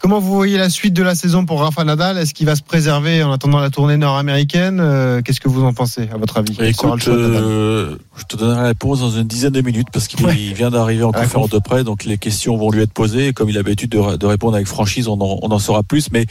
Comment 0.00 0.18
vous 0.18 0.32
voyez 0.34 0.56
la 0.56 0.70
suite 0.70 0.94
de 0.94 1.02
la 1.02 1.14
saison 1.14 1.44
pour 1.44 1.60
Rafa 1.60 1.84
Nadal? 1.84 2.16
Est-ce 2.16 2.32
qu'il 2.32 2.46
va 2.46 2.56
se 2.56 2.62
préserver 2.62 3.22
en 3.22 3.30
attendant 3.32 3.58
la 3.58 3.68
tournée 3.68 3.98
nord-américaine? 3.98 4.80
Euh, 4.80 5.20
Qu'est-ce 5.20 5.40
que 5.40 5.48
vous 5.50 5.62
en 5.62 5.74
pensez, 5.74 6.08
à 6.10 6.16
votre 6.16 6.38
avis? 6.38 6.56
Le 6.58 6.68
Écoute, 6.68 7.06
euh, 7.08 7.96
je 8.16 8.24
te 8.24 8.34
donnerai 8.36 8.56
la 8.56 8.66
réponse 8.68 9.00
dans 9.00 9.10
une 9.10 9.26
dizaine 9.26 9.52
de 9.52 9.60
minutes 9.60 9.88
parce 9.92 10.08
qu'il 10.08 10.24
Ouais. 10.24 10.34
vient 10.34 10.70
d'arriver 10.70 11.02
en 11.02 11.12
conférence 11.12 11.50
de 11.50 11.58
presse, 11.58 11.84
donc 11.84 12.04
les 12.06 12.16
questions 12.16 12.56
vont 12.56 12.70
lui 12.70 12.80
être 12.80 12.94
posées. 12.94 13.34
Comme 13.34 13.50
il 13.50 13.56
a 13.56 13.58
l'habitude 13.58 13.90
de, 13.90 14.16
de 14.16 14.26
répondre 14.26 14.54
avec 14.54 14.66
franchise, 14.68 15.06
on 15.06 15.20
en, 15.20 15.38
on 15.42 15.50
en 15.50 15.58
saura 15.58 15.82
plus. 15.82 16.10
Mais 16.10 16.24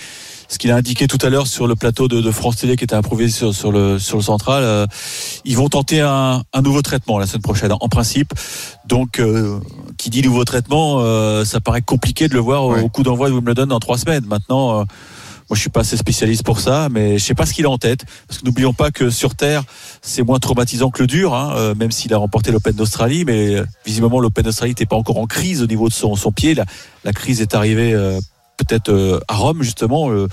ce 0.49 0.57
qu'il 0.57 0.71
a 0.71 0.75
indiqué 0.75 1.07
tout 1.07 1.19
à 1.21 1.29
l'heure 1.29 1.47
sur 1.47 1.67
le 1.67 1.75
plateau 1.75 2.07
de, 2.07 2.19
de 2.21 2.31
France 2.31 2.57
Télé 2.57 2.75
qui 2.75 2.83
était 2.83 2.95
approuvé 2.95 3.29
sur, 3.29 3.53
sur 3.53 3.71
le 3.71 3.99
sur 3.99 4.17
le 4.17 4.23
central, 4.23 4.63
euh, 4.63 4.85
ils 5.45 5.55
vont 5.55 5.69
tenter 5.69 6.01
un, 6.01 6.43
un 6.53 6.62
nouveau 6.62 6.81
traitement 6.81 7.17
la 7.19 7.27
semaine 7.27 7.41
prochaine, 7.43 7.71
en 7.79 7.88
principe. 7.89 8.33
Donc, 8.88 9.19
euh, 9.19 9.59
qui 9.97 10.09
dit 10.09 10.21
nouveau 10.23 10.43
traitement, 10.45 10.97
euh, 11.01 11.45
ça 11.45 11.59
paraît 11.62 11.81
compliqué 11.83 12.27
de 12.27 12.33
le 12.33 12.39
voir 12.39 12.65
Ouais. 12.65 12.81
au 12.81 12.89
coup 12.89 13.03
d'envoi 13.03 13.29
de 13.29 13.33
Wimbledon 13.35 13.67
dans 13.67 13.79
trois 13.79 13.97
semaines. 13.97 14.25
Maintenant. 14.25 14.81
euh, 14.81 14.83
moi, 15.49 15.55
je 15.55 15.62
suis 15.62 15.71
pas 15.71 15.79
assez 15.79 15.97
spécialiste 15.97 16.43
pour 16.43 16.59
ça, 16.59 16.89
mais 16.91 17.17
je 17.17 17.23
sais 17.25 17.33
pas 17.33 17.47
ce 17.47 17.53
qu'il 17.55 17.65
a 17.65 17.71
en 17.71 17.79
tête. 17.79 18.05
Parce 18.27 18.39
que 18.39 18.45
n'oublions 18.45 18.71
pas 18.71 18.91
que 18.91 19.09
sur 19.09 19.33
Terre, 19.33 19.63
c'est 20.03 20.21
moins 20.21 20.38
traumatisant 20.38 20.91
que 20.91 21.01
le 21.01 21.07
dur, 21.07 21.33
hein, 21.33 21.53
euh, 21.55 21.73
même 21.73 21.89
s'il 21.89 22.13
a 22.13 22.17
remporté 22.17 22.51
l'Open 22.51 22.73
d'Australie. 22.73 23.25
Mais 23.25 23.55
euh, 23.55 23.65
visiblement, 23.83 24.19
l'Open 24.19 24.43
d'Australie 24.43 24.73
n'était 24.73 24.85
pas 24.85 24.95
encore 24.95 25.17
en 25.17 25.25
crise 25.25 25.63
au 25.63 25.65
niveau 25.65 25.89
de 25.89 25.93
son, 25.93 26.15
son 26.15 26.31
pied. 26.31 26.53
La, 26.53 26.65
la 27.03 27.13
crise 27.13 27.41
est 27.41 27.55
arrivée 27.55 27.93
euh, 27.95 28.19
peut-être 28.65 28.89
euh, 28.89 29.19
à 29.28 29.36
Rome, 29.36 29.63
justement, 29.63 30.10
euh, 30.12 30.28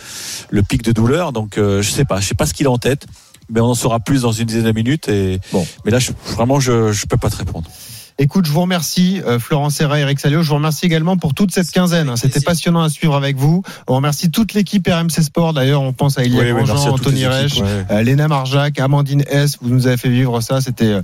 le 0.50 0.62
pic 0.62 0.82
de 0.82 0.92
douleur. 0.92 1.32
Donc, 1.32 1.58
euh, 1.58 1.82
je 1.82 1.90
sais 1.90 2.04
pas. 2.04 2.20
Je 2.20 2.26
sais 2.26 2.34
pas 2.34 2.46
ce 2.46 2.54
qu'il 2.54 2.66
a 2.66 2.70
en 2.70 2.78
tête. 2.78 3.06
Mais 3.48 3.60
on 3.60 3.66
en 3.66 3.74
saura 3.74 4.00
plus 4.00 4.22
dans 4.22 4.32
une 4.32 4.46
dizaine 4.46 4.64
de 4.64 4.72
minutes. 4.72 5.08
Et, 5.08 5.38
Bon. 5.52 5.64
Mais 5.84 5.92
là, 5.92 5.98
je, 6.00 6.10
vraiment, 6.34 6.58
je, 6.58 6.92
je 6.92 7.06
peux 7.06 7.16
pas 7.16 7.30
te 7.30 7.36
répondre. 7.36 7.68
Écoute, 8.18 8.46
je 8.46 8.50
vous 8.50 8.62
remercie, 8.62 9.20
euh, 9.26 9.38
Florent 9.38 9.68
Serra, 9.68 10.00
Eric 10.00 10.18
Salio. 10.18 10.42
Je 10.42 10.48
vous 10.48 10.54
remercie 10.54 10.86
également 10.86 11.18
pour 11.18 11.34
toute 11.34 11.52
cette 11.52 11.70
quinzaine. 11.70 12.16
C'était 12.16 12.40
passionnant 12.40 12.82
à 12.82 12.88
suivre 12.88 13.14
avec 13.14 13.36
vous. 13.36 13.62
On 13.86 13.94
remercie 13.96 14.30
toute 14.30 14.54
l'équipe 14.54 14.88
RMC 14.88 15.22
Sport. 15.22 15.52
D'ailleurs, 15.52 15.82
on 15.82 15.92
pense 15.92 16.16
à 16.18 16.24
Elia 16.24 16.54
Oui, 16.54 16.70
Anthony 16.70 17.26
Reich, 17.26 17.60
ouais. 17.60 18.04
Léna 18.04 18.26
Marjac, 18.26 18.80
Amandine 18.80 19.22
S. 19.28 19.58
Vous 19.60 19.68
nous 19.68 19.86
avez 19.86 19.98
fait 19.98 20.08
vivre 20.08 20.40
ça. 20.40 20.62
C'était 20.62 20.98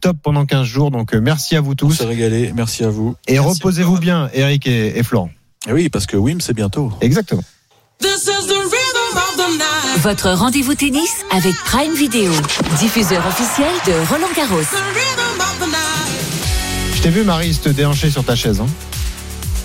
top 0.00 0.16
pendant 0.22 0.46
15 0.46 0.66
jours. 0.66 0.90
Donc, 0.90 1.12
merci 1.12 1.54
à 1.54 1.60
vous 1.60 1.72
On 1.72 1.74
tous. 1.74 1.92
s'est 1.92 2.06
régalé. 2.06 2.50
Merci 2.56 2.82
à 2.82 2.88
vous. 2.88 3.14
Et 3.28 3.38
reposez-vous 3.38 3.98
bien, 3.98 4.30
Eric 4.32 4.66
et, 4.66 4.98
et 4.98 5.02
Florent. 5.02 5.28
Et 5.66 5.72
oui, 5.72 5.88
parce 5.88 6.06
que 6.06 6.16
Wim, 6.16 6.40
c'est 6.40 6.52
bientôt. 6.52 6.92
Exactement. 7.00 7.42
Votre 9.98 10.30
rendez-vous 10.32 10.74
tennis 10.74 11.24
avec 11.30 11.54
Prime 11.64 11.94
Video, 11.94 12.30
diffuseur 12.78 13.26
officiel 13.26 13.70
de 13.86 13.92
Roland 14.10 14.32
Garros. 14.36 14.60
Je 16.94 17.02
t'ai 17.02 17.08
vu, 17.08 17.24
Marie, 17.24 17.54
te 17.54 17.70
déhancher 17.70 18.10
sur 18.10 18.24
ta 18.24 18.36
chaise. 18.36 18.60
Hein. 18.60 18.66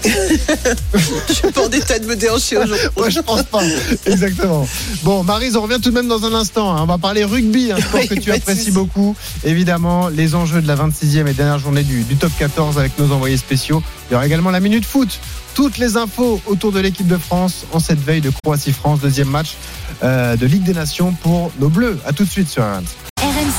Je 1.28 1.34
suis 1.34 1.52
pas 1.52 1.66
en 1.66 1.72
état 1.72 2.00
de 2.00 2.06
me 2.06 2.16
déhancher 2.16 2.58
aujourd'hui. 2.58 2.88
Ouais, 2.98 3.12
je 3.12 3.20
pense 3.20 3.44
pas. 3.44 3.62
Exactement. 4.06 4.68
Bon, 5.04 5.24
Marise, 5.24 5.56
on 5.56 5.62
revient 5.62 5.80
tout 5.82 5.90
de 5.90 5.96
même 5.96 6.08
dans 6.08 6.24
un 6.26 6.34
instant. 6.34 6.76
hein. 6.76 6.80
On 6.82 6.86
va 6.86 6.98
parler 6.98 7.24
rugby, 7.24 7.72
un 7.72 7.78
sport 7.78 8.00
Oui, 8.02 8.08
que 8.08 8.16
tu 8.16 8.30
de 8.30 8.36
apprécies 8.36 8.72
beaucoup. 8.72 9.16
Évidemment, 9.44 10.08
les 10.10 10.36
enjeux 10.36 10.62
de 10.62 10.68
la 10.68 10.76
26e 10.76 11.28
et 11.28 11.34
dernière 11.34 11.60
journée 11.60 11.84
du, 11.84 12.04
du 12.04 12.16
top 12.16 12.32
14 12.40 12.78
avec 12.80 12.98
nos 13.00 13.12
envoyés 13.14 13.38
spéciaux. 13.38 13.84
Il 14.10 14.14
y 14.14 14.16
aura 14.16 14.26
également 14.26 14.52
la 14.52 14.60
Minute 14.60 14.86
Foot. 14.86 15.20
Toutes 15.56 15.78
les 15.78 15.98
infos 15.98 16.42
autour 16.46 16.72
de 16.72 16.80
l'équipe 16.80 17.08
de 17.08 17.18
France 17.18 17.66
en 17.74 17.80
cette 17.80 18.00
veille 18.00 18.22
de 18.22 18.32
Croatie-France, 18.44 19.00
deuxième 19.02 19.28
match 19.30 19.56
euh, 20.04 20.36
de 20.38 20.46
Ligue 20.46 20.64
des 20.64 20.74
Nations 20.74 21.12
pour 21.14 21.52
nos 21.60 21.70
Bleus. 21.70 22.00
À 22.06 22.14
tout 22.14 22.24
de 22.24 22.30
suite 22.30 22.50
sur 22.50 22.64
RMC. 22.64 22.86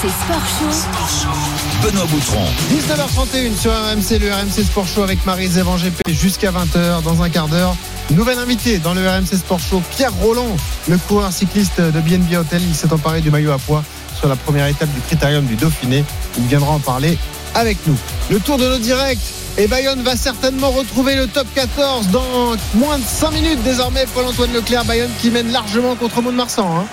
Sport 0.00 0.46
Show. 0.58 1.69
Benoît 1.82 2.04
Boutron. 2.06 2.44
19h31 2.70 3.56
sur 3.56 3.70
RMC, 3.72 4.18
le 4.18 4.32
RMC 4.32 4.64
Sport 4.64 4.86
Show 4.86 5.02
avec 5.02 5.24
Marie 5.24 5.48
Zévan 5.48 5.76
GP 5.76 6.08
jusqu'à 6.08 6.50
20h 6.50 7.02
dans 7.02 7.22
un 7.22 7.30
quart 7.30 7.48
d'heure. 7.48 7.74
Nouvelle 8.10 8.38
invitée 8.38 8.78
dans 8.78 8.92
le 8.92 9.08
RMC 9.08 9.36
Sport 9.38 9.60
Show, 9.60 9.82
Pierre 9.90 10.12
Roland, 10.14 10.56
le 10.88 10.98
coureur 10.98 11.32
cycliste 11.32 11.80
de 11.80 12.00
BNB 12.00 12.34
Hotel. 12.34 12.60
Il 12.62 12.74
s'est 12.74 12.92
emparé 12.92 13.20
du 13.20 13.30
maillot 13.30 13.52
à 13.52 13.58
poids 13.58 13.82
sur 14.18 14.28
la 14.28 14.36
première 14.36 14.66
étape 14.66 14.92
du 14.92 15.00
critérium 15.00 15.44
du 15.46 15.56
Dauphiné. 15.56 16.04
Il 16.38 16.44
viendra 16.44 16.72
en 16.72 16.80
parler 16.80 17.16
avec 17.54 17.78
nous. 17.86 17.96
Le 18.30 18.40
tour 18.40 18.58
de 18.58 18.68
nos 18.68 18.78
directs. 18.78 19.18
Et 19.58 19.66
Bayonne 19.66 20.02
va 20.02 20.16
certainement 20.16 20.70
retrouver 20.70 21.16
le 21.16 21.26
top 21.26 21.46
14 21.54 22.08
dans 22.08 22.54
moins 22.74 22.98
de 22.98 23.04
5 23.04 23.32
minutes 23.32 23.62
désormais. 23.62 24.06
Paul-Antoine 24.14 24.52
Leclerc, 24.52 24.84
Bayonne 24.84 25.10
qui 25.20 25.30
mène 25.30 25.50
largement 25.50 25.96
contre 25.96 26.22
Mont-de-Marsan. 26.22 26.78
Hein. 26.78 26.86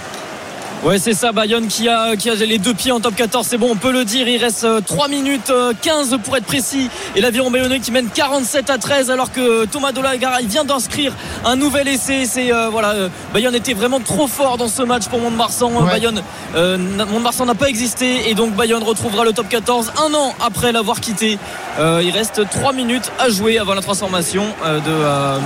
Ouais, 0.84 1.00
c'est 1.00 1.14
ça, 1.14 1.32
Bayonne 1.32 1.68
qui 1.68 1.90
a, 1.90 2.16
qui 2.16 2.30
a 2.30 2.36
les 2.36 2.60
deux 2.60 2.74
pieds 2.74 2.92
en 2.92 3.00
top 3.00 3.16
14, 3.16 3.46
c'est 3.50 3.58
bon, 3.58 3.70
on 3.72 3.76
peut 3.76 3.92
le 3.92 4.06
dire. 4.06 4.28
Il 4.28 4.38
reste 4.38 4.64
euh, 4.64 4.80
3 4.80 5.08
minutes 5.08 5.50
euh, 5.50 5.74
15 5.82 6.18
pour 6.24 6.38
être 6.38 6.46
précis. 6.46 6.90
Et 7.16 7.20
l'aviron 7.22 7.50
bayonnais 7.50 7.80
qui 7.80 7.92
mène 7.92 8.08
47 8.14 8.70
à 8.70 8.78
13, 8.78 9.10
alors 9.10 9.32
que 9.32 9.66
Thomas 9.66 9.92
Dolagara 9.92 10.40
il 10.42 10.48
vient 10.48 10.64
d'inscrire 10.64 11.14
un 11.44 11.56
nouvel 11.56 11.88
essai. 11.88 12.26
C'est 12.26 12.54
euh, 12.54 12.70
voilà, 12.70 12.92
euh, 12.92 13.10
Bayonne 13.34 13.56
était 13.56 13.74
vraiment 13.74 14.00
trop 14.00 14.28
fort 14.28 14.58
dans 14.58 14.68
ce 14.68 14.84
match 14.84 15.08
pour 15.08 15.20
Mont-de-Marsan. 15.20 15.72
Ouais. 15.74 15.90
Bayonne, 15.90 16.22
euh, 16.56 16.78
n'a- 16.78 17.06
Mont-de-Marsan 17.06 17.46
n'a 17.48 17.56
pas 17.56 17.68
existé 17.70 18.30
et 18.30 18.36
donc 18.36 18.54
Bayonne 18.54 18.84
retrouvera 18.84 19.26
le 19.26 19.34
top 19.34 19.50
14 19.50 19.92
un 20.08 20.14
an 20.14 20.36
après 20.46 20.72
l'avoir 20.72 21.02
quitté. 21.02 21.40
Euh, 21.80 22.02
il 22.06 22.12
reste 22.12 22.48
3 22.50 22.72
minutes 22.74 23.12
à 23.20 23.30
jouer 23.30 23.58
avant 23.58 23.74
la 23.74 23.82
transformation 23.82 24.46
euh, 24.64 24.80
de, 24.80 24.84
euh, 24.90 25.38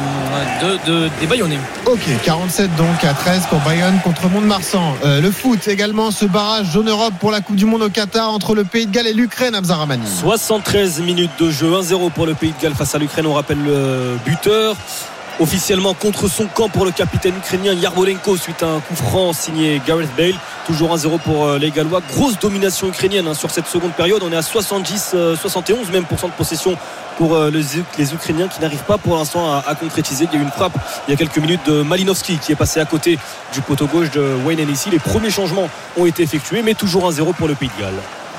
de, 0.62 0.92
de- 1.06 1.10
des 1.22 1.28
Bayonnais. 1.28 1.60
Ok, 1.86 2.02
47 2.26 2.76
donc 2.76 3.04
à 3.04 3.14
13 3.14 3.44
pour 3.50 3.60
Bayonne 3.60 3.98
contre 4.04 4.28
Mont-de-Marsan. 4.30 4.94
Le 5.22 5.30
foot 5.30 5.68
également, 5.68 6.10
ce 6.10 6.26
barrage 6.26 6.72
zone 6.72 6.90
Europe 6.90 7.14
pour 7.20 7.30
la 7.30 7.42
Coupe 7.42 7.56
du 7.56 7.68
Monde 7.68 7.84
au 7.84 7.90
Qatar 7.90 8.32
entre 8.32 8.56
le 8.56 8.64
Pays 8.64 8.88
de 8.88 8.92
Galles 8.92 9.06
et 9.06 9.14
l'Ukraine, 9.14 9.56
Ramani. 9.56 10.02
73 10.08 11.00
minutes 11.02 11.30
de 11.38 11.52
jeu, 11.52 11.68
1-0 11.68 12.10
pour 12.10 12.26
le 12.26 12.34
Pays 12.34 12.54
de 12.58 12.60
Galles 12.60 12.74
face 12.74 12.96
à 12.96 12.98
l'Ukraine. 12.98 13.28
On 13.28 13.34
rappelle 13.34 13.64
le 13.64 14.18
buteur. 14.26 14.76
Officiellement 15.40 15.94
contre 15.94 16.28
son 16.28 16.48
camp 16.48 16.70
pour 16.70 16.86
le 16.86 16.92
capitaine 16.92 17.36
ukrainien 17.38 17.74
Yarmolenko 17.74 18.36
suite 18.36 18.64
à 18.64 18.68
un 18.68 18.80
coup 18.80 18.96
franc 18.96 19.32
signé 19.34 19.80
Gareth 19.88 20.10
Bale. 20.18 20.34
Toujours 20.66 20.96
1-0 20.96 21.20
pour 21.20 21.46
euh, 21.46 21.60
les 21.60 21.70
Gallois. 21.70 22.02
Grosse 22.10 22.40
domination 22.40 22.88
ukrainienne 22.88 23.28
hein, 23.28 23.36
sur 23.36 23.52
cette 23.52 23.68
seconde 23.68 23.94
période. 23.94 24.24
On 24.24 24.32
est 24.32 24.36
à 24.36 24.42
70, 24.42 25.12
euh, 25.14 25.36
71 25.36 25.92
même 25.92 26.06
pour 26.06 26.20
cent 26.20 26.30
de 26.30 26.34
possession 26.34 26.78
pour 27.22 27.36
euh, 27.36 27.52
les, 27.52 27.78
Uk- 27.78 27.86
les 28.00 28.14
Ukrainiens 28.16 28.48
qui 28.48 28.60
n'arrivent 28.62 28.84
pas 28.86 28.98
pour 28.98 29.16
l'instant 29.16 29.46
à, 29.54 29.64
à 29.68 29.76
concrétiser. 29.76 30.28
Il 30.32 30.34
y 30.34 30.38
a 30.38 30.40
eu 30.40 30.44
une 30.44 30.50
frappe 30.52 30.74
il 31.08 31.12
y 31.12 31.14
a 31.14 31.18
quelques 31.18 31.38
minutes 31.38 31.62
de 31.68 31.84
Malinowski 31.84 32.40
qui 32.40 32.52
est 32.52 32.56
passé 32.56 32.80
à 32.80 32.86
côté 32.86 33.20
du 33.54 33.62
poteau 33.62 33.86
gauche 33.86 34.10
de 34.10 34.22
Wayne 34.44 34.60
Hennessy. 34.60 34.90
Les 34.90 34.98
premiers 34.98 35.30
changements 35.30 35.70
ont 35.98 36.08
été 36.08 36.24
effectués, 36.24 36.64
mais 36.64 36.74
toujours 36.74 37.08
1-0 37.12 37.36
pour 37.36 37.48
le 37.48 37.54
Pays 37.54 37.70
de 37.78 37.84
Galles. 37.84 37.94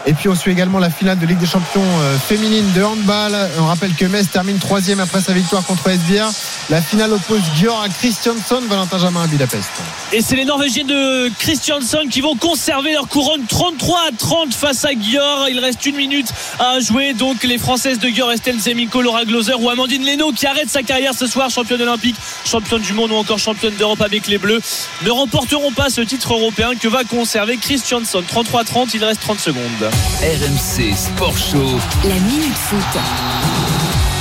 Et 0.05 0.15
puis 0.15 0.29
on 0.29 0.35
suit 0.35 0.51
également 0.51 0.81
la 0.81 0.91
finale 0.91 1.19
de 1.19 1.27
Ligue 1.27 1.39
des 1.39 1.47
Champions 1.47 1.81
euh, 2.01 2.19
féminine 2.19 2.65
de 2.73 2.83
handball. 2.83 3.37
On 3.61 3.67
rappelle 3.67 3.95
que 3.95 4.05
Metz 4.05 4.29
termine 4.29 4.59
troisième 4.59 4.99
après 4.99 5.21
sa 5.21 5.33
victoire 5.33 5.65
contre 5.65 5.89
Esbjerg. 5.89 6.33
La 6.71 6.83
finale 6.83 7.13
oppose 7.13 7.43
Gior 7.57 7.81
à 7.81 7.89
Christiansson, 7.89 8.63
Valentin 8.69 8.99
Jamin 8.99 9.23
à 9.23 9.27
Budapest. 9.29 9.71
Et 10.13 10.21
c'est 10.21 10.35
les 10.35 10.45
Norvégiens 10.45 10.85
de 10.85 11.31
Christiansson 11.39 12.01
qui 12.11 12.21
vont 12.21 12.35
conserver 12.35 12.93
leur 12.93 13.07
couronne 13.07 13.45
33 13.47 13.99
à 14.09 14.17
30 14.17 14.55
face 14.55 14.85
à 14.85 14.91
Gior. 14.91 15.47
Il 15.51 15.61
reste 15.61 15.87
une 15.87 15.97
minute 15.97 16.33
à 16.59 16.81
jouer. 16.81 17.13
Donc 17.13 17.45
les 17.45 17.59
Françaises 17.59 18.01
de 18.01 18.09
Gior, 18.09 18.33
Estelle 18.33 18.59
Zemiko, 18.59 19.03
Laura 19.03 19.25
Gloser 19.25 19.55
ou 19.55 19.71
Amandine 19.71 20.05
Leno 20.05 20.33
qui 20.33 20.49
arrête 20.49 20.69
sa 20.69 20.83
carrière 20.83 21.15
ce 21.15 21.29
soir, 21.29 21.49
championne 21.49 21.83
olympique, 21.83 22.17
championne 22.45 22.83
du 22.83 22.93
monde 22.93 23.13
ou 23.13 23.17
encore 23.17 23.39
championne 23.39 23.75
d'Europe 23.75 24.01
avec 24.01 24.27
les 24.27 24.39
Bleus, 24.39 24.61
ne 25.05 25.11
remporteront 25.11 25.71
pas 25.71 25.91
ce 25.91 26.01
titre 26.01 26.33
européen 26.35 26.73
que 26.75 26.89
va 26.89 27.05
conserver 27.05 27.57
Christiansson. 27.57 28.23
33 28.27 28.63
à 28.63 28.65
30, 28.65 28.95
il 28.95 29.05
reste 29.05 29.21
30 29.21 29.39
secondes. 29.39 29.92
RMC 29.93 30.95
Sport 30.97 31.37
Show. 31.37 31.59
La 32.05 32.15
Minute 32.15 32.55
Foot. 32.55 33.01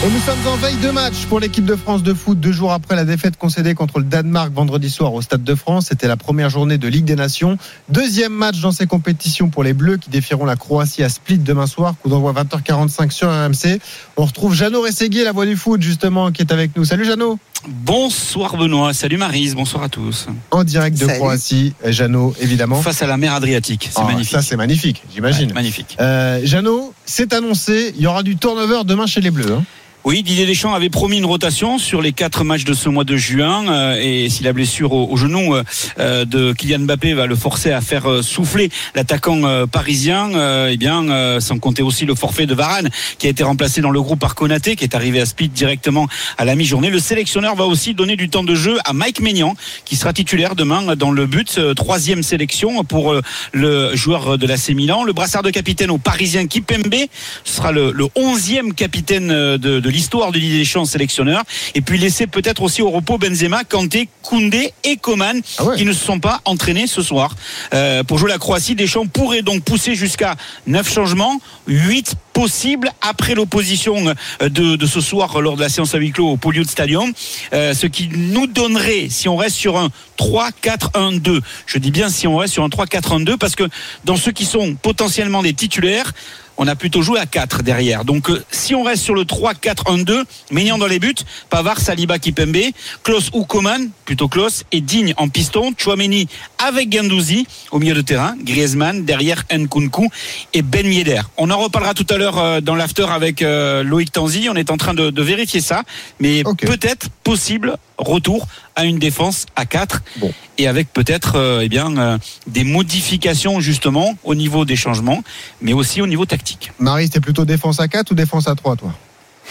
Et 0.04 0.10
nous 0.10 0.20
sommes 0.20 0.48
en 0.48 0.56
veille 0.58 0.78
de 0.78 0.90
match 0.90 1.26
pour 1.30 1.40
l'équipe 1.40 1.64
de 1.64 1.76
France 1.76 2.02
de 2.02 2.14
foot, 2.14 2.40
deux 2.40 2.52
jours 2.52 2.72
après 2.72 2.96
la 2.96 3.06
défaite 3.06 3.38
concédée 3.38 3.76
contre 3.76 4.00
le 4.00 4.06
Danemark 4.06 4.52
vendredi 4.52 4.90
soir 4.90 5.14
au 5.14 5.22
Stade 5.22 5.44
de 5.44 5.54
France. 5.54 5.88
C'était 5.90 6.08
la 6.08 6.18
première 6.18 6.50
journée 6.50 6.80
de 6.80 6.88
Ligue 6.88 7.06
des 7.06 7.16
Nations. 7.16 7.58
Deuxième 7.90 8.34
match 8.34 8.60
dans 8.62 8.72
ces 8.72 8.88
compétitions 8.88 9.50
pour 9.50 9.64
les 9.64 9.74
Bleus 9.74 9.98
qui 9.98 10.10
défieront 10.10 10.46
la 10.46 10.56
Croatie 10.56 11.04
à 11.04 11.10
Split 11.10 11.38
demain 11.38 11.68
soir. 11.68 11.94
Coup 12.02 12.10
d'envoi 12.10 12.34
20h45 12.34 13.12
sur 13.12 13.30
RMC. 13.30 13.80
On 14.18 14.26
retrouve 14.26 14.56
Jeannot 14.56 14.82
Rességuier, 14.82 15.24
la 15.24 15.32
voix 15.34 15.46
du 15.46 15.56
foot, 15.56 15.82
justement, 15.82 16.32
qui 16.32 16.42
est 16.42 16.52
avec 16.52 16.76
nous. 16.76 16.84
Salut 16.84 17.06
Jeannot. 17.06 17.38
Bonsoir 17.68 18.58
Benoît, 18.58 18.92
salut 18.94 19.18
Marise, 19.18 19.54
bonsoir 19.54 19.84
à 19.84 19.90
tous. 19.90 20.26
En 20.50 20.64
direct 20.64 20.98
de 21.00 21.06
Salut. 21.06 21.20
Croatie, 21.20 21.74
Jeannot, 21.86 22.34
évidemment. 22.42 22.82
Face 22.82 23.04
à 23.04 23.08
la 23.08 23.18
mer 23.18 23.34
Adriatique, 23.36 23.90
c'est 23.92 24.00
Ah, 24.02 24.06
magnifique. 24.06 24.32
Ça, 24.32 24.42
c'est 24.42 24.56
magnifique, 24.56 25.04
j'imagine. 25.14 25.50
Ouais, 25.50 25.54
magnifique. 25.54 25.96
Euh, 26.00 26.40
Jeannot, 26.44 26.92
c'est 27.06 27.34
annoncé, 27.34 27.94
il 27.96 28.02
y 28.02 28.08
aura 28.08 28.24
du 28.24 28.36
turnover 28.36 28.82
demain 28.84 29.06
chez 29.06 29.22
les 29.22 29.30
Bleus. 29.30 29.52
hein. 29.54 29.64
Oui, 30.04 30.24
Didier 30.24 30.48
Deschamps 30.48 30.74
avait 30.74 30.90
promis 30.90 31.20
une 31.20 31.26
rotation 31.26 31.78
sur 31.78 32.02
les 32.02 32.12
quatre 32.12 32.44
matchs 32.44 32.64
de 32.64 32.74
ce 32.74 32.90
mois 32.90 33.04
de 33.04 33.18
juin 33.18 33.72
euh, 33.72 34.00
et 34.02 34.30
si 34.30 34.42
la 34.42 34.52
blessure 34.52 34.94
au, 34.94 35.16
genou 35.16 35.54
euh, 35.54 35.64
euh, 36.00 36.26
de 36.26 36.54
Kylian 36.54 36.80
Mbappé 36.80 37.14
va 37.14 37.28
le 37.28 37.36
forcer 37.36 37.72
à 37.72 37.82
faire 37.82 38.24
souffler 38.24 38.72
l'attaquant 38.96 39.68
parisien, 39.68 40.68
eh 40.70 40.78
bien, 40.78 41.40
sans 41.40 41.60
compter 41.60 41.84
aussi 41.84 42.06
le 42.06 42.16
forfait 42.16 42.48
de 42.48 42.56
Varane 42.56 42.90
qui 43.20 43.28
a 43.28 43.30
été 43.30 43.44
remplacé 43.44 43.82
dans 43.82 43.92
le 43.92 44.02
groupe 44.02 44.20
par 44.20 44.34
Konaté 44.34 44.76
qui 44.76 44.84
est 44.86 44.96
arrivé 44.96 45.22
à 45.22 45.26
Split 45.28 45.50
directement 45.50 46.08
à 46.40 46.46
la 46.46 46.56
mi-journée. 46.56 46.90
Le 46.90 47.00
sélectionneur 47.00 47.56
va 47.56 47.66
aussi 47.66 47.94
donner 47.94 48.16
du 48.16 48.30
temps 48.30 48.44
de 48.44 48.56
jeu 48.56 48.80
à 48.86 48.94
Mike 48.94 49.20
Maignan 49.20 49.56
qui 49.86 49.96
sera 49.96 50.14
titulaire 50.14 50.56
demain 50.56 50.96
dans 50.96 51.12
le 51.12 51.28
but 51.28 51.60
troisième 51.76 52.24
sélection 52.24 52.84
pour 52.84 53.16
le 53.54 53.96
joueur 53.96 54.40
de 54.40 54.48
l'AC 54.48 54.70
Milan. 54.70 55.04
Le 55.04 55.14
brassard 55.14 55.44
de 55.44 55.52
capitaine 55.52 55.92
au 55.92 56.00
Parisien 56.00 56.48
Kipembe 56.48 56.96
sera 57.44 57.72
le, 57.72 57.92
le 57.92 58.06
11e 58.06 58.74
capitaine 58.74 59.28
de, 59.28 59.58
de 59.58 59.91
l'histoire 59.92 60.32
de 60.32 60.40
Didier 60.40 60.60
Deschamps 60.60 60.86
sélectionneur. 60.86 61.44
Et 61.76 61.82
puis 61.82 61.98
laisser 61.98 62.28
peut-être 62.28 62.62
aussi 62.64 62.82
au 62.82 62.90
repos 62.90 63.18
Benzema, 63.18 63.64
Kanté, 63.64 64.10
Koundé 64.24 64.74
et 64.84 64.98
Coman 64.98 65.42
Ah 65.58 65.66
ouais. 65.66 65.78
qui 65.78 65.86
ne 65.86 65.94
se 65.94 66.04
sont 66.04 66.20
pas 66.20 66.42
entraînés 66.46 66.88
ce 66.88 67.02
soir. 67.02 67.36
Euh, 67.74 68.04
pour 68.04 68.18
jouer 68.18 68.30
la 68.30 68.38
Croatie, 68.38 68.76
Deschamps 68.76 69.08
pourrait 69.08 69.42
donc 69.42 69.64
pousser 69.64 69.96
jusqu'à 69.96 70.36
9 70.68 70.92
changements, 70.92 71.40
8 71.68 72.16
possibles 72.34 72.92
après 73.02 73.36
l'opposition 73.36 74.08
euh, 74.42 74.50
de, 74.50 74.76
de 74.76 74.86
ce 74.86 75.02
soir 75.02 75.42
lors 75.42 75.56
de 75.58 75.62
la 75.62 75.70
séance 75.70 75.94
à 75.96 75.98
huis 75.98 76.12
clos 76.12 76.30
au 76.30 76.38
Poliud 76.38 76.68
Stadium. 76.70 77.12
Euh, 77.54 77.74
ce 77.74 77.88
qui 77.88 78.10
nous 78.14 78.48
donnerait, 78.48 79.08
si 79.10 79.28
on 79.28 79.36
reste 79.36 79.58
sur 79.58 79.78
un 79.78 79.90
3-4-1-2, 80.18 81.42
je 81.66 81.78
dis 81.78 81.92
bien 81.92 82.10
si 82.10 82.28
on 82.28 82.38
reste 82.38 82.54
sur 82.54 82.64
un 82.64 82.70
3-4-1-2 82.70 83.38
parce 83.38 83.56
que 83.56 83.64
dans 84.06 84.16
ceux 84.16 84.32
qui 84.32 84.46
sont 84.46 84.76
potentiellement 84.76 85.44
des 85.44 85.54
titulaires, 85.54 86.14
on 86.62 86.68
a 86.68 86.76
plutôt 86.76 87.02
joué 87.02 87.20
à 87.20 87.26
4 87.26 87.64
derrière. 87.64 88.06
Donc 88.06 88.30
euh, 88.30 88.44
si 88.52 88.76
on 88.76 88.84
reste 88.84 89.02
sur 89.02 89.16
le 89.16 89.24
3-4-1-2, 89.24 90.26
Maignan 90.52 90.78
dans 90.78 90.86
les 90.86 91.00
buts, 91.00 91.16
Pavard, 91.50 91.80
Saliba, 91.80 92.20
Kipembe, 92.20 92.56
Klaus 93.02 93.32
ou 93.34 93.46
Coman, 93.46 93.90
plutôt 94.06 94.28
Klaus, 94.28 94.64
et 94.72 94.80
Digne 94.80 95.16
en 95.18 95.28
piston, 95.28 95.74
Chouameni 95.76 96.28
avec 96.64 96.90
Gandouzi 96.90 97.48
au 97.72 97.80
milieu 97.80 97.96
de 97.96 98.02
terrain, 98.02 98.36
Griezmann 98.44 99.06
derrière 99.06 99.44
Nkunku 99.52 100.08
et 100.54 100.62
Ben 100.62 100.86
Yedder. 100.86 101.22
On 101.38 101.50
en 101.50 101.58
reparlera 101.58 101.96
tout 101.96 102.06
à 102.12 102.18
l'heure 102.18 102.38
euh, 102.38 102.62
dans 102.62 102.76
l'after 102.76 103.08
avec 103.10 103.42
euh, 103.42 103.82
Loïc 103.82 104.12
Tanzi, 104.12 104.48
on 104.48 104.56
est 104.56 104.70
en 104.70 104.78
train 104.78 104.94
de, 104.94 105.10
de 105.10 105.22
vérifier 105.24 105.62
ça, 105.62 105.82
mais 106.20 106.44
peut-être 106.44 107.10
possible 107.32 107.78
retour 107.98 108.46
à 108.76 108.84
une 108.84 109.00
défense 109.00 109.46
à 109.56 109.66
4 109.66 110.02
Bon. 110.18 110.34
et 110.58 110.68
avec 110.68 110.92
peut-être 110.92 111.38
euh, 111.38 111.62
eh 111.64 111.70
bien 111.70 111.96
euh, 111.98 112.18
des 112.48 112.66
modifications 112.66 113.62
justement 113.62 114.16
au 114.26 114.36
niveau 114.36 114.66
des 114.66 114.76
changements, 114.76 115.24
mais 115.62 115.72
aussi 115.72 116.02
au 116.02 116.08
niveau 116.08 116.26
tactique. 116.26 116.74
Marie, 116.78 117.06
c'était 117.06 117.22
plutôt 117.22 117.46
défense 117.46 117.80
à 117.80 117.88
4 117.88 118.12
ou 118.12 118.16
défense 118.16 118.50
à 118.50 118.56
3, 118.56 118.76
toi? 118.76 118.92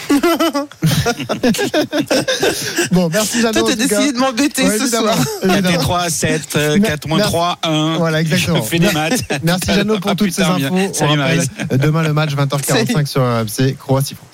Bon, 2.91 3.09
merci 3.11 3.41
Jeannot. 3.41 3.59
Toi, 3.61 3.69
t'as 3.69 3.75
décidé 3.75 4.11
de 4.13 4.17
m'embêter 4.17 4.63
Ouais, 4.63 4.77
ce 4.77 4.87
soir. 4.87 5.15
4 5.41 5.45
et 5.45 5.51
évidemment. 5.53 5.77
3, 5.79 6.09
7, 6.09 6.41
euh, 6.55 6.77
Mer- 6.77 6.89
4 6.91 7.07
moins 7.07 7.17
merci. 7.17 7.31
3, 7.33 7.57
1. 7.63 7.95
Voilà, 7.97 8.21
exactement. 8.21 8.57
Je 8.63 8.69
fais 8.69 8.79
des 8.79 8.91
maths. 8.91 9.23
Merci 9.43 9.73
Jeannot 9.73 9.99
pour 9.99 10.15
toutes 10.15 10.31
ces 10.31 10.41
infos. 10.43 10.93
Salut 10.93 11.17
Maryse. 11.17 11.49
euh, 11.71 11.77
Demain 11.77 12.03
le 12.03 12.13
match 12.13 12.31
20h45 12.35 13.05
sur 13.07 13.21
RMC 13.21 13.75
Croatie-France. 13.77 14.30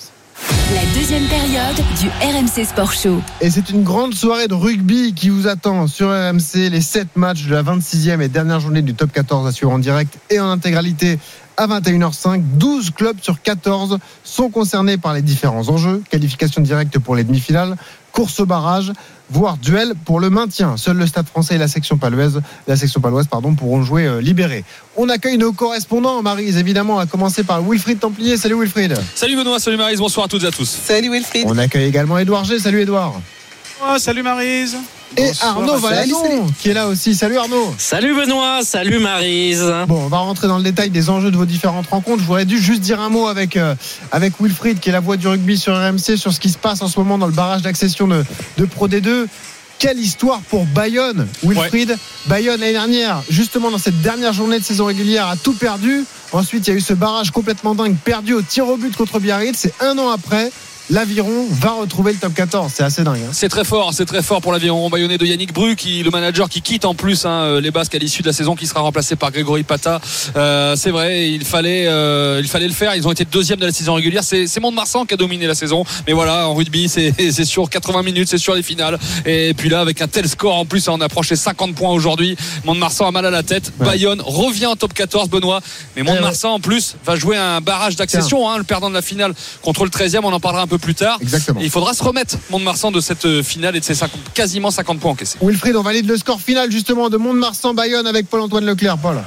La 0.74 0.84
deuxième 0.94 1.24
période 1.24 1.76
du 1.98 2.08
RMC 2.08 2.66
Sport 2.66 2.92
Show. 2.92 3.20
Et 3.40 3.50
c'est 3.50 3.70
une 3.70 3.84
grande 3.84 4.14
soirée 4.14 4.48
de 4.48 4.54
rugby 4.54 5.14
qui 5.14 5.30
vous 5.30 5.46
attend 5.46 5.86
sur 5.86 6.08
RMC. 6.08 6.70
Les 6.70 6.80
7 6.80 7.16
matchs 7.16 7.46
de 7.46 7.54
la 7.54 7.62
26e 7.62 8.20
et 8.20 8.28
dernière 8.28 8.60
journée 8.60 8.82
du 8.82 8.94
top 8.94 9.12
14 9.12 9.46
à 9.46 9.52
suivre 9.52 9.72
en 9.72 9.78
direct 9.78 10.18
et 10.30 10.40
en 10.40 10.50
intégralité 10.50 11.18
à 11.56 11.66
21h05. 11.66 12.42
12 12.54 12.90
clubs 12.90 13.16
sur 13.20 13.40
14 13.42 13.98
sont 14.24 14.50
concernés 14.50 14.98
par 14.98 15.14
les 15.14 15.22
différents 15.22 15.68
enjeux. 15.68 16.02
Qualification 16.10 16.62
directe 16.62 16.98
pour 16.98 17.16
les 17.16 17.24
demi-finales, 17.24 17.76
course 18.18 18.40
au 18.40 18.46
barrage, 18.46 18.90
voire 19.30 19.58
duel 19.58 19.94
pour 20.04 20.18
le 20.18 20.28
maintien. 20.28 20.76
Seul 20.76 20.96
le 20.96 21.06
Stade 21.06 21.28
français 21.28 21.54
et 21.54 21.58
la 21.58 21.68
section 21.68 21.98
paloise, 21.98 22.42
la 22.66 22.74
section 22.74 23.00
paloise 23.00 23.28
pardon, 23.28 23.54
pourront 23.54 23.84
jouer 23.84 24.06
euh, 24.06 24.20
libérés. 24.20 24.64
On 24.96 25.08
accueille 25.08 25.38
nos 25.38 25.52
correspondants, 25.52 26.20
Marise, 26.20 26.56
évidemment, 26.56 26.98
à 26.98 27.06
commencer 27.06 27.44
par 27.44 27.62
Wilfried 27.62 28.00
Templier. 28.00 28.36
Salut 28.36 28.58
Wilfried. 28.58 28.98
Salut 29.14 29.36
Benoît, 29.36 29.60
salut 29.60 29.76
Marise, 29.76 30.00
bonsoir 30.00 30.26
à 30.26 30.28
toutes 30.28 30.42
et 30.42 30.48
à 30.48 30.50
tous. 30.50 30.68
Salut 30.68 31.12
Wilfried. 31.12 31.44
On 31.46 31.58
accueille 31.58 31.86
également 31.86 32.18
Edouard 32.18 32.44
G. 32.44 32.58
Salut 32.58 32.80
Edouard. 32.80 33.20
Oh, 33.80 33.98
salut 33.98 34.24
Marise. 34.24 34.76
Et 35.16 35.28
Bonsoir, 35.28 35.56
Arnaud 35.56 35.80
salut, 35.80 36.12
Valadon 36.12 36.46
qui 36.60 36.70
est 36.70 36.74
là 36.74 36.86
aussi. 36.88 37.14
Salut 37.14 37.38
Arnaud. 37.38 37.74
Salut 37.78 38.14
Benoît, 38.14 38.60
salut 38.62 38.98
Marise. 38.98 39.64
Bon, 39.86 40.04
on 40.04 40.08
va 40.08 40.18
rentrer 40.18 40.48
dans 40.48 40.58
le 40.58 40.62
détail 40.62 40.90
des 40.90 41.10
enjeux 41.10 41.30
de 41.30 41.36
vos 41.36 41.46
différentes 41.46 41.86
rencontres. 41.88 42.20
Je 42.20 42.26
voudrais 42.26 42.44
dû 42.44 42.58
juste 42.58 42.80
dire 42.80 43.00
un 43.00 43.08
mot 43.08 43.26
avec, 43.26 43.56
euh, 43.56 43.74
avec 44.12 44.34
Wilfried, 44.40 44.80
qui 44.80 44.90
est 44.90 44.92
la 44.92 45.00
voix 45.00 45.16
du 45.16 45.26
rugby 45.26 45.56
sur 45.56 45.74
RMC, 45.74 46.16
sur 46.16 46.32
ce 46.32 46.40
qui 46.40 46.50
se 46.50 46.58
passe 46.58 46.82
en 46.82 46.88
ce 46.88 46.98
moment 46.98 47.18
dans 47.18 47.26
le 47.26 47.32
barrage 47.32 47.62
d'accession 47.62 48.06
de, 48.06 48.24
de 48.58 48.64
Pro 48.64 48.88
D2. 48.88 49.26
Quelle 49.78 49.98
histoire 50.00 50.40
pour 50.40 50.66
Bayonne, 50.66 51.28
Wilfried. 51.44 51.96
Bayonne 52.26 52.58
l'année 52.60 52.72
dernière, 52.72 53.22
justement 53.30 53.70
dans 53.70 53.78
cette 53.78 54.00
dernière 54.02 54.32
journée 54.32 54.58
de 54.58 54.64
saison 54.64 54.86
régulière, 54.86 55.28
a 55.28 55.36
tout 55.36 55.52
perdu. 55.52 56.04
Ensuite, 56.32 56.66
il 56.66 56.70
y 56.70 56.72
a 56.74 56.76
eu 56.76 56.80
ce 56.80 56.94
barrage 56.94 57.30
complètement 57.30 57.76
dingue 57.76 57.96
perdu 57.96 58.34
au 58.34 58.42
tir 58.42 58.66
au 58.68 58.76
but 58.76 58.94
contre 58.96 59.20
Biarritz. 59.20 59.56
C'est 59.56 59.74
un 59.80 59.96
an 59.98 60.10
après. 60.10 60.50
L'Aviron 60.90 61.46
va 61.50 61.72
retrouver 61.72 62.12
le 62.12 62.18
top 62.18 62.32
14. 62.32 62.72
C'est 62.74 62.82
assez 62.82 63.04
dingue. 63.04 63.20
hein. 63.22 63.30
C'est 63.32 63.50
très 63.50 63.64
fort, 63.64 63.92
c'est 63.92 64.06
très 64.06 64.22
fort 64.22 64.40
pour 64.40 64.52
l'aviron 64.52 64.88
bayonnais 64.88 65.18
de 65.18 65.26
Yannick 65.26 65.52
Bru, 65.52 65.76
qui, 65.76 66.02
le 66.02 66.10
manager 66.10 66.48
qui 66.48 66.62
quitte 66.62 66.86
en 66.86 66.94
plus 66.94 67.26
hein, 67.26 67.60
les 67.60 67.70
Basques 67.70 67.94
à 67.94 67.98
l'issue 67.98 68.22
de 68.22 68.26
la 68.26 68.32
saison, 68.32 68.56
qui 68.56 68.66
sera 68.66 68.80
remplacé 68.80 69.14
par 69.14 69.30
Grégory 69.30 69.64
Pata. 69.64 70.00
Euh, 70.36 70.76
c'est 70.76 70.90
vrai, 70.90 71.30
il 71.30 71.44
fallait, 71.44 71.86
euh, 71.88 72.40
il 72.42 72.48
fallait 72.48 72.68
le 72.68 72.72
faire. 72.72 72.94
Ils 72.94 73.06
ont 73.06 73.12
été 73.12 73.26
deuxième 73.26 73.58
de 73.58 73.66
la 73.66 73.72
saison 73.72 73.94
régulière. 73.94 74.24
C'est, 74.24 74.46
c'est 74.46 74.60
Mont-de-Marsan 74.60 75.04
qui 75.04 75.12
a 75.12 75.18
dominé 75.18 75.46
la 75.46 75.54
saison, 75.54 75.84
mais 76.06 76.14
voilà, 76.14 76.48
en 76.48 76.54
rugby, 76.54 76.88
c'est, 76.88 77.12
c'est 77.32 77.44
sur 77.44 77.68
80 77.68 78.02
minutes, 78.02 78.28
c'est 78.28 78.38
sur 78.38 78.54
les 78.54 78.62
finales. 78.62 78.98
Et 79.26 79.52
puis 79.54 79.68
là, 79.68 79.80
avec 79.80 80.00
un 80.00 80.08
tel 80.08 80.26
score 80.26 80.56
en 80.56 80.64
plus, 80.64 80.88
on 80.88 81.00
a 81.02 81.04
approché 81.04 81.36
50 81.36 81.74
points 81.74 81.90
aujourd'hui. 81.90 82.34
Mont-de-Marsan 82.64 83.06
a 83.06 83.10
mal 83.10 83.26
à 83.26 83.30
la 83.30 83.42
tête. 83.42 83.72
Bayonne 83.78 84.22
revient 84.24 84.66
en 84.66 84.76
top 84.76 84.94
14, 84.94 85.28
Benoît. 85.28 85.60
Mais 85.96 86.02
Mont-de-Marsan 86.02 86.54
en 86.54 86.60
plus 86.60 86.96
va 87.04 87.14
jouer 87.16 87.36
un 87.36 87.60
barrage 87.60 87.96
d'accession, 87.96 88.48
hein, 88.48 88.56
le 88.56 88.64
perdant 88.64 88.88
de 88.88 88.94
la 88.94 89.02
finale 89.02 89.34
contre 89.60 89.84
le 89.84 89.90
13e. 89.90 90.20
On 90.22 90.32
en 90.32 90.40
parlera 90.40 90.62
un 90.62 90.66
peu 90.66 90.77
plus 90.78 90.94
tard. 90.94 91.18
Exactement. 91.20 91.60
Et 91.60 91.64
il 91.64 91.70
faudra 91.70 91.94
se 91.94 92.02
remettre 92.02 92.36
Mont-de-Marsan 92.50 92.90
de 92.90 93.00
cette 93.00 93.24
euh, 93.24 93.42
finale 93.42 93.76
et 93.76 93.80
de 93.80 93.84
ses 93.84 93.94
50 93.94 94.20
quasiment 94.34 94.70
50 94.70 95.00
points 95.00 95.12
encaissés. 95.12 95.38
Wilfried, 95.42 95.76
on 95.76 95.82
valide 95.82 96.06
le 96.08 96.16
score 96.16 96.40
final 96.40 96.70
justement 96.70 97.10
de 97.10 97.16
Mont-de-Marsan-Bayonne 97.16 98.06
avec 98.06 98.28
Paul-Antoine 98.28 98.64
Leclerc. 98.64 98.98
Paul. 98.98 99.22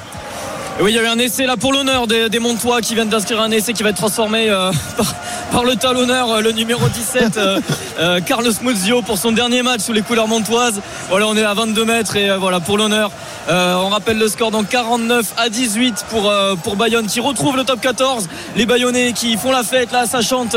Et 0.80 0.84
oui, 0.84 0.92
il 0.94 0.96
y 0.96 1.00
a 1.00 1.04
eu 1.04 1.08
un 1.08 1.20
essai 1.20 1.46
là 1.46 1.58
pour 1.58 1.74
l'honneur 1.74 2.08
des, 2.08 2.30
des 2.30 2.40
Montois 2.40 2.82
qui 2.82 2.96
viennent 2.96 3.10
d'inscrire 3.10 3.42
un 3.42 3.52
essai 3.52 3.74
qui 3.74 3.84
va 3.84 3.90
être 3.90 3.98
transformé 3.98 4.50
euh, 4.50 4.72
par, 4.98 5.14
par 5.52 5.64
le 5.66 5.76
talonneur, 5.76 6.32
euh, 6.32 6.42
le 6.42 6.52
numéro 6.54 6.88
17, 6.88 7.38
euh, 7.38 8.20
Carlos 8.26 8.52
Muzio, 8.62 9.02
pour 9.02 9.18
son 9.18 9.34
dernier 9.34 9.64
match 9.64 9.82
sous 9.82 9.92
les 9.94 10.02
couleurs 10.02 10.28
montoises. 10.28 10.82
Voilà, 11.10 11.28
on 11.28 11.36
est 11.36 11.44
à 11.44 11.54
22 11.54 11.84
mètres 11.86 12.16
et 12.16 12.36
voilà 12.38 12.62
pour 12.62 12.78
l'honneur. 12.78 13.12
Euh, 13.50 13.76
on 13.76 13.90
rappelle 13.90 14.18
le 14.18 14.28
score 14.28 14.52
donc 14.52 14.70
49 14.70 15.34
à 15.38 15.50
18 15.50 16.06
pour, 16.10 16.32
pour 16.64 16.76
Bayonne 16.78 17.08
qui 17.08 17.20
retrouve 17.20 17.58
le 17.58 17.64
top 17.64 17.82
14. 17.82 18.30
Les 18.56 18.66
Bayonnais 18.66 19.12
qui 19.14 19.36
font 19.36 19.52
la 19.52 19.64
fête 19.64 19.92
là, 19.92 20.06
ça 20.06 20.22
chante 20.22 20.56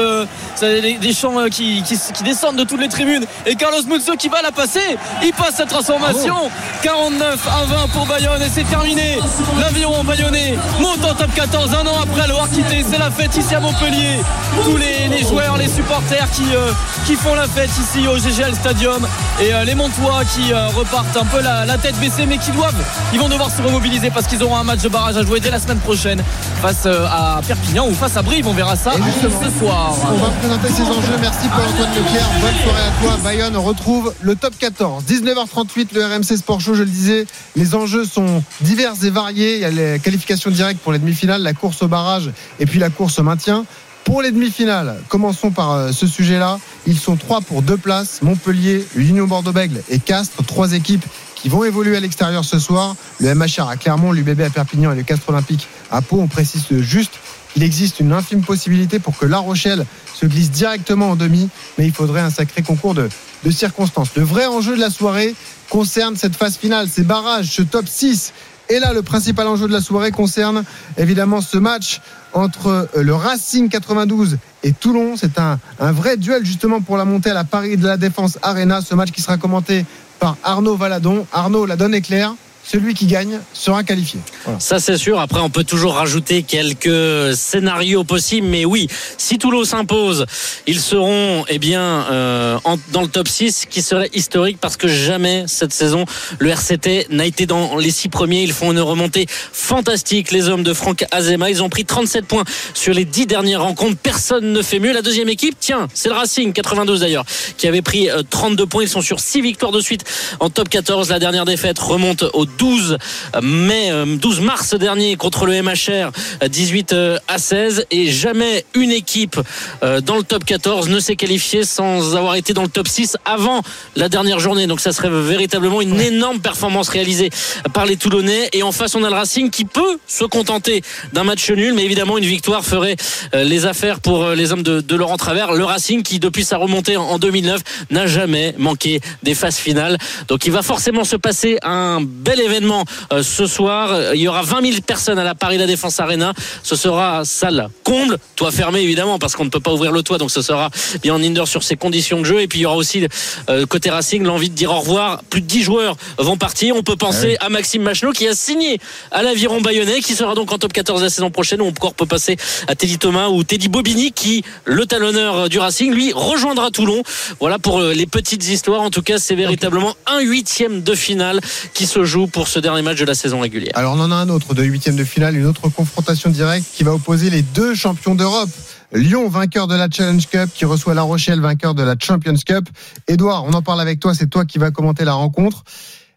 des, 0.60 0.98
des 0.98 1.12
chants 1.12 1.46
qui, 1.50 1.82
qui, 1.82 1.98
qui 1.98 2.22
descendent 2.22 2.56
de 2.56 2.64
toutes 2.64 2.80
les 2.80 2.88
tribunes. 2.88 3.24
Et 3.46 3.56
Carlos 3.56 3.82
Muzio 3.88 4.14
qui 4.14 4.28
va 4.28 4.42
la 4.42 4.52
passer. 4.52 4.96
Il 5.22 5.32
passe 5.32 5.56
cette 5.56 5.70
transformation. 5.70 6.36
49 6.82 7.48
à 7.48 7.64
20 7.64 7.88
pour 7.88 8.06
Bayonne 8.06 8.42
et 8.42 8.48
c'est 8.48 8.68
terminé. 8.68 9.18
L'aviron 9.60 10.03
bayonnais 10.04 10.56
monte 10.80 11.04
en 11.04 11.14
top 11.14 11.34
14 11.34 11.74
un 11.74 11.86
an 11.86 11.98
après 12.02 12.26
l'avoir 12.26 12.48
quitté. 12.48 12.84
C'est 12.88 12.98
la 12.98 13.10
fête 13.10 13.36
ici 13.36 13.54
à 13.54 13.60
Montpellier. 13.60 14.20
Tous 14.64 14.76
les, 14.76 15.08
les 15.08 15.22
joueurs, 15.22 15.56
les 15.56 15.68
supporters 15.68 16.30
qui, 16.30 16.44
euh, 16.54 16.70
qui 17.06 17.14
font 17.14 17.34
la 17.34 17.46
fête 17.46 17.70
ici 17.78 18.06
au 18.06 18.16
GGL 18.16 18.54
Stadium. 18.54 19.06
Et 19.40 19.52
euh, 19.54 19.64
les 19.64 19.74
Montois 19.74 20.24
qui 20.24 20.52
euh, 20.52 20.68
repartent 20.68 21.16
un 21.16 21.24
peu 21.24 21.40
la, 21.40 21.64
la 21.64 21.78
tête 21.78 21.98
baissée 21.98 22.26
mais 22.26 22.38
qui 22.38 22.50
doivent, 22.52 22.74
ils 23.12 23.18
vont 23.20 23.28
devoir 23.28 23.50
se 23.50 23.62
remobiliser 23.62 24.10
parce 24.10 24.26
qu'ils 24.26 24.42
auront 24.42 24.56
un 24.56 24.64
match 24.64 24.80
de 24.82 24.88
barrage 24.88 25.16
à 25.16 25.22
jouer 25.22 25.40
dès 25.40 25.50
la 25.50 25.58
semaine 25.58 25.78
prochaine 25.78 26.22
face 26.62 26.86
à 26.86 27.40
Perpignan 27.46 27.86
ou 27.88 27.94
face 27.94 28.16
à 28.16 28.22
Brive. 28.22 28.46
On 28.46 28.52
verra 28.54 28.76
ça 28.76 28.92
ce 28.92 29.58
soir. 29.58 29.94
On 30.12 30.16
va 30.16 30.30
présenter 30.40 30.68
ces 30.68 30.82
enjeux. 30.82 31.18
Merci 31.20 31.48
Paul-Antoine 31.48 31.90
Leclerc. 31.94 32.28
Bonne 32.40 32.62
soirée 32.62 32.82
à 32.82 33.02
toi. 33.02 33.18
Bayonne 33.22 33.56
retrouve 33.56 34.14
le 34.20 34.34
top 34.36 34.54
14. 34.58 35.04
19h38, 35.04 35.88
le 35.94 36.04
RMC 36.04 36.36
Sport 36.38 36.60
Show, 36.60 36.74
je 36.74 36.82
le 36.82 36.88
disais. 36.88 37.26
Les 37.56 37.74
enjeux 37.74 38.04
sont 38.04 38.42
divers 38.60 38.92
et 39.02 39.10
variés. 39.10 39.56
Il 39.56 39.60
y 39.60 39.64
a 39.64 39.70
les 39.70 39.93
qualifications 39.98 40.50
directes 40.50 40.80
pour 40.80 40.92
les 40.92 40.98
demi-finales, 40.98 41.42
la 41.42 41.52
course 41.52 41.82
au 41.82 41.88
barrage 41.88 42.30
et 42.58 42.66
puis 42.66 42.78
la 42.78 42.90
course 42.90 43.18
au 43.18 43.22
maintien. 43.22 43.64
Pour 44.04 44.20
les 44.20 44.30
demi-finales, 44.30 44.96
commençons 45.08 45.50
par 45.50 45.72
euh, 45.72 45.92
ce 45.92 46.06
sujet-là. 46.06 46.58
Ils 46.86 46.98
sont 46.98 47.16
trois 47.16 47.40
pour 47.40 47.62
deux 47.62 47.78
places. 47.78 48.20
Montpellier, 48.20 48.86
l'Union 48.94 49.26
Bordeaux-Bègles 49.26 49.82
et 49.88 49.98
Castres. 49.98 50.44
Trois 50.44 50.74
équipes 50.74 51.04
qui 51.34 51.48
vont 51.48 51.64
évoluer 51.64 51.96
à 51.96 52.00
l'extérieur 52.00 52.44
ce 52.44 52.58
soir. 52.58 52.96
Le 53.18 53.34
MHR 53.34 53.68
à 53.68 53.76
Clermont, 53.76 54.12
l'UBB 54.12 54.42
à 54.42 54.50
Perpignan 54.50 54.92
et 54.92 54.96
le 54.96 55.02
Castres 55.02 55.30
Olympique 55.30 55.68
à 55.90 56.02
Pau. 56.02 56.20
On 56.20 56.28
précise 56.28 56.66
juste 56.80 57.18
il 57.56 57.62
existe 57.62 58.00
une 58.00 58.12
infime 58.12 58.42
possibilité 58.42 58.98
pour 58.98 59.16
que 59.16 59.26
La 59.26 59.38
Rochelle 59.38 59.86
se 60.12 60.26
glisse 60.26 60.50
directement 60.50 61.10
en 61.10 61.16
demi, 61.16 61.48
mais 61.78 61.86
il 61.86 61.92
faudrait 61.92 62.20
un 62.20 62.30
sacré 62.30 62.62
concours 62.62 62.94
de, 62.94 63.08
de 63.44 63.50
circonstances. 63.50 64.10
Le 64.16 64.22
vrai 64.22 64.46
enjeu 64.46 64.74
de 64.74 64.80
la 64.80 64.90
soirée 64.90 65.34
concerne 65.70 66.16
cette 66.16 66.34
phase 66.36 66.56
finale, 66.56 66.88
ces 66.88 67.02
barrages, 67.02 67.46
ce 67.46 67.62
top 67.62 67.86
6. 67.88 68.32
Et 68.70 68.78
là, 68.78 68.92
le 68.92 69.02
principal 69.02 69.46
enjeu 69.46 69.68
de 69.68 69.72
la 69.72 69.80
soirée 69.80 70.10
concerne 70.10 70.64
évidemment 70.96 71.40
ce 71.40 71.58
match 71.58 72.00
entre 72.32 72.88
euh, 72.96 73.02
le 73.02 73.14
Racing 73.14 73.68
92 73.68 74.38
et 74.62 74.72
Toulon. 74.72 75.16
C'est 75.16 75.38
un, 75.38 75.58
un 75.78 75.92
vrai 75.92 76.16
duel 76.16 76.44
justement 76.44 76.80
pour 76.80 76.96
la 76.96 77.04
montée 77.04 77.30
à 77.30 77.34
la 77.34 77.44
Paris 77.44 77.76
de 77.76 77.86
la 77.86 77.96
Défense 77.96 78.38
Arena. 78.42 78.80
Ce 78.80 78.94
match 78.94 79.10
qui 79.10 79.20
sera 79.20 79.36
commenté 79.36 79.84
par 80.18 80.36
Arnaud 80.42 80.76
Valadon. 80.76 81.26
Arnaud, 81.32 81.66
la 81.66 81.76
donne 81.76 81.94
est 81.94 82.00
claire. 82.00 82.34
Celui 82.66 82.94
qui 82.94 83.06
gagne 83.06 83.40
sera 83.52 83.84
qualifié. 83.84 84.20
Ça 84.58 84.78
c'est 84.78 84.96
sûr. 84.96 85.20
Après, 85.20 85.40
on 85.40 85.50
peut 85.50 85.64
toujours 85.64 85.94
rajouter 85.94 86.42
quelques 86.42 87.34
scénarios 87.36 88.04
possibles, 88.04 88.46
mais 88.46 88.64
oui, 88.64 88.88
si 89.18 89.38
Toulouse 89.38 89.68
s'impose, 89.68 90.26
ils 90.66 90.80
seront 90.80 91.44
eh 91.48 91.58
bien 91.58 92.06
euh, 92.10 92.58
dans 92.92 93.02
le 93.02 93.08
top 93.08 93.28
6, 93.28 93.66
qui 93.68 93.82
serait 93.82 94.10
historique 94.14 94.58
parce 94.60 94.76
que 94.76 94.88
jamais 94.88 95.44
cette 95.46 95.72
saison 95.72 96.04
le 96.38 96.50
RCT 96.50 97.08
n'a 97.10 97.26
été 97.26 97.46
dans 97.46 97.76
les 97.76 97.90
six 97.90 98.08
premiers. 98.08 98.42
Ils 98.42 98.52
font 98.52 98.72
une 98.72 98.80
remontée 98.80 99.26
fantastique. 99.28 100.30
Les 100.30 100.48
hommes 100.48 100.62
de 100.62 100.72
Franck 100.72 101.04
Azema, 101.10 101.50
ils 101.50 101.62
ont 101.62 101.68
pris 101.68 101.84
37 101.84 102.26
points 102.26 102.44
sur 102.72 102.94
les 102.94 103.04
10 103.04 103.26
dernières 103.26 103.62
rencontres. 103.62 103.96
Personne 104.02 104.52
ne 104.52 104.62
fait 104.62 104.78
mieux. 104.78 104.92
La 104.92 105.02
deuxième 105.02 105.28
équipe, 105.28 105.56
tiens, 105.58 105.88
c'est 105.94 106.08
le 106.08 106.14
Racing 106.14 106.52
92 106.52 107.00
d'ailleurs, 107.00 107.24
qui 107.56 107.68
avait 107.68 107.82
pris 107.82 108.10
euh, 108.10 108.22
32 108.28 108.66
points. 108.66 108.82
Ils 108.82 108.88
sont 108.88 109.02
sur 109.02 109.20
6 109.20 109.42
victoires 109.42 109.72
de 109.72 109.80
suite 109.80 110.04
en 110.40 110.50
top 110.50 110.68
14. 110.68 111.10
La 111.10 111.18
dernière 111.18 111.44
défaite 111.44 111.78
remonte 111.78 112.24
au 112.32 112.46
12 112.58 112.98
mai, 113.42 113.90
euh, 113.90 114.16
12 114.16 114.40
mars 114.40 114.74
dernier 114.74 115.16
contre 115.16 115.46
le 115.46 115.60
MHR, 115.62 116.10
euh, 116.42 116.48
18 116.48 116.92
euh, 116.92 117.18
à 117.28 117.38
16. 117.38 117.86
Et 117.90 118.10
jamais 118.10 118.64
une 118.74 118.90
équipe 118.90 119.38
euh, 119.82 120.00
dans 120.00 120.16
le 120.16 120.22
top 120.22 120.44
14 120.44 120.88
ne 120.88 120.98
s'est 121.00 121.16
qualifiée 121.16 121.64
sans 121.64 122.16
avoir 122.16 122.34
été 122.36 122.52
dans 122.52 122.62
le 122.62 122.68
top 122.68 122.88
6 122.88 123.16
avant 123.24 123.62
la 123.96 124.08
dernière 124.08 124.38
journée. 124.38 124.66
Donc 124.66 124.80
ça 124.80 124.92
serait 124.92 125.10
véritablement 125.10 125.80
une 125.80 126.00
énorme 126.00 126.40
performance 126.40 126.88
réalisée 126.88 127.30
par 127.72 127.86
les 127.86 127.96
Toulonnais. 127.96 128.48
Et 128.52 128.62
en 128.62 128.72
face, 128.72 128.94
on 128.94 129.04
a 129.04 129.08
le 129.10 129.14
Racing 129.16 129.50
qui 129.50 129.64
peut 129.64 129.98
se 130.06 130.24
contenter 130.24 130.82
d'un 131.12 131.24
match 131.24 131.50
nul, 131.50 131.74
mais 131.74 131.84
évidemment 131.84 132.18
une 132.18 132.24
victoire 132.24 132.64
ferait 132.64 132.96
euh, 133.34 133.44
les 133.44 133.66
affaires 133.66 134.00
pour 134.00 134.24
euh, 134.24 134.34
les 134.34 134.52
hommes 134.52 134.62
de, 134.62 134.80
de 134.80 134.96
Laurent 134.96 135.16
Travers. 135.16 135.52
Le 135.52 135.64
Racing 135.64 136.02
qui, 136.02 136.18
depuis 136.18 136.44
sa 136.44 136.56
remontée 136.56 136.96
en- 136.96 137.04
en 137.04 137.18
2009, 137.18 137.60
n'a 137.90 138.06
jamais 138.06 138.54
manqué 138.58 139.00
des 139.22 139.34
phases 139.34 139.56
finales. 139.56 139.98
Donc 140.28 140.46
il 140.46 140.52
va 140.52 140.62
forcément 140.62 141.04
se 141.04 141.16
passer 141.16 141.58
un 141.62 142.00
bel 142.02 142.40
événement 142.44 142.84
euh, 143.12 143.22
ce 143.22 143.46
soir. 143.46 143.92
Euh, 143.92 144.12
Il 144.14 144.20
y 144.20 144.28
aura 144.28 144.42
20 144.42 144.62
000 144.62 144.80
personnes 144.86 145.18
à 145.18 145.24
la 145.24 145.34
Paris 145.34 145.58
La 145.58 145.66
Défense 145.66 145.98
Arena. 146.00 146.32
Ce 146.62 146.76
sera 146.76 147.24
salle 147.24 147.68
comble, 147.82 148.18
toit 148.36 148.50
fermé 148.50 148.80
évidemment 148.80 149.18
parce 149.18 149.34
qu'on 149.34 149.44
ne 149.44 149.50
peut 149.50 149.60
pas 149.60 149.72
ouvrir 149.72 149.92
le 149.92 150.02
toit, 150.02 150.18
donc 150.18 150.30
ce 150.30 150.42
sera 150.42 150.70
bien 151.02 151.14
en 151.14 151.22
indoor 151.22 151.48
sur 151.48 151.62
ces 151.62 151.76
conditions 151.76 152.20
de 152.20 152.24
jeu. 152.24 152.40
Et 152.40 152.48
puis 152.48 152.60
il 152.60 152.62
y 152.62 152.66
aura 152.66 152.76
aussi 152.76 153.06
euh, 153.50 153.66
côté 153.66 153.90
Racing 153.90 154.22
l'envie 154.22 154.50
de 154.50 154.54
dire 154.54 154.70
au 154.70 154.80
revoir. 154.80 155.22
Plus 155.24 155.40
de 155.40 155.46
10 155.46 155.62
joueurs 155.62 155.96
vont 156.18 156.36
partir. 156.36 156.76
On 156.76 156.82
peut 156.82 156.96
penser 156.96 157.36
à 157.40 157.48
Maxime 157.48 157.82
Machenot 157.82 158.12
qui 158.12 158.28
a 158.28 158.34
signé 158.34 158.78
à 159.10 159.22
l'aviron 159.22 159.60
bayonnais, 159.60 160.00
qui 160.00 160.14
sera 160.14 160.34
donc 160.34 160.52
en 160.52 160.58
top 160.58 160.72
14 160.72 161.02
la 161.02 161.10
saison 161.10 161.30
prochaine. 161.30 161.60
Ou 161.60 161.68
encore 161.68 161.94
peut 161.94 162.06
passer 162.06 162.36
à 162.68 162.74
Teddy 162.74 162.98
Thomas 162.98 163.28
ou 163.28 163.44
Teddy 163.44 163.68
Bobigny 163.68 164.12
qui, 164.12 164.44
le 164.64 164.86
talonneur 164.86 165.48
du 165.48 165.58
Racing, 165.58 165.92
lui 165.92 166.12
rejoindra 166.14 166.70
Toulon. 166.70 167.02
Voilà 167.40 167.58
pour 167.58 167.80
les 167.80 168.06
petites 168.06 168.46
histoires. 168.48 168.82
En 168.82 168.90
tout 168.90 169.02
cas, 169.02 169.18
c'est 169.18 169.34
véritablement 169.34 169.94
un 170.06 170.20
huitième 170.20 170.82
de 170.82 170.94
finale 170.94 171.40
qui 171.72 171.86
se 171.86 172.04
joue 172.04 172.26
pour 172.34 172.48
ce 172.48 172.58
dernier 172.58 172.82
match 172.82 172.98
de 172.98 173.04
la 173.04 173.14
saison 173.14 173.38
régulière. 173.38 173.70
Alors 173.76 173.94
on 173.94 174.00
en 174.00 174.10
a 174.10 174.16
un 174.16 174.28
autre 174.28 174.54
de 174.54 174.64
huitième 174.64 174.96
de 174.96 175.04
finale, 175.04 175.36
une 175.36 175.46
autre 175.46 175.68
confrontation 175.68 176.30
directe 176.30 176.66
qui 176.74 176.82
va 176.82 176.92
opposer 176.92 177.30
les 177.30 177.42
deux 177.42 177.76
champions 177.76 178.16
d'Europe. 178.16 178.48
Lyon, 178.92 179.28
vainqueur 179.28 179.68
de 179.68 179.76
la 179.76 179.86
Challenge 179.88 180.26
Cup, 180.26 180.50
qui 180.52 180.64
reçoit 180.64 180.94
La 180.94 181.02
Rochelle, 181.02 181.40
vainqueur 181.40 181.76
de 181.76 181.84
la 181.84 181.94
Champions 181.96 182.34
Cup. 182.44 182.68
Edouard, 183.06 183.44
on 183.44 183.52
en 183.52 183.62
parle 183.62 183.80
avec 183.80 184.00
toi, 184.00 184.14
c'est 184.16 184.26
toi 184.26 184.44
qui 184.44 184.58
vas 184.58 184.72
commenter 184.72 185.04
la 185.04 185.12
rencontre. 185.12 185.62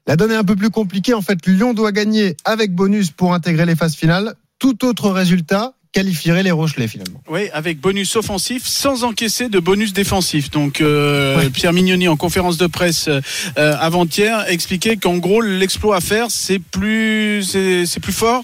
La 0.08 0.16
donne 0.16 0.32
est 0.32 0.36
un 0.36 0.44
peu 0.44 0.56
plus 0.56 0.72
compliquée. 0.72 1.14
En 1.14 1.22
fait, 1.22 1.46
Lyon 1.46 1.76
doit 1.76 1.92
gagner 1.92 2.36
avec 2.46 2.74
bonus 2.74 3.12
pour 3.12 3.36
intégrer 3.36 3.68
les 3.68 3.76
phases 3.76 3.96
finales. 3.96 4.34
Tout 4.58 4.86
autre 4.86 5.12
résultat 5.12 5.74
qualifierait 6.02 6.44
les 6.44 6.52
Rochelais 6.52 6.88
finalement. 6.88 7.20
Oui, 7.28 7.50
avec 7.54 7.80
bonus 7.80 8.16
offensif 8.16 8.62
sans 8.68 9.04
encaisser 9.04 9.50
de 9.50 9.58
bonus 9.60 9.94
défensif. 9.94 10.52
Donc 10.52 10.80
euh, 10.80 11.50
Pierre 11.50 11.74
Mignoni 11.74 12.08
en 12.08 12.16
conférence 12.18 12.58
de 12.58 12.68
presse 12.68 13.08
euh, 13.10 13.22
avant-hier 13.80 14.46
expliquait 14.48 14.98
qu'en 14.98 15.18
gros 15.18 15.42
l'exploit 15.42 15.96
à 15.96 16.02
faire 16.02 16.28
c'est 16.30 16.60
plus 16.60 17.42
c'est 17.88 18.00
plus 18.00 18.14
fort 18.14 18.44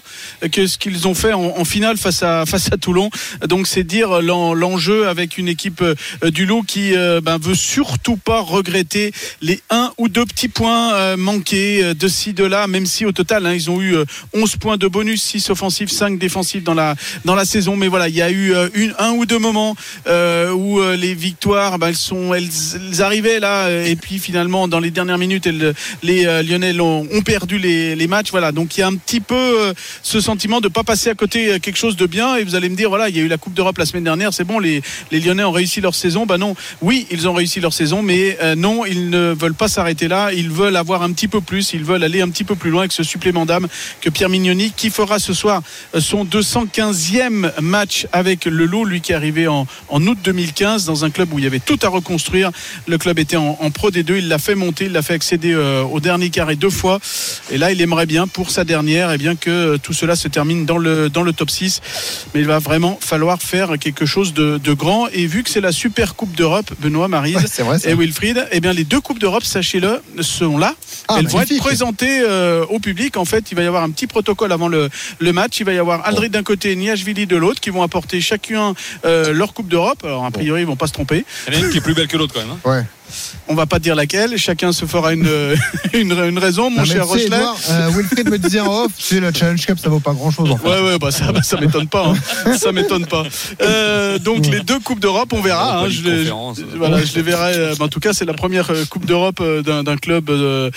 que 0.50 0.66
ce 0.66 0.78
qu'ils 0.78 1.06
ont 1.06 1.14
fait 1.14 1.32
en, 1.32 1.44
en 1.56 1.64
finale 1.64 1.96
face 1.96 2.24
à 2.24 2.44
face 2.52 2.72
à 2.72 2.76
Toulon. 2.76 3.08
Donc 3.46 3.68
c'est 3.68 3.84
dire 3.84 4.20
l'en- 4.20 4.52
l'enjeu 4.52 5.06
avec 5.06 5.38
une 5.38 5.46
équipe 5.46 5.80
euh, 5.82 5.94
du 6.30 6.46
lot 6.46 6.62
qui 6.62 6.96
euh, 6.96 7.20
ben, 7.20 7.38
veut 7.38 7.54
surtout 7.54 8.16
pas 8.16 8.40
regretter 8.40 9.12
les 9.42 9.60
un 9.70 9.92
ou 9.96 10.08
deux 10.08 10.24
petits 10.26 10.48
points 10.48 10.92
euh, 10.94 11.16
manqués 11.16 11.84
euh, 11.84 11.94
de 11.94 12.08
ci 12.08 12.32
de 12.32 12.42
là, 12.44 12.66
même 12.66 12.86
si 12.86 13.04
au 13.06 13.12
total 13.12 13.46
hein, 13.46 13.54
ils 13.54 13.70
ont 13.70 13.80
eu 13.80 13.94
euh, 13.94 14.04
11 14.32 14.56
points 14.56 14.76
de 14.76 14.88
bonus, 14.88 15.22
6 15.22 15.50
offensifs, 15.50 15.90
5 15.90 16.18
défensifs 16.18 16.64
dans 16.64 16.74
la 16.74 16.96
dans 17.24 17.36
la 17.36 17.43
saison. 17.44 17.76
Mais 17.76 17.88
voilà, 17.88 18.08
il 18.08 18.14
y 18.14 18.22
a 18.22 18.30
eu 18.30 18.54
euh, 18.54 18.68
une, 18.74 18.94
un 18.98 19.12
ou 19.12 19.26
deux 19.26 19.38
moments 19.38 19.76
euh, 20.06 20.50
où 20.52 20.80
euh, 20.80 20.96
les 20.96 21.14
victoires, 21.14 21.78
ben, 21.78 21.88
elles 21.88 21.96
sont, 21.96 22.34
elles, 22.34 22.48
arrivaient 23.00 23.40
là, 23.40 23.68
et 23.70 23.96
puis 23.96 24.18
finalement 24.18 24.68
dans 24.68 24.80
les 24.80 24.90
dernières 24.90 25.18
minutes, 25.18 25.48
les 26.02 26.42
Lyonnais 26.42 26.78
ont, 26.80 27.06
ont 27.10 27.22
perdu 27.22 27.58
les, 27.58 28.06
matchs. 28.06 28.30
Voilà, 28.30 28.52
donc 28.52 28.76
il 28.76 28.80
y 28.80 28.82
a 28.82 28.86
un 28.86 28.96
petit 28.96 29.20
peu 29.20 29.72
ce 30.02 30.20
sentiment 30.20 30.60
de 30.60 30.68
pas 30.68 30.84
passer 30.84 31.10
à 31.10 31.14
côté 31.14 31.58
quelque 31.60 31.76
chose 31.76 31.96
de 31.96 32.06
bien. 32.06 32.36
Et 32.36 32.44
vous 32.44 32.54
allez 32.54 32.68
me 32.68 32.76
dire, 32.76 32.88
voilà, 32.88 33.08
il 33.08 33.16
y 33.16 33.20
a 33.20 33.22
eu 33.22 33.28
la 33.28 33.38
Coupe 33.38 33.54
d'Europe 33.54 33.78
la 33.78 33.86
semaine 33.86 34.04
dernière, 34.04 34.32
c'est 34.34 34.44
bon, 34.44 34.58
les, 34.58 34.82
les 35.10 35.20
Lyonnais 35.20 35.44
ont 35.44 35.52
réussi 35.52 35.80
leur 35.80 35.94
saison. 35.94 36.26
Ben 36.26 36.38
non, 36.38 36.54
oui, 36.82 37.06
ils 37.10 37.26
ont 37.28 37.32
réussi 37.32 37.60
leur 37.60 37.72
saison, 37.72 38.02
mais 38.02 38.36
non, 38.56 38.84
ils 38.84 39.10
ne 39.10 39.34
veulent 39.34 39.54
pas 39.54 39.68
s'arrêter 39.68 40.08
là. 40.08 40.32
Ils 40.32 40.50
veulent 40.50 40.76
avoir 40.76 41.02
un 41.02 41.12
petit 41.12 41.28
peu 41.28 41.40
plus, 41.40 41.72
ils 41.72 41.84
veulent 41.84 42.04
aller 42.04 42.20
un 42.20 42.28
petit 42.28 42.44
peu 42.44 42.54
plus 42.54 42.70
loin 42.70 42.82
avec 42.82 42.92
ce 42.92 43.02
supplément 43.02 43.46
d'âme 43.46 43.68
que 44.00 44.10
Pierre 44.10 44.28
Mignoni, 44.28 44.72
qui 44.76 44.90
fera 44.90 45.18
ce 45.18 45.32
soir 45.32 45.62
son 45.98 46.24
215e 46.24 47.23
match 47.30 48.06
avec 48.12 48.44
le 48.44 48.66
Loup, 48.66 48.84
lui 48.84 49.00
qui 49.00 49.12
est 49.12 49.14
arrivé 49.14 49.48
en, 49.48 49.66
en 49.88 50.06
août 50.06 50.18
2015 50.22 50.84
dans 50.84 51.04
un 51.04 51.10
club 51.10 51.32
où 51.32 51.38
il 51.38 51.44
y 51.44 51.46
avait 51.46 51.60
tout 51.60 51.78
à 51.82 51.88
reconstruire. 51.88 52.50
Le 52.86 52.98
club 52.98 53.18
était 53.18 53.36
en, 53.36 53.58
en 53.60 53.70
Pro 53.70 53.90
D2, 53.90 54.18
il 54.18 54.28
l'a 54.28 54.38
fait 54.38 54.54
monter, 54.54 54.86
il 54.86 54.92
l'a 54.92 55.02
fait 55.02 55.14
accéder 55.14 55.52
euh, 55.52 55.82
au 55.82 56.00
dernier 56.00 56.30
carré 56.30 56.56
deux 56.56 56.70
fois. 56.70 57.00
Et 57.50 57.58
là, 57.58 57.72
il 57.72 57.80
aimerait 57.80 58.06
bien 58.06 58.26
pour 58.26 58.50
sa 58.50 58.64
dernière, 58.64 59.12
et 59.12 59.18
bien 59.18 59.36
que 59.36 59.50
euh, 59.50 59.78
tout 59.78 59.92
cela 59.92 60.16
se 60.16 60.28
termine 60.28 60.64
dans 60.66 60.78
le, 60.78 61.08
dans 61.08 61.22
le 61.22 61.32
top 61.32 61.50
6. 61.50 61.80
Mais 62.34 62.40
il 62.40 62.46
va 62.46 62.58
vraiment 62.58 62.98
falloir 63.00 63.40
faire 63.40 63.78
quelque 63.78 64.06
chose 64.06 64.34
de, 64.34 64.58
de 64.58 64.72
grand. 64.72 65.08
Et 65.08 65.26
vu 65.26 65.42
que 65.42 65.50
c'est 65.50 65.60
la 65.60 65.72
Super 65.72 66.14
Coupe 66.14 66.34
d'Europe, 66.34 66.72
Benoît, 66.80 67.08
Marise 67.08 67.36
Ouais, 67.36 67.64
vrai, 67.64 67.78
et 67.84 67.94
Wilfried, 67.94 68.46
eh 68.52 68.60
bien 68.60 68.72
les 68.72 68.84
deux 68.84 69.00
Coupes 69.00 69.18
d'Europe, 69.18 69.44
sachez-le, 69.44 70.00
sont 70.20 70.58
là. 70.58 70.74
Ah, 71.08 71.16
Elles 71.18 71.26
vont 71.26 71.40
être 71.40 71.56
présentées 71.58 72.20
euh, 72.22 72.64
au 72.66 72.78
public. 72.78 73.16
En 73.16 73.24
fait, 73.24 73.50
il 73.50 73.54
va 73.54 73.62
y 73.62 73.66
avoir 73.66 73.82
un 73.82 73.90
petit 73.90 74.06
protocole 74.06 74.52
avant 74.52 74.68
le, 74.68 74.88
le 75.18 75.32
match. 75.32 75.60
Il 75.60 75.66
va 75.66 75.72
y 75.72 75.78
avoir 75.78 76.06
Aldrid 76.06 76.32
d'un 76.32 76.42
côté 76.42 76.72
et 76.72 76.76
Niashvili 76.76 77.13
de 77.14 77.36
l'autre 77.36 77.60
qui 77.60 77.70
vont 77.70 77.82
apporter 77.82 78.20
chacun 78.20 78.74
euh, 79.04 79.32
leur 79.32 79.54
Coupe 79.54 79.68
d'Europe. 79.68 80.04
Alors, 80.04 80.24
a 80.24 80.30
priori, 80.30 80.62
ils 80.62 80.66
vont 80.66 80.76
pas 80.76 80.86
se 80.88 80.92
tromper. 80.92 81.24
Il 81.48 81.54
y 81.54 81.56
en 81.56 81.60
a 81.60 81.64
une 81.64 81.70
qui 81.70 81.78
est 81.78 81.80
plus 81.80 81.94
belle 81.94 82.08
que 82.08 82.16
l'autre 82.16 82.34
quand 82.34 82.40
même. 82.40 82.50
hein. 82.64 82.68
Ouais. 82.70 82.82
On 83.48 83.54
va 83.54 83.66
pas 83.66 83.78
dire 83.78 83.94
laquelle. 83.94 84.36
Chacun 84.38 84.72
se 84.72 84.86
fera 84.86 85.12
une, 85.12 85.28
une, 85.92 86.12
une 86.12 86.38
raison, 86.38 86.70
mon 86.70 86.78
Non, 86.78 86.84
cher 86.84 87.06
Rochelet. 87.06 87.26
Edouard, 87.26 87.56
euh, 87.70 87.88
Wilfried 87.90 88.30
me 88.30 88.38
disait 88.38 88.60
en 88.60 88.84
off, 88.84 88.92
tu 88.96 89.02
sais, 89.04 89.20
le 89.20 89.32
Challenge 89.32 89.64
Cup, 89.66 89.78
ça 89.78 89.88
vaut 89.88 90.00
pas 90.00 90.12
grand 90.14 90.30
chose 90.30 90.50
en 90.50 90.56
fait. 90.56 90.68
Ouais, 90.68 90.80
ouais, 90.82 90.98
bah 90.98 91.10
ça, 91.10 91.30
bah, 91.32 91.42
ça 91.42 91.58
m'étonne 91.60 91.88
pas. 91.88 92.08
hein. 92.46 92.56
Ça 92.56 92.72
m'étonne 92.72 93.06
pas. 93.06 93.24
Euh, 93.62 94.18
donc 94.18 94.46
les 94.46 94.60
deux 94.60 94.80
coupes 94.80 95.00
d'Europe, 95.00 95.32
on 95.32 95.40
verra. 95.42 95.80
hein. 95.80 95.88
Je, 95.88 96.02
les, 96.02 96.30
voilà, 96.76 97.04
je 97.04 97.14
les 97.14 97.22
verrai. 97.22 97.54
euh, 97.56 97.74
bah, 97.78 97.84
en 97.84 97.88
tout 97.88 98.00
cas, 98.00 98.12
c'est 98.12 98.24
la 98.24 98.34
première 98.34 98.70
euh, 98.70 98.84
coupe 98.88 99.04
d'Europe 99.06 99.42
d'un 99.64 99.96
club 99.96 100.30
euh, 100.30 100.70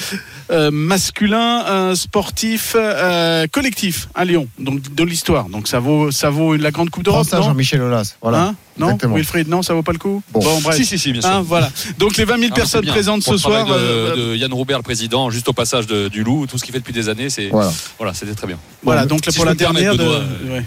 masculin, 0.72 1.64
euh, 1.68 1.96
sportif, 1.96 2.76
euh, 2.76 3.48
collectif 3.52 4.08
à 4.16 4.26
Lyon. 4.26 4.48
Donc 4.60 4.94
de 4.94 5.04
l'histoire. 5.04 5.50
Donc 5.50 5.68
ça 5.68 5.80
vaut, 5.80 6.12
ça 6.12 6.30
vaut 6.30 6.56
la 6.56 6.72
grande 6.72 6.90
coupe 6.90 7.04
d'Europe. 7.04 7.28
ça, 7.28 7.38
non? 7.38 7.44
Jean-Michel 7.44 7.82
Aulas. 7.82 8.16
Voilà. 8.22 8.40
Hein? 8.44 8.56
Non, 8.78 8.88
Exactement. 8.90 9.16
Wilfried, 9.16 9.48
non, 9.50 9.64
ça 9.64 9.74
vaut 9.74 9.82
pas 9.82 9.92
le 9.92 9.98
coup? 9.98 10.22
Bon. 10.32 10.60
bref. 10.62 10.76
Si, 10.78 10.86
si, 10.86 11.00
si, 11.00 11.12
bien 11.12 11.22
sûr. 11.22 11.30
Hein, 11.32 11.44
voilà. 11.46 11.72
Donc 11.98 12.17
les 12.18 12.26
20 12.26 12.38
000 12.40 12.50
Ah, 12.52 12.56
personnes 12.56 12.82
bien. 12.82 12.94
présentes 12.94 13.24
ce 13.24 13.38
soir. 13.38 13.66
de, 13.66 13.72
euh, 13.74 14.32
de 14.32 14.36
Yann 14.36 14.54
Robert, 14.54 14.78
le 14.78 14.84
président, 14.84 15.30
juste 15.30 15.48
au 15.50 15.54
passage 15.54 15.88
de- 15.88 16.08
du 16.08 16.24
Loup, 16.24 16.46
tout 16.48 16.58
ce 16.58 16.64
qu'il 16.64 16.74
fait 16.74 16.80
depuis 16.80 16.94
des 16.94 17.10
années, 17.10 17.30
c'est 17.30 17.50
Voilà. 17.50 17.72
voilà, 17.98 18.14
c'était 18.14 18.34
très 18.34 18.48
bien. 18.48 18.58
Voilà, 18.84 19.06
donc 19.06 19.22
Si 19.30 19.36
pour 19.36 19.46
la 19.52 19.54
dernière 19.56 19.94
ouais. 19.96 20.64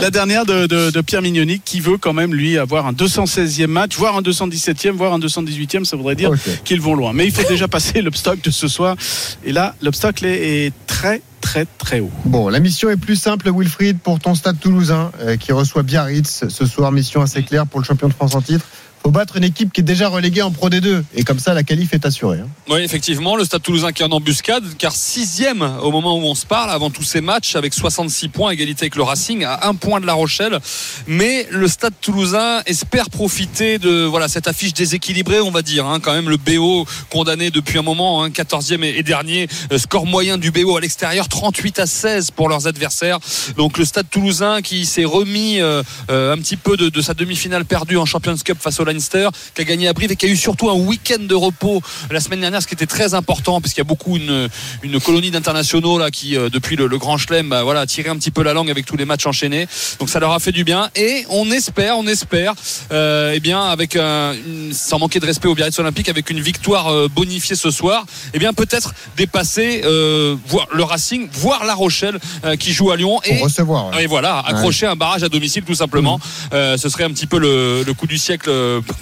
La 0.00 0.10
dernière 0.10 0.44
de, 0.46 1.00
Pierre 1.02 1.22
Mignoni 1.22 1.60
qui 1.64 1.80
veut 1.80 1.98
quand 1.98 2.12
même 2.12 2.34
lui 2.34 2.58
avoir 2.58 2.86
un 2.86 2.92
216e 2.92 3.66
match, 3.70 3.96
voire 3.96 4.16
un 4.16 4.22
217e, 4.22 4.90
voire 4.96 5.12
un 5.12 5.18
218e, 5.18 5.84
ça 5.84 5.96
voudrait 5.96 6.14
dire 6.16 6.30
qu'ils 6.64 6.80
vont 6.80 6.94
loin. 6.94 7.12
Mais 7.12 7.26
il 7.26 7.32
faut 7.32 7.46
déjà 7.48 7.68
passer 7.68 8.02
l'obstacle 8.02 8.40
de 8.42 8.50
ce 8.50 8.68
soir. 8.68 8.96
Et 9.44 9.52
là, 9.52 9.74
l'obstacle 9.82 10.26
est, 10.26 10.66
est 10.66 10.72
très 10.86 11.22
très 11.40 11.66
très 11.78 12.00
haut. 12.00 12.10
Bon, 12.24 12.48
la 12.48 12.58
mission 12.60 12.90
est 12.90 12.96
plus 12.96 13.16
simple, 13.16 13.50
Wilfried, 13.54 13.98
pour 14.00 14.18
ton 14.18 14.34
stade 14.34 14.58
toulousain, 14.58 15.12
euh, 15.20 15.36
qui 15.36 15.52
reçoit 15.52 15.82
Biarritz 15.82 16.44
ce 16.48 16.66
soir. 16.66 16.90
Mission 16.92 17.22
assez 17.22 17.42
claire 17.42 17.66
pour 17.66 17.80
le 17.80 17.84
champion 17.86 18.08
de 18.08 18.12
France 18.12 18.34
en 18.34 18.42
titre. 18.42 18.64
Faut 19.08 19.12
battre 19.12 19.38
une 19.38 19.44
équipe 19.44 19.72
qui 19.72 19.80
est 19.80 19.84
déjà 19.84 20.10
reléguée 20.10 20.42
en 20.42 20.50
Pro 20.50 20.68
D2. 20.68 21.02
Et 21.14 21.24
comme 21.24 21.38
ça, 21.38 21.54
la 21.54 21.62
qualif 21.62 21.94
est 21.94 22.04
assurée. 22.04 22.40
hein. 22.40 22.48
Oui, 22.68 22.80
effectivement, 22.80 23.36
le 23.36 23.44
Stade 23.46 23.62
Toulousain 23.62 23.90
qui 23.92 24.02
est 24.02 24.04
en 24.04 24.12
embuscade, 24.12 24.64
car 24.76 24.94
sixième 24.94 25.62
au 25.80 25.90
moment 25.90 26.18
où 26.18 26.24
on 26.24 26.34
se 26.34 26.44
parle, 26.44 26.68
avant 26.68 26.90
tous 26.90 27.04
ces 27.04 27.22
matchs, 27.22 27.56
avec 27.56 27.72
66 27.72 28.28
points, 28.28 28.50
égalité 28.50 28.82
avec 28.82 28.96
le 28.96 29.02
Racing, 29.02 29.44
à 29.44 29.66
un 29.66 29.74
point 29.74 30.00
de 30.00 30.04
La 30.04 30.12
Rochelle. 30.12 30.58
Mais 31.06 31.46
le 31.50 31.68
Stade 31.68 31.94
Toulousain 32.02 32.60
espère 32.66 33.08
profiter 33.08 33.78
de 33.78 34.04
voilà 34.04 34.28
cette 34.28 34.46
affiche 34.46 34.74
déséquilibrée, 34.74 35.40
on 35.40 35.50
va 35.50 35.62
dire. 35.62 35.86
hein. 35.86 36.00
quand 36.00 36.12
même, 36.12 36.28
le 36.28 36.36
BO 36.36 36.84
condamné 37.08 37.50
depuis 37.50 37.78
un 37.78 37.82
moment, 37.82 38.22
hein, 38.22 38.28
14e 38.28 38.84
et, 38.84 38.98
et 38.98 39.02
dernier. 39.02 39.48
Euh, 39.72 39.78
score 39.78 40.04
moyen 40.04 40.36
du 40.36 40.50
BO 40.50 40.76
à 40.76 40.82
l'extérieur, 40.82 41.28
38 41.28 41.78
à 41.78 41.86
16 41.86 42.32
pour 42.32 42.50
leurs 42.50 42.66
adversaires. 42.66 43.20
Donc 43.56 43.78
le 43.78 43.86
Stade 43.86 44.10
Toulousain 44.10 44.60
qui 44.60 44.84
s'est 44.84 45.06
remis 45.06 45.60
euh, 45.62 45.82
euh, 46.10 46.34
un 46.34 46.36
petit 46.36 46.58
peu 46.58 46.76
de, 46.76 47.00
sa 47.00 47.14
demi-finale 47.14 47.64
perdue 47.64 47.96
en 47.96 48.04
Champions 48.04 48.36
Cup 48.44 48.58
face 48.60 48.80
au 48.80 48.84
Leinster, 48.98 49.28
qui 49.54 49.62
a 49.62 49.64
gagné 49.64 49.86
à 49.88 49.92
Brive 49.92 50.10
et 50.12 50.16
qui 50.16 50.26
a 50.26 50.28
eu 50.28 50.36
surtout 50.36 50.68
un 50.70 50.74
week-end 50.74 51.20
de 51.22 51.34
repos 51.34 51.80
la 52.10 52.20
semaine 52.20 52.40
dernière, 52.40 52.60
ce 52.62 52.66
qui 52.66 52.74
était 52.74 52.86
très 52.86 53.14
important, 53.14 53.60
puisqu'il 53.60 53.80
y 53.80 53.82
a 53.82 53.84
beaucoup 53.84 54.16
une, 54.16 54.48
une 54.82 55.00
colonie 55.00 55.30
d'internationaux 55.30 55.98
là 55.98 56.10
qui, 56.10 56.36
euh, 56.36 56.48
depuis 56.50 56.74
le, 56.76 56.86
le 56.88 56.98
Grand 56.98 57.16
Chelem, 57.16 57.48
bah, 57.48 57.62
voilà, 57.62 57.80
a 57.82 57.86
tiré 57.86 58.08
un 58.08 58.16
petit 58.16 58.30
peu 58.32 58.42
la 58.42 58.52
langue 58.52 58.70
avec 58.70 58.86
tous 58.86 58.96
les 58.96 59.04
matchs 59.04 59.26
enchaînés. 59.26 59.68
Donc 60.00 60.08
ça 60.08 60.18
leur 60.18 60.32
a 60.32 60.40
fait 60.40 60.52
du 60.52 60.64
bien. 60.64 60.90
Et 60.96 61.24
on 61.30 61.50
espère, 61.50 61.96
on 61.96 62.06
espère, 62.06 62.54
euh, 62.92 63.32
eh 63.34 63.40
bien, 63.40 63.62
avec 63.62 63.94
un, 63.96 64.32
une- 64.34 64.72
sans 64.72 64.98
manquer 64.98 65.20
de 65.20 65.26
respect 65.26 65.48
au 65.48 65.54
Biarritz 65.54 65.78
Olympique, 65.78 66.08
avec 66.08 66.28
une 66.30 66.40
victoire 66.40 66.88
euh, 66.88 67.08
bonifiée 67.08 67.56
ce 67.56 67.70
soir, 67.70 68.04
eh 68.34 68.38
bien 68.38 68.52
peut-être 68.52 68.94
dépasser, 69.16 69.82
euh, 69.84 70.34
voir 70.46 70.66
le 70.72 70.82
Racing, 70.82 71.28
voir 71.32 71.64
La 71.64 71.74
Rochelle 71.74 72.18
euh, 72.44 72.56
qui 72.56 72.72
joue 72.72 72.90
à 72.90 72.96
Lyon 72.96 73.20
Pour 73.22 73.32
et 73.32 73.38
recevoir. 73.42 73.90
ouais. 73.90 74.04
et 74.04 74.06
voilà, 74.06 74.38
accrocher 74.40 74.86
un 74.86 74.96
barrage 74.96 75.22
à 75.22 75.28
domicile 75.28 75.62
tout 75.64 75.74
simplement. 75.74 76.18
Euh, 76.52 76.76
ce 76.76 76.88
serait 76.88 77.04
un 77.04 77.10
petit 77.10 77.26
peu 77.26 77.38
le, 77.38 77.82
le 77.86 77.94
coup 77.94 78.06
du 78.06 78.18
siècle 78.18 78.48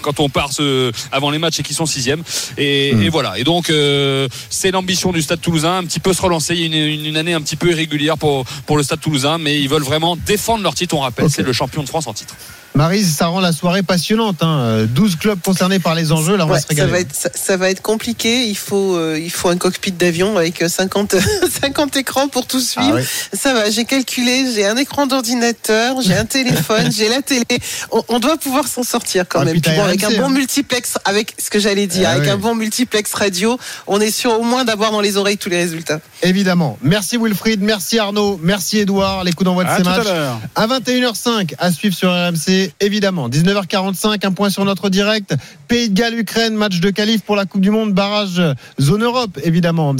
quand 0.01 0.19
on 0.19 0.29
part 0.29 0.51
ce, 0.51 0.91
avant 1.11 1.29
les 1.29 1.39
matchs 1.39 1.59
et 1.59 1.63
qu'ils 1.63 1.75
sont 1.75 1.85
sixième. 1.85 2.23
Et, 2.57 2.87
Mm. 2.93 3.01
et 3.03 3.09
voilà. 3.09 3.37
Et 3.37 3.43
donc 3.43 3.69
euh, 3.69 4.27
c'est 4.49 4.71
l'ambition 4.71 5.11
du 5.11 5.21
Stade 5.21 5.41
Toulousain, 5.41 5.77
un 5.77 5.83
petit 5.83 5.99
peu 5.99 6.13
se 6.13 6.21
relancer. 6.21 6.55
Il 6.55 6.75
y 6.75 6.79
a 6.79 6.85
une, 7.09 7.17
année 7.17 7.33
un 7.33 7.41
petit 7.41 7.55
peu 7.55 7.71
irrégulière 7.71 8.17
pour 8.17 8.45
pour 8.65 8.77
le 8.77 8.83
Stade 8.83 8.99
Toulousain, 8.99 9.37
mais 9.37 9.59
ils 9.59 9.69
veulent 9.69 9.83
vraiment 9.83 10.15
défendre 10.15 10.63
leur 10.63 10.75
titre. 10.75 10.95
On 10.95 11.01
rappelle, 11.01 11.29
c'est 11.29 11.43
le 11.43 11.53
champion 11.53 11.83
de 11.83 11.87
France 11.87 12.07
en 12.07 12.13
titre. 12.13 12.35
Marise, 12.77 13.15
ça 13.15 13.25
rend 13.25 13.39
la 13.39 13.53
soirée 13.53 13.81
passionnante. 13.81 14.43
Hein. 14.43 14.59
Euh, 14.59 14.85
12 14.85 15.15
clubs 15.15 15.39
concernés 15.41 15.79
par 15.79 15.95
les 15.95 16.11
enjeux. 16.11 16.37
Là, 16.37 16.45
on 16.45 16.47
va 16.47 16.57
se 16.59 16.61
ça, 16.61 16.67
régaler. 16.69 16.91
va 16.91 16.99
être, 16.99 17.15
ça, 17.15 17.29
ça 17.33 17.57
va 17.57 17.71
être 17.71 17.81
compliqué. 17.81 18.45
Il 18.45 18.55
faut, 18.55 18.95
euh, 18.95 19.19
il 19.19 19.31
faut 19.31 19.49
un 19.49 19.57
cockpit 19.57 19.91
d'avion 19.91 20.37
avec 20.37 20.61
euh, 20.61 20.69
50, 20.69 21.15
50 21.61 21.95
écrans 21.97 22.27
pour 22.27 22.45
tout 22.45 22.59
suivre. 22.59 22.99
Ah. 23.01 23.35
Ça 23.35 23.55
va, 23.55 23.71
j'ai 23.71 23.85
calculé, 23.85 24.45
j'ai 24.53 24.67
un 24.67 24.77
écran 24.77 25.07
d'ordinateur, 25.07 26.01
j'ai 26.03 26.15
un 26.15 26.25
téléphone, 26.25 26.91
j'ai 26.95 27.09
la 27.09 27.23
télé. 27.23 27.45
On, 27.91 28.03
on 28.09 28.19
doit 28.19 28.37
pouvoir 28.37 28.67
s'en 28.67 28.83
sortir 28.83 29.25
quand 29.27 29.39
Ah, 29.39 29.45
même. 29.45 29.59
puis 29.59 29.71
bon, 29.75 29.83
avec 29.83 30.03
un 30.03 30.11
bon 30.11 30.25
hein. 30.25 30.29
multiplex, 30.29 30.99
avec 31.03 31.33
ce 31.39 31.49
que 31.49 31.57
j'allais 31.57 31.87
dire, 31.87 32.07
Ah 32.07 32.11
avec 32.13 32.29
un 32.29 32.37
bon 32.37 32.53
multiplex 32.53 33.11
radio, 33.15 33.57
on 33.87 33.99
est 33.99 34.11
sûr 34.11 34.39
au 34.39 34.43
moins 34.43 34.65
d'avoir 34.65 34.91
dans 34.91 35.01
les 35.01 35.17
oreilles 35.17 35.39
tous 35.39 35.49
les 35.49 35.57
résultats. 35.57 35.99
Évidemment. 36.21 36.77
Merci 36.83 37.17
Wilfried, 37.17 37.59
merci 37.59 37.97
Arnaud, 37.97 38.39
merci 38.43 38.77
Edouard. 38.77 39.23
Les 39.23 39.31
coups 39.31 39.45
d'envoi 39.45 39.63
de 39.63 39.69
ces 39.69 39.87
à 39.87 39.97
matchs. 39.97 40.07
À 40.55 40.67
21h05, 40.67 41.55
à 41.57 41.71
suivre 41.71 41.95
sur 41.95 42.09
RMC, 42.11 42.66
évidemment. 42.79 43.29
19h45, 43.29 44.25
un 44.25 44.31
point 44.31 44.49
sur 44.49 44.65
notre 44.65 44.89
direct. 44.89 45.35
Pays 45.67 45.89
de 45.89 45.93
Galles, 45.93 46.17
Ukraine, 46.17 46.55
match 46.55 46.79
de 46.79 46.89
qualif 46.89 47.21
pour 47.21 47.35
la 47.35 47.45
Coupe 47.45 47.61
du 47.61 47.71
Monde, 47.71 47.93
barrage 47.93 48.41
zone 48.79 49.03
Europe, 49.03 49.37
évidemment. 49.43 49.93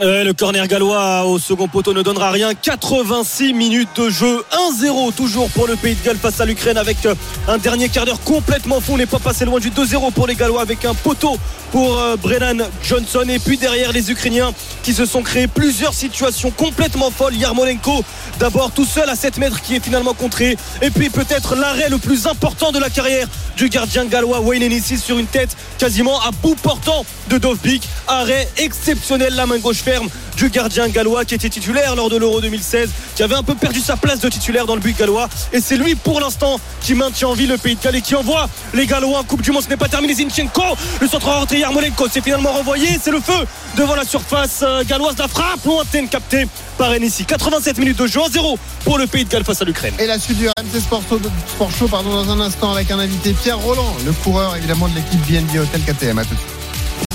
Ouais, 0.00 0.24
le 0.24 0.32
corner 0.32 0.66
gallois 0.66 1.24
au 1.24 1.38
second 1.38 1.68
poteau 1.68 1.92
ne 1.92 2.02
donnera 2.02 2.30
rien. 2.30 2.54
86 2.54 3.52
minutes 3.52 3.88
de 3.96 4.10
jeu. 4.10 4.42
1-0 4.80 5.12
toujours 5.14 5.48
pour 5.50 5.66
le 5.66 5.76
Pays 5.76 5.94
de 5.94 6.04
Galles 6.04 6.16
face 6.16 6.40
à 6.40 6.44
l'Ukraine 6.44 6.76
avec 6.76 7.04
euh, 7.06 7.14
un 7.46 7.58
dernier 7.58 7.88
quart 7.88 8.04
d'heure 8.04 8.20
complètement 8.20 8.80
fou. 8.80 8.92
On 8.94 8.96
n'est 8.98 9.06
pas 9.06 9.18
passé 9.18 9.44
loin 9.44 9.60
du 9.60 9.70
2-0 9.70 10.12
pour 10.12 10.26
les 10.26 10.34
Gallois 10.34 10.62
avec 10.62 10.84
un 10.84 10.94
poteau 10.94 11.36
pour 11.72 11.98
euh, 11.98 12.16
Brennan 12.16 12.64
Johnson. 12.82 13.24
Et 13.28 13.38
puis 13.38 13.58
derrière 13.58 13.92
les 13.92 14.10
Ukrainiens 14.10 14.52
qui 14.82 14.92
se 14.92 15.06
sont 15.06 15.22
créés 15.22 15.46
plusieurs 15.46 15.94
situations 15.94 16.50
complètement 16.50 17.10
folles. 17.10 17.36
Yarmolenko 17.36 18.04
d'abord 18.38 18.70
tout 18.70 18.84
seul 18.84 19.08
à 19.08 19.16
7 19.16 19.38
mètres 19.38 19.60
qui 19.60 19.76
est 19.76 19.84
finalement 19.84 20.14
contré. 20.14 20.56
Et 20.82 20.90
puis 20.90 21.10
peut-être 21.10 21.54
l'arrêt 21.54 21.88
le 21.88 21.97
plus 21.98 22.26
important 22.26 22.72
de 22.72 22.78
la 22.78 22.90
carrière 22.90 23.28
du 23.56 23.68
gardien 23.68 24.04
gallois 24.04 24.40
Wayne 24.40 24.62
Hennessy 24.62 24.98
sur 24.98 25.18
une 25.18 25.26
tête 25.26 25.56
quasiment 25.78 26.20
à 26.20 26.30
bout 26.30 26.54
portant 26.56 27.04
de 27.28 27.38
Dovbik. 27.38 27.82
Arrêt 28.06 28.48
exceptionnel, 28.56 29.34
la 29.34 29.46
main 29.46 29.58
gauche 29.58 29.78
ferme 29.78 30.08
du 30.36 30.50
gardien 30.50 30.88
gallois 30.88 31.24
qui 31.24 31.34
était 31.34 31.48
titulaire 31.48 31.96
lors 31.96 32.08
de 32.10 32.16
l'Euro 32.16 32.40
2016, 32.40 32.90
qui 33.16 33.22
avait 33.22 33.34
un 33.34 33.42
peu 33.42 33.54
perdu 33.56 33.80
sa 33.80 33.96
place 33.96 34.20
de 34.20 34.28
titulaire 34.28 34.66
dans 34.66 34.76
le 34.76 34.80
but 34.80 34.96
gallois. 34.96 35.28
Et 35.52 35.60
c'est 35.60 35.76
lui 35.76 35.94
pour 35.96 36.20
l'instant 36.20 36.60
qui 36.80 36.94
maintient 36.94 37.28
en 37.28 37.34
vie 37.34 37.46
le 37.46 37.58
pays 37.58 37.74
de 37.74 37.82
Galles 37.82 37.96
et 37.96 38.00
qui 38.00 38.14
envoie 38.14 38.48
les 38.74 38.86
Gallois 38.86 39.18
en 39.18 39.24
Coupe 39.24 39.42
du 39.42 39.50
Monde. 39.50 39.62
Ce 39.62 39.68
n'est 39.68 39.76
pas 39.76 39.88
terminé. 39.88 40.14
Zinchenko, 40.14 40.62
le 41.00 41.08
centre 41.08 41.26
rentré 41.28 41.58
Yarmolenko, 41.58 42.06
c'est 42.10 42.22
finalement 42.22 42.52
renvoyé. 42.52 42.98
C'est 43.02 43.10
le 43.10 43.20
feu 43.20 43.46
devant 43.76 43.94
la 43.94 44.04
surface 44.04 44.60
euh, 44.62 44.84
galloise. 44.84 45.16
La 45.18 45.28
frappe 45.28 45.64
lointaine 45.64 46.08
captée 46.08 46.46
par 46.76 46.92
Enessi. 46.92 47.24
87 47.24 47.78
minutes 47.78 47.98
de 47.98 48.06
jeu 48.06 48.20
1-0 48.20 48.56
pour 48.84 48.98
le 48.98 49.06
pays 49.06 49.24
de 49.24 49.28
Galles 49.30 49.44
face 49.44 49.60
à 49.60 49.64
l'Ukraine. 49.64 49.94
Et 49.98 50.06
la 50.06 50.18
suite 50.18 50.38
du 50.38 50.48
RMC 50.48 50.80
Sport, 50.80 51.02
Sport 51.48 51.70
Show 51.72 51.87
pardon, 51.88 52.10
dans 52.10 52.30
un 52.30 52.40
instant 52.40 52.72
avec 52.72 52.90
un 52.90 52.98
invité 52.98 53.32
Pierre 53.32 53.58
Roland, 53.58 53.94
le 54.04 54.12
coureur 54.12 54.56
évidemment 54.56 54.88
de 54.88 54.94
l'équipe 54.94 55.20
BNB 55.26 55.58
Hotel 55.60 55.80
KTM. 55.82 56.18
À 56.18 56.24
tout 56.24 56.34
de 56.34 56.40
suite. 56.40 56.57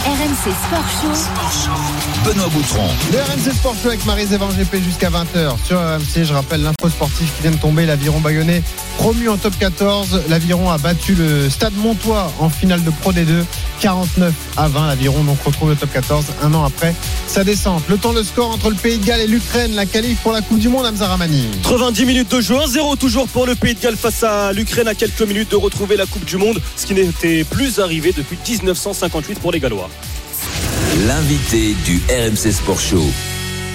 RMC 0.06 0.52
Sport 0.52 0.86
Show. 1.00 2.26
Benoît 2.26 2.50
Boutron. 2.50 2.90
Le 3.14 3.20
RMC 3.20 3.56
Sport 3.56 3.74
Show 3.82 3.88
avec 3.88 4.06
Marie 4.06 4.26
Zévan 4.26 4.50
GP 4.50 4.84
jusqu'à 4.84 5.10
20h 5.10 5.56
sur 5.66 5.80
RMC. 5.80 6.26
Je 6.26 6.34
rappelle 6.34 6.62
l'info 6.62 6.90
sportive 6.90 7.30
qui 7.38 7.42
vient 7.42 7.52
de 7.52 7.58
tomber. 7.58 7.86
L'Aviron 7.86 8.20
Bayonnais 8.20 8.62
promu 8.98 9.30
en 9.30 9.38
top 9.38 9.58
14. 9.58 10.24
L'Aviron 10.28 10.70
a 10.70 10.78
battu 10.78 11.16
le 11.16 11.50
Stade 11.50 11.76
Montois 11.78 12.34
en 12.40 12.50
finale 12.50 12.84
de 12.84 12.90
Pro 12.90 13.14
D2. 13.14 13.46
49 13.80 14.34
à 14.58 14.68
20. 14.68 14.88
L'Aviron 14.88 15.24
donc 15.24 15.42
retrouve 15.42 15.70
le 15.70 15.78
top 15.78 15.94
14 15.94 16.26
un 16.42 16.54
an 16.54 16.66
après 16.66 16.94
sa 17.28 17.46
descente. 17.46 17.84
Le 17.88 17.98
temps 17.98 18.14
de 18.14 18.24
score 18.24 18.52
entre 18.52 18.70
le 18.70 18.76
Pays 18.76 18.98
de 18.98 19.06
Galles 19.06 19.22
et 19.22 19.28
l'Ukraine. 19.28 19.74
La 19.74 19.86
qualif 19.86 20.20
pour 20.20 20.34
la 20.34 20.42
Coupe 20.42 20.60
du 20.60 20.68
Monde, 20.68 20.86
Amzaramani. 20.86 21.48
90 21.64 22.06
minutes 22.06 22.32
de 22.32 22.42
jeu, 22.42 22.56
1-0 22.56 22.98
toujours 22.98 23.30
pour 23.30 23.46
le 23.46 23.56
Pays 23.56 23.74
de 23.74 23.80
Galles 23.80 23.96
face 23.96 24.24
à 24.24 24.52
l'Ukraine 24.52 24.90
à 24.90 24.96
quelques 24.96 25.22
minutes 25.22 25.52
de 25.52 25.56
retrouver 25.56 25.96
la 25.96 26.06
Coupe 26.06 26.26
du 26.26 26.36
Monde, 26.36 26.62
ce 26.76 26.86
qui 26.86 26.94
n'était 26.94 27.46
plus 27.46 27.80
arrivé 27.80 28.14
depuis 28.16 28.38
1958 28.46 29.40
pour 29.40 29.54
les 29.54 29.62
Gallois. 29.62 29.90
L'invité 31.08 31.74
du 31.86 32.02
RMC 32.08 32.52
Sport 32.52 32.80
Show. 32.80 33.04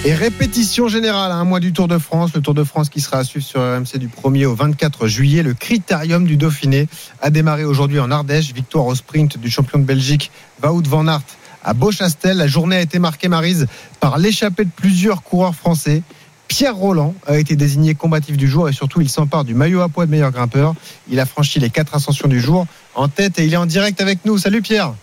Et 0.05 0.13
répétition 0.13 0.87
générale 0.87 1.31
à 1.31 1.35
un 1.35 1.43
mois 1.43 1.59
du 1.59 1.73
Tour 1.73 1.89
de 1.89 1.97
France. 1.97 2.31
Le 2.33 2.39
Tour 2.39 2.53
de 2.53 2.63
France 2.63 2.87
qui 2.87 3.01
sera 3.01 3.17
à 3.17 3.23
suivre 3.25 3.45
sur 3.45 3.59
RMC 3.59 3.97
du 3.97 4.07
1er 4.07 4.45
au 4.45 4.55
24 4.55 5.07
juillet. 5.07 5.43
Le 5.43 5.53
critérium 5.53 6.25
du 6.25 6.37
Dauphiné 6.37 6.87
a 7.21 7.29
démarré 7.29 7.65
aujourd'hui 7.65 7.99
en 7.99 8.09
Ardèche. 8.09 8.53
Victoire 8.53 8.85
au 8.85 8.95
sprint 8.95 9.37
du 9.37 9.49
champion 9.49 9.79
de 9.79 9.83
Belgique, 9.83 10.31
Wout 10.63 10.87
van 10.87 11.07
Aert, 11.07 11.23
à 11.65 11.73
Beauchastel. 11.73 12.37
La 12.37 12.47
journée 12.47 12.77
a 12.77 12.81
été 12.81 12.99
marquée, 12.99 13.27
Marise, 13.27 13.67
par 13.99 14.17
l'échappée 14.17 14.63
de 14.63 14.71
plusieurs 14.73 15.21
coureurs 15.21 15.55
français. 15.55 16.03
Pierre 16.47 16.75
Roland 16.75 17.15
a 17.27 17.37
été 17.37 17.55
désigné 17.55 17.95
combatif 17.95 18.37
du 18.37 18.47
jour 18.47 18.69
et 18.69 18.73
surtout 18.73 19.01
il 19.01 19.09
s'empare 19.09 19.43
du 19.43 19.55
maillot 19.55 19.81
à 19.81 19.89
poids 19.89 20.05
de 20.05 20.11
meilleur 20.11 20.31
grimpeur. 20.31 20.73
Il 21.09 21.19
a 21.19 21.25
franchi 21.25 21.59
les 21.59 21.69
quatre 21.69 21.95
ascensions 21.95 22.29
du 22.29 22.39
jour 22.39 22.65
en 22.95 23.09
tête 23.09 23.39
et 23.39 23.45
il 23.45 23.53
est 23.53 23.57
en 23.57 23.65
direct 23.65 23.99
avec 23.99 24.23
nous. 24.25 24.37
Salut 24.37 24.61
Pierre. 24.61 24.93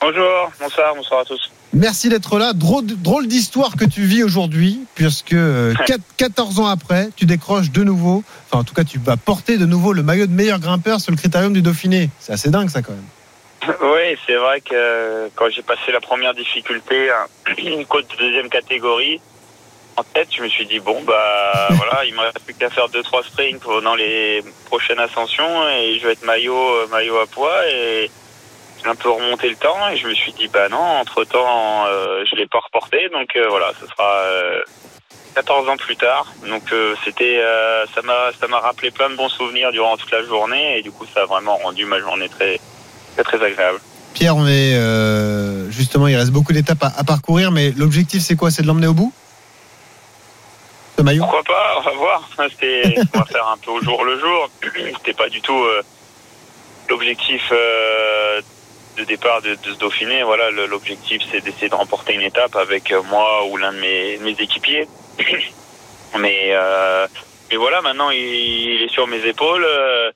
Bonjour, 0.00 0.50
bonsoir, 0.58 0.94
bonsoir 0.94 1.20
à 1.20 1.24
tous. 1.26 1.52
Merci 1.74 2.08
d'être 2.08 2.38
là. 2.38 2.52
Drôle, 2.54 2.86
drôle 2.86 3.26
d'histoire 3.26 3.76
que 3.76 3.84
tu 3.84 4.02
vis 4.02 4.22
aujourd'hui, 4.24 4.80
puisque 4.94 5.34
euh, 5.34 5.74
14 6.16 6.58
ans 6.58 6.66
après, 6.66 7.10
tu 7.16 7.26
décroches 7.26 7.70
de 7.70 7.84
nouveau, 7.84 8.24
enfin 8.46 8.60
en 8.60 8.64
tout 8.64 8.74
cas 8.74 8.84
tu 8.84 8.98
vas 8.98 9.18
porter 9.18 9.58
de 9.58 9.66
nouveau 9.66 9.92
le 9.92 10.02
maillot 10.02 10.26
de 10.26 10.32
meilleur 10.32 10.58
grimpeur 10.58 11.00
sur 11.00 11.12
le 11.12 11.18
critérium 11.18 11.52
du 11.52 11.60
Dauphiné. 11.60 12.08
C'est 12.18 12.32
assez 12.32 12.50
dingue 12.50 12.70
ça 12.70 12.80
quand 12.80 12.92
même. 12.92 13.76
Oui, 13.82 14.16
c'est 14.26 14.36
vrai 14.36 14.62
que 14.62 15.28
quand 15.34 15.50
j'ai 15.50 15.62
passé 15.62 15.92
la 15.92 16.00
première 16.00 16.32
difficulté, 16.32 17.10
une 17.58 17.84
côte 17.84 18.06
de 18.12 18.24
deuxième 18.24 18.48
catégorie, 18.48 19.20
en 19.96 20.02
tête, 20.02 20.28
je 20.34 20.42
me 20.42 20.48
suis 20.48 20.66
dit 20.66 20.80
bon 20.80 21.02
bah 21.02 21.68
voilà, 21.70 22.06
il 22.06 22.14
me 22.14 22.20
reste 22.20 22.40
plus 22.40 22.54
qu'à 22.54 22.70
faire 22.70 22.88
deux 22.88 23.02
trois 23.02 23.22
sprints 23.22 23.60
pendant 23.60 23.94
les 23.94 24.42
prochaines 24.64 24.98
ascensions 24.98 25.68
et 25.68 25.98
je 25.98 26.06
vais 26.06 26.14
être 26.14 26.24
maillot 26.24 26.56
euh, 26.56 26.86
maillot 26.90 27.18
à 27.18 27.26
poids 27.26 27.68
et 27.68 28.10
un 28.88 28.94
peu 28.94 29.10
remonté 29.10 29.48
le 29.48 29.56
temps 29.56 29.88
et 29.90 29.96
je 29.96 30.08
me 30.08 30.14
suis 30.14 30.32
dit 30.32 30.48
bah 30.48 30.68
non, 30.68 30.78
entre 30.78 31.24
temps 31.24 31.86
euh, 31.86 32.24
je 32.30 32.36
l'ai 32.36 32.46
pas 32.46 32.60
reporté 32.60 33.08
donc 33.10 33.28
euh, 33.36 33.46
voilà, 33.48 33.72
ce 33.80 33.86
sera 33.86 34.14
euh, 34.24 34.60
14 35.34 35.68
ans 35.68 35.76
plus 35.76 35.96
tard. 35.96 36.26
Donc 36.48 36.62
euh, 36.72 36.94
c'était 37.04 37.38
euh, 37.38 37.84
ça 37.94 38.02
m'a 38.02 38.30
ça 38.38 38.46
m'a 38.48 38.58
rappelé 38.60 38.90
plein 38.90 39.10
de 39.10 39.16
bons 39.16 39.28
souvenirs 39.28 39.72
durant 39.72 39.96
toute 39.96 40.10
la 40.10 40.24
journée 40.24 40.78
et 40.78 40.82
du 40.82 40.90
coup 40.90 41.06
ça 41.14 41.22
a 41.22 41.26
vraiment 41.26 41.56
rendu 41.56 41.84
ma 41.84 42.00
journée 42.00 42.28
très 42.28 42.60
très, 43.14 43.22
très 43.24 43.44
agréable. 43.44 43.80
Pierre, 44.14 44.36
on 44.36 44.46
est 44.46 44.74
euh, 44.74 45.70
justement, 45.70 46.08
il 46.08 46.16
reste 46.16 46.32
beaucoup 46.32 46.52
d'étapes 46.52 46.82
à, 46.82 46.92
à 46.96 47.04
parcourir, 47.04 47.50
mais 47.52 47.70
l'objectif 47.76 48.22
c'est 48.22 48.36
quoi? 48.36 48.50
C'est 48.50 48.62
de 48.62 48.66
l'emmener 48.66 48.88
au 48.88 48.94
bout? 48.94 49.12
Ce 50.96 51.02
maillot? 51.02 51.22
Pourquoi 51.22 51.42
pas? 51.44 51.76
On 51.78 51.82
va 51.82 51.92
voir. 51.92 52.28
C'était, 52.50 52.96
on 53.14 53.18
va 53.18 53.24
faire 53.24 53.48
un 53.48 53.56
peu 53.56 53.70
au 53.70 53.80
jour 53.82 54.04
le 54.04 54.18
jour. 54.18 54.50
C'était 54.98 55.14
pas 55.14 55.28
du 55.28 55.40
tout 55.40 55.58
euh, 55.58 55.82
l'objectif 56.88 57.42
euh, 57.52 58.40
de 59.00 59.04
départ 59.04 59.40
de, 59.42 59.56
ce 59.62 59.78
Dauphiné. 59.78 60.22
Voilà, 60.22 60.50
l'objectif 60.50 61.22
c'est 61.30 61.40
d'essayer 61.40 61.68
de 61.68 61.74
remporter 61.74 62.14
une 62.14 62.22
étape 62.22 62.54
avec 62.56 62.92
euh, 62.92 63.02
moi 63.04 63.46
ou 63.46 63.56
l'un 63.56 63.72
de 63.72 63.78
mes, 63.78 64.36
équipiers. 64.38 64.86
Mais 66.18 66.48
euh, 66.50 67.06
mais 67.50 67.56
voilà, 67.56 67.82
maintenant 67.82 68.10
il, 68.10 68.82
est 68.82 68.92
sur 68.92 69.06
mes 69.06 69.24
épaules. 69.26 69.64
Euh, 69.64 70.10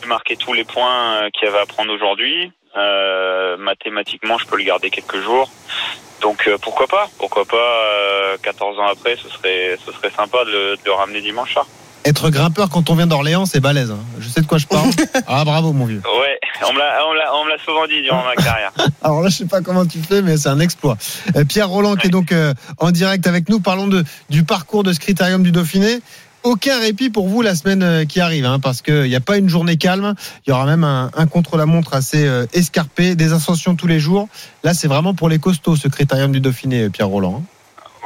J'ai 0.00 0.08
marqué 0.08 0.36
tous 0.36 0.54
les 0.54 0.64
points 0.64 1.22
euh, 1.22 1.30
qu'il 1.30 1.46
y 1.46 1.48
avait 1.50 1.60
à 1.60 1.66
prendre 1.66 1.92
aujourd'hui. 1.92 2.52
Euh, 2.74 3.58
mathématiquement, 3.58 4.38
je 4.38 4.46
peux 4.46 4.56
le 4.56 4.64
garder 4.64 4.88
quelques 4.88 5.20
jours. 5.20 5.50
Donc 6.22 6.48
euh, 6.48 6.56
pourquoi 6.56 6.86
pas? 6.86 7.08
Pourquoi 7.18 7.44
pas 7.44 7.56
euh, 7.56 8.38
14 8.42 8.78
ans 8.78 8.86
après, 8.86 9.16
ce 9.16 9.28
serait 9.28 9.78
ce 9.84 9.92
serait 9.92 10.10
sympa 10.10 10.44
de 10.46 10.76
de 10.76 10.80
le 10.86 10.92
ramener 10.92 11.20
dimanche 11.20 11.52
soir. 11.52 11.66
Être 12.06 12.30
grimpeur 12.30 12.68
quand 12.70 12.88
on 12.88 12.94
vient 12.94 13.06
d'Orléans, 13.08 13.46
c'est 13.46 13.60
balèze. 13.60 13.90
hein. 13.90 13.98
Je 14.20 14.28
sais 14.28 14.40
de 14.40 14.46
quoi 14.46 14.58
je 14.58 14.66
parle. 14.66 14.88
ah 15.26 15.44
bravo 15.44 15.72
mon 15.72 15.86
vieux. 15.86 16.00
Ouais, 16.04 16.38
on 16.68 16.72
me 16.72 16.78
l'a 16.78 17.58
souvent 17.64 17.86
dit 17.86 18.00
durant 18.02 18.22
ma 18.24 18.34
carrière. 18.36 18.72
Alors 19.02 19.22
là, 19.22 19.28
je 19.28 19.36
sais 19.38 19.44
pas 19.46 19.60
comment 19.60 19.84
tu 19.84 19.98
fais, 19.98 20.22
mais 20.22 20.36
c'est 20.36 20.48
un 20.48 20.60
exploit. 20.60 20.96
Euh, 21.36 21.44
Pierre 21.44 21.68
Roland 21.68 21.96
qui 21.96 22.06
est 22.06 22.10
donc 22.10 22.30
euh, 22.32 22.54
en 22.78 22.92
direct 22.92 23.26
avec 23.26 23.48
nous. 23.48 23.58
Parlons 23.60 23.88
de, 23.88 24.04
du 24.30 24.44
parcours 24.44 24.84
de 24.84 24.92
ce 24.92 25.00
critérium 25.00 25.42
du 25.42 25.50
Dauphiné. 25.52 25.98
Aucun 26.44 26.78
répit 26.78 27.10
pour 27.10 27.26
vous 27.26 27.42
la 27.42 27.56
semaine 27.56 27.82
euh, 27.82 28.04
qui 28.04 28.20
arrive, 28.20 28.46
hein, 28.46 28.60
parce 28.60 28.80
qu'il 28.82 29.02
n'y 29.08 29.16
a 29.16 29.20
pas 29.20 29.36
une 29.36 29.48
journée 29.48 29.76
calme. 29.76 30.14
Il 30.46 30.50
y 30.50 30.52
aura 30.52 30.64
même 30.64 30.84
un, 30.84 31.10
un 31.16 31.26
contre-la-montre 31.26 31.92
assez 31.94 32.24
euh, 32.24 32.46
escarpé, 32.52 33.16
des 33.16 33.32
ascensions 33.32 33.74
tous 33.74 33.88
les 33.88 33.98
jours. 33.98 34.28
Là, 34.62 34.72
c'est 34.74 34.86
vraiment 34.86 35.12
pour 35.12 35.28
les 35.28 35.40
costauds 35.40 35.74
ce 35.74 35.88
critérium 35.88 36.30
du 36.30 36.38
Dauphiné, 36.38 36.88
Pierre 36.88 37.08
Roland. 37.08 37.42
hein. 37.42 37.46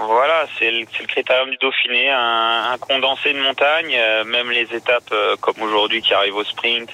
Voilà, 0.06 0.46
c'est 0.58 0.70
le, 0.70 0.80
le 0.80 1.06
critérium 1.06 1.50
du 1.50 1.58
Dauphiné, 1.58 2.08
un, 2.10 2.70
un 2.72 2.78
condensé 2.78 3.34
de 3.34 3.38
montagne, 3.38 3.94
euh, 3.94 4.24
même 4.24 4.50
les 4.50 4.74
étapes 4.74 5.12
euh, 5.12 5.36
comme 5.36 5.60
aujourd'hui 5.60 6.00
qui 6.00 6.14
arrivent 6.14 6.36
au 6.36 6.44
sprint. 6.44 6.90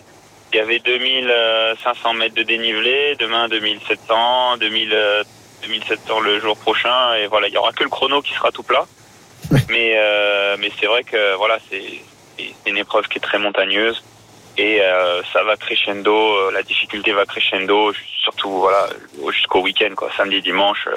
Il 0.53 0.57
y 0.57 0.61
avait 0.61 0.81
2500 0.81 2.15
mètres 2.15 2.35
de 2.35 2.43
dénivelé, 2.43 3.15
demain 3.21 3.49
2700, 3.49 4.57
2000, 4.57 4.93
euh, 4.93 5.23
2700 5.63 6.21
le 6.21 6.41
jour 6.41 6.57
prochain, 6.57 7.15
et 7.15 7.29
voilà, 7.29 7.47
il 7.47 7.55
y 7.55 7.57
aura 7.57 7.71
que 7.73 7.85
le 7.85 7.91
chrono 7.91 8.23
qui 8.23 8.35
sera 8.35 8.51
tout 8.51 8.65
plat. 8.65 8.87
Mais 9.69 9.93
euh, 9.97 10.57
mais 10.59 10.73
c'est 10.81 10.87
vrai 10.87 11.05
que 11.05 11.37
voilà, 11.37 11.59
c'est 11.71 12.03
une 12.67 12.79
épreuve 12.79 13.07
qui 13.07 13.19
est 13.19 13.21
très 13.21 13.39
montagneuse 13.39 14.03
et 14.59 14.81
ça 15.33 15.43
va 15.45 15.57
crescendo, 15.57 16.51
la 16.51 16.63
difficulté 16.63 17.13
va 17.13 17.27
crescendo, 17.27 17.93
surtout 18.23 18.51
voilà 18.51 18.89
jusqu'au 19.31 19.61
week-end 19.61 19.91
quoi, 19.95 20.11
samedi 20.17 20.41
dimanche, 20.41 20.89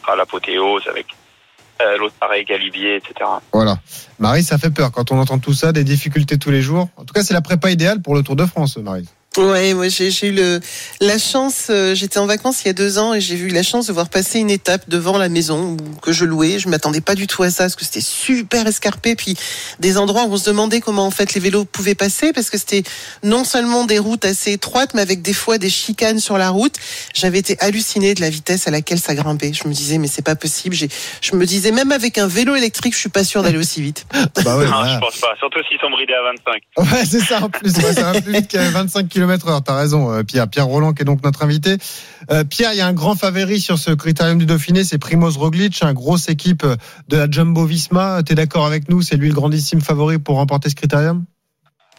sera 0.00 0.14
l'apothéose 0.14 0.86
avec 0.86 1.06
euh, 1.80 1.98
l'autre 1.98 2.14
pareil 2.20 2.44
Galibier, 2.44 2.96
etc. 2.96 3.14
Voilà. 3.52 3.78
Marie, 4.18 4.42
ça 4.42 4.58
fait 4.58 4.70
peur 4.70 4.92
quand 4.92 5.12
on 5.12 5.18
entend 5.18 5.38
tout 5.38 5.54
ça, 5.54 5.72
des 5.72 5.84
difficultés 5.84 6.38
tous 6.38 6.50
les 6.50 6.62
jours. 6.62 6.88
En 6.96 7.04
tout 7.04 7.14
cas, 7.14 7.22
c'est 7.22 7.34
la 7.34 7.40
prépa 7.40 7.70
idéale 7.70 8.02
pour 8.02 8.14
le 8.14 8.22
Tour 8.22 8.36
de 8.36 8.46
France, 8.46 8.76
Marie. 8.76 9.08
Ouais, 9.36 9.74
moi 9.74 9.88
j'ai 9.88 10.10
j'ai 10.10 10.26
eu 10.26 10.32
le, 10.32 10.58
la 11.00 11.16
chance, 11.16 11.66
euh, 11.70 11.94
j'étais 11.94 12.18
en 12.18 12.26
vacances 12.26 12.62
il 12.64 12.66
y 12.66 12.70
a 12.70 12.72
deux 12.72 12.98
ans 12.98 13.14
et 13.14 13.20
j'ai 13.20 13.36
eu 13.36 13.46
la 13.50 13.62
chance 13.62 13.86
de 13.86 13.92
voir 13.92 14.08
passer 14.08 14.40
une 14.40 14.50
étape 14.50 14.88
devant 14.88 15.18
la 15.18 15.28
maison 15.28 15.76
où- 15.80 16.00
que 16.00 16.10
je 16.10 16.24
louais. 16.24 16.58
Je 16.58 16.68
m'attendais 16.68 17.00
pas 17.00 17.14
du 17.14 17.28
tout 17.28 17.44
à 17.44 17.50
ça 17.50 17.62
parce 17.62 17.76
que 17.76 17.84
c'était 17.84 18.00
super 18.00 18.66
escarpé, 18.66 19.14
puis 19.14 19.36
des 19.78 19.98
endroits 19.98 20.24
où 20.24 20.32
on 20.32 20.36
se 20.36 20.46
demandait 20.50 20.80
comment 20.80 21.06
en 21.06 21.12
fait 21.12 21.32
les 21.34 21.40
vélos 21.40 21.64
pouvaient 21.64 21.94
passer 21.94 22.32
parce 22.32 22.50
que 22.50 22.58
c'était 22.58 22.82
non 23.22 23.44
seulement 23.44 23.84
des 23.84 24.00
routes 24.00 24.24
assez 24.24 24.50
étroites, 24.50 24.94
mais 24.94 25.00
avec 25.02 25.22
des 25.22 25.32
fois 25.32 25.58
des 25.58 25.70
chicanes 25.70 26.18
sur 26.18 26.36
la 26.36 26.50
route. 26.50 26.74
J'avais 27.14 27.38
été 27.38 27.56
hallucinée 27.60 28.14
de 28.16 28.20
la 28.22 28.30
vitesse 28.30 28.66
à 28.66 28.72
laquelle 28.72 28.98
ça 28.98 29.14
grimpait. 29.14 29.52
Je 29.52 29.68
me 29.68 29.72
disais 29.72 29.98
mais 29.98 30.08
c'est 30.08 30.22
pas 30.22 30.34
possible. 30.34 30.74
J'ai- 30.74 30.88
Je 31.20 31.36
me 31.36 31.46
disais 31.46 31.70
même 31.70 31.92
avec 31.92 32.18
un 32.18 32.26
vélo 32.26 32.56
électrique, 32.56 32.94
je 32.94 32.98
suis 32.98 33.08
pas 33.08 33.22
sûr 33.22 33.44
d'aller 33.44 33.58
aussi 33.58 33.80
vite. 33.80 34.06
Bah 34.44 34.56
ouais, 34.56 34.66
non, 34.66 34.84
je 34.86 34.98
pense 34.98 35.18
pas, 35.20 35.36
surtout 35.38 35.60
s'ils 35.68 35.78
sont 35.78 35.90
bridés 35.90 36.14
à 36.14 36.22
25. 36.32 36.62
Ouais, 36.92 37.04
c'est 37.08 37.20
ça 37.20 37.44
en 37.44 37.48
plus. 37.48 37.72
Ouais, 37.76 37.92
ça 37.94 38.12
va 38.12 38.20
plus 38.20 38.32
vite 38.32 38.48
qu'à 38.48 38.68
25 38.70 39.08
km 39.08 39.19
heure. 39.22 39.62
T'as 39.64 39.76
raison, 39.76 40.12
euh, 40.12 40.22
Pierre. 40.22 40.48
Pierre 40.48 40.66
Roland 40.66 40.92
qui 40.92 41.02
est 41.02 41.04
donc 41.04 41.22
notre 41.22 41.42
invité. 41.42 41.76
Euh, 42.30 42.44
Pierre, 42.44 42.72
il 42.72 42.78
y 42.78 42.80
a 42.80 42.86
un 42.86 42.92
grand 42.92 43.14
favori 43.14 43.60
sur 43.60 43.78
ce 43.78 43.90
critérium 43.92 44.38
du 44.38 44.46
Dauphiné, 44.46 44.84
c'est 44.84 44.98
Primoz 44.98 45.36
Roglic, 45.36 45.82
une 45.82 45.92
grosse 45.92 46.28
équipe 46.28 46.64
de 47.08 47.16
la 47.16 47.30
Jumbo 47.30 47.64
Visma. 47.64 48.22
T'es 48.22 48.34
d'accord 48.34 48.66
avec 48.66 48.88
nous 48.88 49.02
C'est 49.02 49.16
lui 49.16 49.28
le 49.28 49.34
grandissime 49.34 49.80
favori 49.80 50.18
pour 50.18 50.36
remporter 50.36 50.68
ce 50.68 50.76
critérium? 50.76 51.24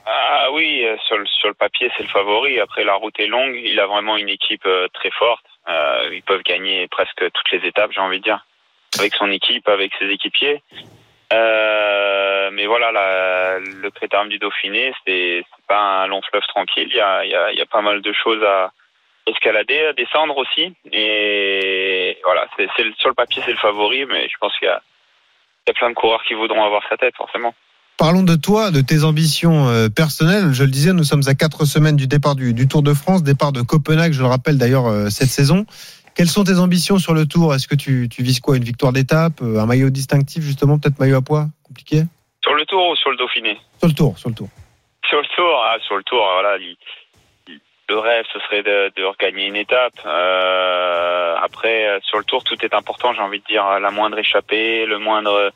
Ah 0.05 0.47
oui, 0.53 0.83
euh, 0.85 0.95
sur 1.07 1.17
le, 1.17 1.25
sur 1.27 1.49
le 1.49 1.53
papier, 1.53 1.89
c'est 1.97 2.03
le 2.03 2.09
favori. 2.09 2.59
Après, 2.59 2.83
la 2.83 2.95
route 2.95 3.19
est 3.19 3.27
longue. 3.27 3.55
Il 3.63 3.79
a 3.79 3.87
vraiment 3.87 4.17
une 4.17 4.29
équipe 4.29 4.67
très 4.93 5.11
forte. 5.11 5.45
Ils 6.11 6.23
peuvent 6.25 6.43
gagner 6.43 6.87
presque 6.87 7.19
toutes 7.19 7.51
les 7.51 7.67
étapes, 7.67 7.91
j'ai 7.93 8.01
envie 8.01 8.19
de 8.19 8.23
dire, 8.23 8.45
avec 8.99 9.13
son 9.15 9.29
équipe, 9.31 9.67
avec 9.67 9.91
ses 9.99 10.07
équipiers. 10.07 10.61
Euh, 11.31 12.49
mais 12.53 12.65
voilà, 12.65 12.91
la, 12.91 13.59
le 13.59 13.89
critérium 13.91 14.29
du 14.29 14.37
Dauphiné, 14.37 14.93
c'est 15.05 15.43
pas 15.67 16.03
un 16.03 16.07
long 16.07 16.21
fleuve 16.29 16.43
tranquille. 16.47 16.89
Il 16.91 16.95
y 16.95 17.61
a, 17.61 17.65
pas 17.65 17.81
mal 17.81 18.01
de 18.01 18.13
choses 18.13 18.43
à 18.43 18.71
escalader, 19.27 19.79
à 19.85 19.93
descendre 19.93 20.37
aussi. 20.37 20.73
Et, 20.91 22.17
voilà, 22.23 22.47
sur 22.97 23.09
le 23.09 23.15
papier 23.15 23.41
c'est 23.45 23.51
le 23.51 23.57
favori, 23.57 24.05
mais 24.05 24.27
je 24.27 24.35
pense 24.39 24.53
qu'il 24.57 24.67
y 24.67 24.71
a, 24.71 24.81
plein 25.73 25.89
de 25.89 25.95
coureurs 25.95 26.23
qui 26.27 26.33
voudront 26.33 26.63
avoir 26.65 26.83
sa 26.89 26.97
tête 26.97 27.15
forcément. 27.15 27.53
Parlons 27.97 28.23
de 28.23 28.35
toi, 28.35 28.71
de 28.71 28.81
tes 28.81 29.03
ambitions 29.03 29.67
euh, 29.69 29.87
personnelles. 29.87 30.53
Je 30.53 30.63
le 30.63 30.71
disais, 30.71 30.91
nous 30.91 31.03
sommes 31.03 31.21
à 31.27 31.35
quatre 31.35 31.65
semaines 31.65 31.95
du 31.95 32.07
départ 32.07 32.35
du, 32.35 32.53
du 32.53 32.67
Tour 32.67 32.81
de 32.81 32.93
France, 32.93 33.21
départ 33.21 33.51
de 33.51 33.61
Copenhague, 33.61 34.11
je 34.11 34.21
le 34.21 34.27
rappelle 34.27 34.57
d'ailleurs 34.57 34.87
euh, 34.87 35.09
cette 35.09 35.29
saison. 35.29 35.65
Quelles 36.15 36.27
sont 36.27 36.43
tes 36.43 36.59
ambitions 36.59 36.97
sur 36.99 37.13
le 37.13 37.25
Tour? 37.25 37.53
Est-ce 37.55 37.67
que 37.67 37.75
tu, 37.75 38.07
tu 38.09 38.21
vises 38.23 38.39
quoi? 38.39 38.57
Une 38.57 38.63
victoire 38.63 38.91
d'étape 38.93 39.41
euh, 39.41 39.59
Un 39.59 39.65
maillot 39.65 39.89
distinctif 39.89 40.43
justement 40.43 40.77
Peut-être 40.77 40.99
maillot 40.99 41.17
à 41.17 41.21
poids 41.21 41.45
Compliqué? 41.67 42.03
Sur 42.43 42.53
le 42.53 42.65
Tour 42.65 42.89
ou 42.89 42.95
sur 42.95 43.11
le 43.11 43.17
Dauphiné? 43.17 43.57
Sur 43.79 43.87
le 43.87 43.93
Tour, 43.93 44.17
sur 44.17 44.29
le 44.29 44.35
Tour. 44.35 44.49
Sur 45.07 45.19
le 45.21 45.27
Tour, 45.35 45.61
ah, 45.65 45.77
sur 45.85 45.95
le 45.97 46.03
Tour, 46.03 46.23
voilà, 46.33 46.57
il- 46.57 46.75
il- 47.47 47.59
le 47.89 47.97
rêve 47.99 48.25
ce 48.33 48.39
serait 48.39 48.63
de, 48.63 48.91
de 48.95 49.03
regagner 49.03 49.47
une 49.47 49.55
étape. 49.55 49.93
Euh, 50.05 51.35
après, 51.41 51.99
sur 52.03 52.17
le 52.17 52.23
Tour, 52.23 52.43
tout 52.43 52.55
est 52.63 52.73
important. 52.73 53.13
J'ai 53.13 53.21
envie 53.21 53.39
de 53.39 53.45
dire 53.45 53.79
la 53.79 53.91
moindre 53.91 54.17
échappée, 54.19 54.85
le 54.85 54.97
moindre 54.99 55.51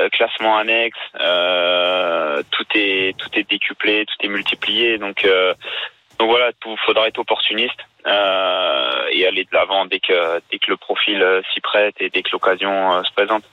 euh, 0.00 0.08
classement 0.10 0.56
annexe, 0.58 0.96
euh, 1.20 2.42
tout 2.50 2.64
est 2.74 3.16
tout 3.18 3.28
est 3.34 3.48
décuplé, 3.48 4.04
tout 4.06 4.26
est 4.26 4.30
multiplié. 4.30 4.98
Donc 4.98 5.24
euh, 5.24 5.54
donc 6.18 6.30
voilà, 6.30 6.52
tout 6.60 6.76
faudra 6.84 7.06
être 7.06 7.18
opportuniste 7.18 7.78
euh, 8.06 9.06
et 9.12 9.26
aller 9.26 9.44
de 9.44 9.50
l'avant 9.52 9.86
dès 9.86 10.00
que 10.00 10.40
dès 10.50 10.58
que 10.58 10.70
le 10.70 10.76
profil 10.76 11.22
euh, 11.22 11.42
s'y 11.52 11.60
prête 11.60 11.94
et 12.00 12.10
dès 12.10 12.22
que 12.22 12.30
l'occasion 12.32 12.94
euh, 12.94 13.02
se 13.04 13.12
présente. 13.12 13.44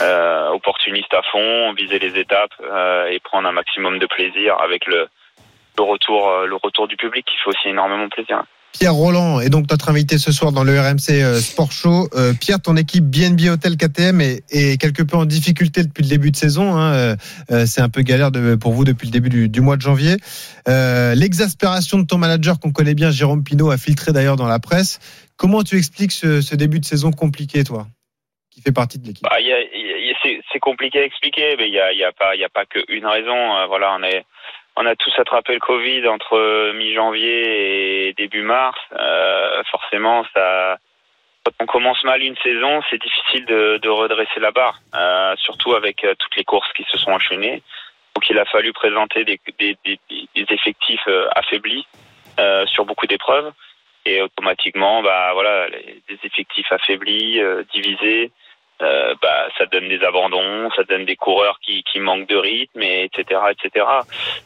Euh, 0.00 0.50
opportuniste 0.50 1.12
à 1.12 1.22
fond, 1.22 1.72
viser 1.72 1.98
les 1.98 2.16
étapes 2.16 2.54
euh, 2.60 3.06
et 3.08 3.18
prendre 3.18 3.48
un 3.48 3.52
maximum 3.52 3.98
de 3.98 4.06
plaisir 4.06 4.56
avec 4.60 4.86
le 4.86 5.08
le 5.76 5.82
retour 5.82 6.28
euh, 6.28 6.46
le 6.46 6.54
retour 6.56 6.86
du 6.86 6.96
public 6.96 7.26
qui 7.26 7.36
fait 7.38 7.48
aussi 7.48 7.68
énormément 7.68 8.08
plaisir. 8.08 8.44
Pierre 8.72 8.94
Roland 8.94 9.40
est 9.40 9.50
donc 9.50 9.70
notre 9.70 9.90
invité 9.90 10.18
ce 10.18 10.32
soir 10.32 10.50
dans 10.50 10.64
le 10.64 10.78
RMC 10.80 11.10
euh, 11.10 11.38
Sport 11.38 11.72
Show. 11.72 12.08
Euh, 12.14 12.32
Pierre, 12.32 12.60
ton 12.60 12.76
équipe 12.76 13.04
BNB 13.04 13.48
Hotel 13.50 13.76
KTM 13.76 14.20
est, 14.20 14.80
quelque 14.80 15.02
peu 15.02 15.16
en 15.16 15.26
difficulté 15.26 15.82
depuis 15.82 16.02
le 16.02 16.08
début 16.08 16.30
de 16.30 16.36
saison. 16.36 16.76
hein. 16.76 17.16
Euh, 17.50 17.66
C'est 17.66 17.80
un 17.80 17.88
peu 17.88 18.02
galère 18.02 18.30
pour 18.60 18.72
vous 18.72 18.84
depuis 18.84 19.06
le 19.06 19.12
début 19.12 19.48
du, 19.48 19.60
mois 19.60 19.76
de 19.76 19.82
janvier. 19.82 20.16
L'exaspération 20.66 21.98
de 21.98 22.06
ton 22.06 22.18
manager 22.18 22.58
qu'on 22.58 22.72
connaît 22.72 22.94
bien, 22.94 23.10
Jérôme 23.10 23.44
Pinault, 23.44 23.70
a 23.70 23.76
filtré 23.76 24.12
d'ailleurs 24.12 24.36
dans 24.36 24.48
la 24.48 24.58
presse. 24.58 25.00
Comment 25.36 25.62
tu 25.62 25.76
expliques 25.76 26.12
ce, 26.12 26.54
début 26.54 26.80
de 26.80 26.84
saison 26.84 27.10
compliqué, 27.10 27.64
toi, 27.64 27.86
qui 28.50 28.62
fait 28.62 28.72
partie 28.72 28.98
de 28.98 29.06
l'équipe? 29.06 29.24
Bah, 29.24 29.36
c'est, 30.22 30.58
compliqué 30.60 31.00
à 31.00 31.04
expliquer, 31.04 31.56
mais 31.56 31.68
il 31.68 31.74
y 31.74 31.80
a, 31.80 32.08
a 32.08 32.48
pas, 32.48 32.64
qu'une 32.66 33.06
raison. 33.06 33.56
Euh, 33.56 33.66
voilà, 33.66 33.96
on 33.98 34.02
est, 34.02 34.24
on 34.76 34.86
a 34.86 34.96
tous 34.96 35.12
attrapé 35.18 35.54
le 35.54 35.60
Covid 35.60 36.08
entre 36.08 36.72
mi-janvier 36.72 38.08
et 38.08 38.12
début 38.14 38.42
mars. 38.42 38.78
Euh, 38.92 39.62
forcément, 39.70 40.24
ça, 40.34 40.78
quand 41.44 41.52
on 41.60 41.66
commence 41.66 42.02
mal 42.04 42.22
une 42.22 42.36
saison, 42.36 42.80
c'est 42.88 43.00
difficile 43.00 43.44
de, 43.46 43.88
redresser 43.88 44.40
la 44.40 44.50
barre, 44.50 44.78
euh, 44.94 45.34
surtout 45.36 45.74
avec 45.74 46.04
euh, 46.04 46.14
toutes 46.18 46.36
les 46.36 46.44
courses 46.44 46.72
qui 46.74 46.84
se 46.84 46.98
sont 46.98 47.12
enchaînées. 47.12 47.62
Donc, 48.14 48.28
il 48.30 48.38
a 48.38 48.44
fallu 48.44 48.72
présenter 48.72 49.24
des, 49.24 49.38
effectifs 50.36 51.06
euh, 51.08 51.28
affaiblis 51.34 51.86
euh, 52.38 52.66
sur 52.66 52.84
beaucoup 52.84 53.06
d'épreuves. 53.06 53.52
Et 54.04 54.20
automatiquement, 54.20 55.00
bah 55.02 55.30
voilà, 55.32 55.68
des 55.70 56.18
effectifs 56.24 56.70
affaiblis, 56.72 57.40
euh, 57.40 57.62
divisés, 57.72 58.32
euh, 58.82 59.14
bah, 59.20 59.48
ça 59.58 59.66
donne 59.66 59.88
des 59.88 60.02
abandons, 60.02 60.70
ça 60.76 60.82
donne 60.84 61.04
des 61.04 61.16
coureurs 61.16 61.58
qui, 61.60 61.82
qui 61.84 62.00
manquent 62.00 62.28
de 62.28 62.36
rythme, 62.36 62.82
et 62.82 63.04
etc., 63.04 63.40
etc. 63.50 63.86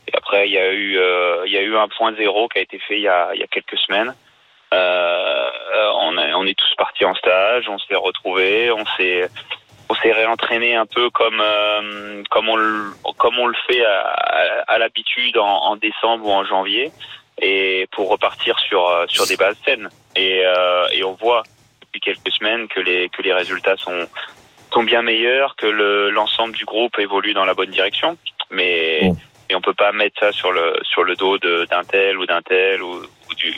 Et 0.09 0.16
après, 0.16 0.49
il 0.49 0.53
y 0.53 0.59
a 0.59 0.72
eu, 0.72 0.99
euh, 0.99 1.43
il 1.47 1.53
y 1.53 1.59
a 1.59 1.62
eu 1.62 1.76
un 1.76 1.89
point 1.89 2.14
zéro 2.14 2.49
qui 2.49 2.59
a 2.59 2.62
été 2.62 2.78
fait 2.78 2.97
il 2.97 3.03
y 3.03 3.09
a, 3.09 3.30
il 3.34 3.41
y 3.41 3.43
a 3.43 3.47
quelques 3.47 3.78
semaines. 3.78 4.14
Euh, 4.74 5.51
on, 5.95 6.16
on 6.18 6.47
est 6.47 6.59
tous 6.59 6.74
partis 6.76 7.05
en 7.05 7.14
stage, 7.14 7.68
on 7.68 7.78
s'est 7.78 7.95
retrouvés, 7.95 8.70
on 8.72 8.84
s'est, 8.97 9.28
on 9.89 9.95
s'est 9.95 10.12
réentraîné 10.12 10.74
un 10.74 10.87
peu 10.87 11.09
comme, 11.11 11.43
comme 12.30 12.49
on, 12.49 13.12
comme 13.14 13.39
on 13.39 13.47
le 13.47 13.57
fait 13.68 13.84
à, 13.84 14.78
l'habitude 14.78 15.39
en, 15.39 15.47
en 15.47 15.76
décembre 15.76 16.26
ou 16.26 16.32
en 16.32 16.45
janvier, 16.45 16.91
et 17.41 17.87
pour 17.93 18.11
repartir 18.11 18.59
sur, 18.59 19.05
sur 19.09 19.26
des 19.26 19.37
bases 19.37 19.57
saines. 19.64 19.89
Et, 20.16 20.43
et 20.93 21.05
on 21.05 21.12
voit 21.14 21.45
depuis 21.87 22.01
quelques 22.01 22.30
semaines 22.32 22.68
que 22.68 22.80
les 22.80 23.09
que 23.09 23.22
les 23.22 23.32
résultats 23.32 23.76
sont 23.76 24.07
sont 24.72 24.82
bien 24.82 25.03
meilleurs, 25.03 25.57
que 25.57 25.66
le 25.66 26.11
l'ensemble 26.11 26.55
du 26.55 26.64
groupe 26.64 26.99
évolue 26.99 27.34
dans 27.34 27.45
la 27.45 27.55
bonne 27.55 27.70
direction, 27.70 28.16
mais 28.51 29.11
et 29.49 29.55
on 29.55 29.61
peut 29.61 29.74
pas 29.74 29.93
mettre 29.93 30.18
ça 30.20 30.32
sur 30.32 30.53
le 30.53 30.74
sur 30.82 31.05
le 31.05 31.14
dos 31.16 31.39
de 31.39 31.66
d'un 31.70 31.84
tel 31.84 32.18
ou 32.18 32.26
d'un 32.26 32.43
tel 32.43 32.82
ou, 32.82 32.95
ou 33.30 33.34
du 33.34 33.55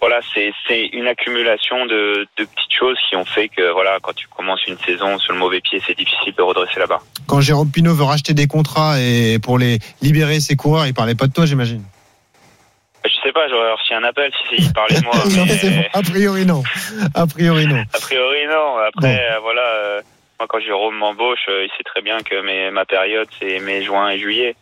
voilà, 0.00 0.20
c'est 0.32 0.52
c'est 0.66 0.86
une 0.86 1.08
accumulation 1.08 1.86
de, 1.86 2.26
de 2.36 2.44
petites 2.44 2.72
choses 2.78 2.96
qui 3.08 3.16
ont 3.16 3.24
fait 3.24 3.48
que 3.48 3.72
voilà, 3.72 3.98
quand 4.00 4.14
tu 4.14 4.28
commences 4.28 4.64
une 4.66 4.78
saison 4.78 5.18
sur 5.18 5.32
le 5.32 5.38
mauvais 5.38 5.60
pied, 5.60 5.82
c'est 5.84 5.96
difficile 5.96 6.34
de 6.36 6.42
redresser 6.42 6.78
la 6.78 6.86
barre. 6.86 7.02
Quand 7.26 7.40
Jérôme 7.40 7.70
Pinault 7.70 7.94
veut 7.94 8.04
racheter 8.04 8.32
des 8.32 8.46
contrats 8.46 9.00
et 9.00 9.38
pour 9.40 9.58
les 9.58 9.78
libérer 10.00 10.38
ses 10.38 10.54
coureurs, 10.54 10.86
il 10.86 10.94
parlait 10.94 11.16
pas 11.16 11.26
de 11.26 11.32
toi, 11.32 11.46
j'imagine. 11.46 11.82
Je 13.28 13.30
sais 13.30 13.40
pas, 13.40 13.48
j'aurais 13.50 13.72
reçu 13.72 13.92
un 13.92 14.04
appel 14.04 14.32
si 14.48 14.54
il 14.56 14.72
parlait 14.72 15.00
de 15.00 15.04
moi. 15.04 15.12
Mais-. 15.76 15.90
A 15.92 16.00
priori, 16.00 16.46
non. 16.46 16.62
A 17.14 17.26
priori, 17.26 17.66
non. 17.66 17.82
A 17.92 17.98
priori, 18.00 18.46
non. 18.46 18.78
Après, 18.78 19.20
euh, 19.20 19.38
voilà, 19.40 19.60
euh, 19.60 20.00
moi, 20.40 20.46
quand 20.48 20.60
Jérôme 20.60 20.96
m'embauche, 20.96 21.44
euh, 21.50 21.66
il 21.66 21.70
sait 21.76 21.84
très 21.84 22.00
bien 22.00 22.20
que 22.20 22.40
mes, 22.40 22.70
ma 22.70 22.86
période, 22.86 23.28
c'est 23.38 23.60
mai, 23.60 23.82
juin 23.82 24.08
et 24.08 24.18
juillet. 24.18 24.56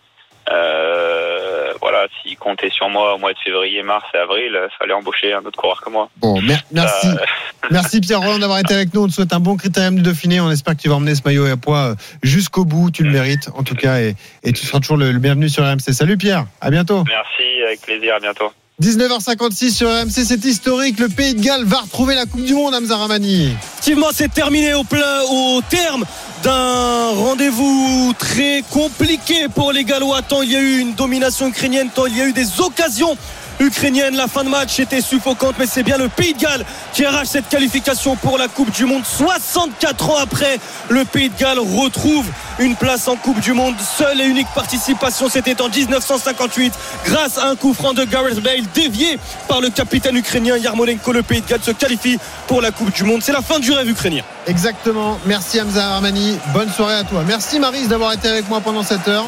Euh, 0.52 1.72
voilà, 1.80 2.06
s'il 2.22 2.36
comptait 2.38 2.70
sur 2.70 2.88
moi 2.88 3.14
au 3.14 3.18
mois 3.18 3.32
de 3.32 3.38
février, 3.38 3.82
mars 3.82 4.04
et 4.14 4.18
avril, 4.18 4.50
il 4.52 4.68
fallait 4.78 4.92
embaucher 4.94 5.32
un 5.32 5.40
autre 5.44 5.58
coureur 5.58 5.80
que 5.82 5.90
moi. 5.90 6.08
Bon, 6.18 6.40
mer- 6.40 6.62
merci. 6.72 7.06
Euh, 7.08 7.14
Merci 7.72 8.00
Pierre 8.00 8.20
Roland 8.20 8.38
d'avoir 8.38 8.60
été 8.60 8.74
avec 8.74 8.94
nous. 8.94 9.02
On 9.02 9.08
te 9.08 9.12
souhaite 9.12 9.32
un 9.32 9.40
bon 9.40 9.56
critérium 9.56 9.96
du 9.96 10.02
Dauphiné. 10.02 10.40
On 10.40 10.48
espère 10.52 10.76
que 10.76 10.82
tu 10.82 10.88
vas 10.88 10.94
emmener 10.94 11.16
ce 11.16 11.22
maillot 11.24 11.46
à 11.46 11.56
poids 11.56 11.78
euh, 11.78 11.94
jusqu'au 12.22 12.64
bout. 12.64 12.92
Tu 12.92 13.02
le 13.02 13.10
mérites, 13.10 13.48
en 13.56 13.64
tout 13.64 13.74
cas, 13.74 13.98
et, 13.98 14.14
et 14.44 14.52
tu 14.52 14.64
seras 14.64 14.78
toujours 14.78 14.98
le, 14.98 15.10
le 15.10 15.18
bienvenu 15.18 15.48
sur 15.48 15.64
RMC. 15.64 15.92
Salut 15.92 16.16
Pierre, 16.16 16.44
à 16.60 16.70
bientôt. 16.70 17.02
merci, 17.08 17.62
avec 17.66 17.80
plaisir, 17.80 18.14
à 18.14 18.20
bientôt. 18.20 18.52
19h56 18.80 19.70
sur 19.74 19.88
RMC, 19.88 20.10
c'est 20.10 20.44
historique. 20.44 21.00
Le 21.00 21.08
Pays 21.08 21.34
de 21.34 21.40
Galles 21.42 21.64
va 21.64 21.78
retrouver 21.78 22.14
la 22.14 22.26
Coupe 22.26 22.44
du 22.44 22.54
Monde, 22.54 22.74
Hamza 22.74 22.96
Ramani. 22.98 23.46
Effectivement, 23.52 24.08
c'est 24.12 24.32
terminé 24.32 24.74
au, 24.74 24.84
plein, 24.84 25.22
au 25.28 25.60
terme 25.68 26.04
d'un 26.42 27.10
rendez-vous 27.14 28.12
très 28.18 28.62
compliqué 28.70 29.48
pour 29.48 29.72
les 29.72 29.84
Gallois. 29.84 30.22
Tant 30.22 30.42
il 30.42 30.52
y 30.52 30.56
a 30.56 30.60
eu 30.60 30.78
une 30.78 30.94
domination 30.94 31.48
ukrainienne, 31.48 31.88
tant 31.94 32.06
il 32.06 32.16
y 32.16 32.20
a 32.20 32.26
eu 32.26 32.32
des 32.32 32.60
occasions 32.60 33.16
ukrainiennes. 33.60 34.16
La 34.16 34.26
fin 34.26 34.44
de 34.44 34.48
match 34.48 34.78
était 34.78 35.00
suffocante, 35.00 35.56
mais 35.58 35.66
c'est 35.66 35.82
bien 35.82 35.98
le 35.98 36.08
Pays 36.08 36.34
de 36.34 36.40
Galles 36.40 36.64
qui 36.92 37.04
arrache 37.04 37.28
cette 37.28 37.48
qualification 37.48 38.16
pour 38.16 38.38
la 38.38 38.48
Coupe 38.48 38.70
du 38.70 38.84
Monde. 38.84 39.02
64 39.04 40.10
ans 40.10 40.16
après, 40.20 40.58
le 40.88 41.04
Pays 41.04 41.28
de 41.28 41.38
Galles 41.38 41.58
retrouve 41.58 42.26
une 42.58 42.76
place 42.76 43.08
en 43.08 43.16
Coupe 43.16 43.40
du 43.40 43.52
Monde. 43.52 43.74
Seule 43.80 44.20
et 44.20 44.24
unique 44.24 44.48
participation, 44.54 45.28
c'était 45.28 45.60
en 45.60 45.68
1958, 45.68 46.72
grâce 47.04 47.38
à 47.38 47.48
un 47.48 47.56
coup 47.56 47.74
franc 47.74 47.92
de 47.92 48.04
Gareth 48.04 48.40
Bale 48.40 48.64
dévié 48.74 49.18
par 49.48 49.60
le 49.60 49.70
capitaine 49.70 50.16
ukrainien 50.16 50.56
Yarmolenko. 50.56 51.12
Le 51.12 51.22
Pays 51.22 51.40
de 51.40 51.46
Galles 51.46 51.62
se 51.62 51.72
qualifie 51.72 52.18
pour 52.46 52.60
la 52.62 52.70
Coupe 52.70 52.92
du 52.92 53.04
Monde. 53.04 53.22
C'est 53.22 53.32
la 53.32 53.42
fin 53.42 53.58
du 53.58 53.72
rêve 53.72 53.88
ukrainien. 53.88 54.22
Exactement. 54.46 55.18
Merci 55.26 55.60
Hamza 55.60 55.88
Ramani. 55.88 56.38
Bonne 56.52 56.70
soirée 56.70 56.96
à 56.96 57.04
toi. 57.04 57.22
Merci 57.26 57.58
Marise 57.58 57.88
d'avoir 57.88 58.12
été 58.12 58.28
avec 58.28 58.48
moi 58.48 58.60
pendant 58.60 58.82
cette 58.82 59.08
heure. 59.08 59.26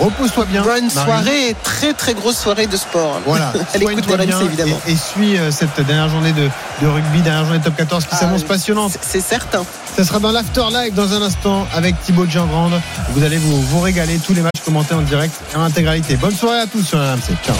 Repose-toi 0.00 0.44
bien. 0.46 0.62
Bonne 0.62 0.90
soirée, 0.90 1.54
très 1.62 1.92
très 1.92 2.14
grosse 2.14 2.38
soirée 2.38 2.66
de 2.66 2.76
sport. 2.76 3.20
Voilà, 3.26 3.52
à 3.74 3.78
l'écoute 3.78 4.06
de 4.08 4.14
RMC 4.14 4.44
évidemment. 4.46 4.80
Et, 4.86 4.92
et 4.92 4.96
suis 4.96 5.38
euh, 5.38 5.50
cette 5.50 5.78
dernière 5.86 6.08
journée 6.08 6.32
de, 6.32 6.48
de 6.82 6.86
rugby, 6.86 7.20
dernière 7.20 7.44
journée 7.44 7.58
de 7.58 7.64
top 7.64 7.76
14 7.76 8.06
qui 8.06 8.16
s'annonce 8.16 8.42
passionnante. 8.42 8.92
Ah, 8.94 8.98
C'est 9.02 9.20
certain. 9.20 9.64
Ça 9.96 10.04
sera 10.04 10.18
dans 10.18 10.32
l'after 10.32 10.62
live 10.72 10.94
dans 10.94 11.12
un 11.12 11.22
instant 11.22 11.66
avec 11.72 12.00
Thibaut 12.02 12.26
Giangrande. 12.26 12.80
Vous 13.10 13.22
allez 13.22 13.36
vous, 13.38 13.60
vous 13.62 13.80
régaler 13.80 14.18
tous 14.18 14.34
les 14.34 14.40
matchs 14.42 14.60
commentés 14.64 14.94
en 14.94 15.02
direct 15.02 15.34
et 15.52 15.56
en 15.56 15.62
intégralité. 15.62 16.16
Bonne 16.16 16.34
soirée 16.34 16.60
à 16.60 16.66
tous 16.66 16.82
sur 16.82 16.98
RMC. 16.98 17.36
Ciao. 17.44 17.54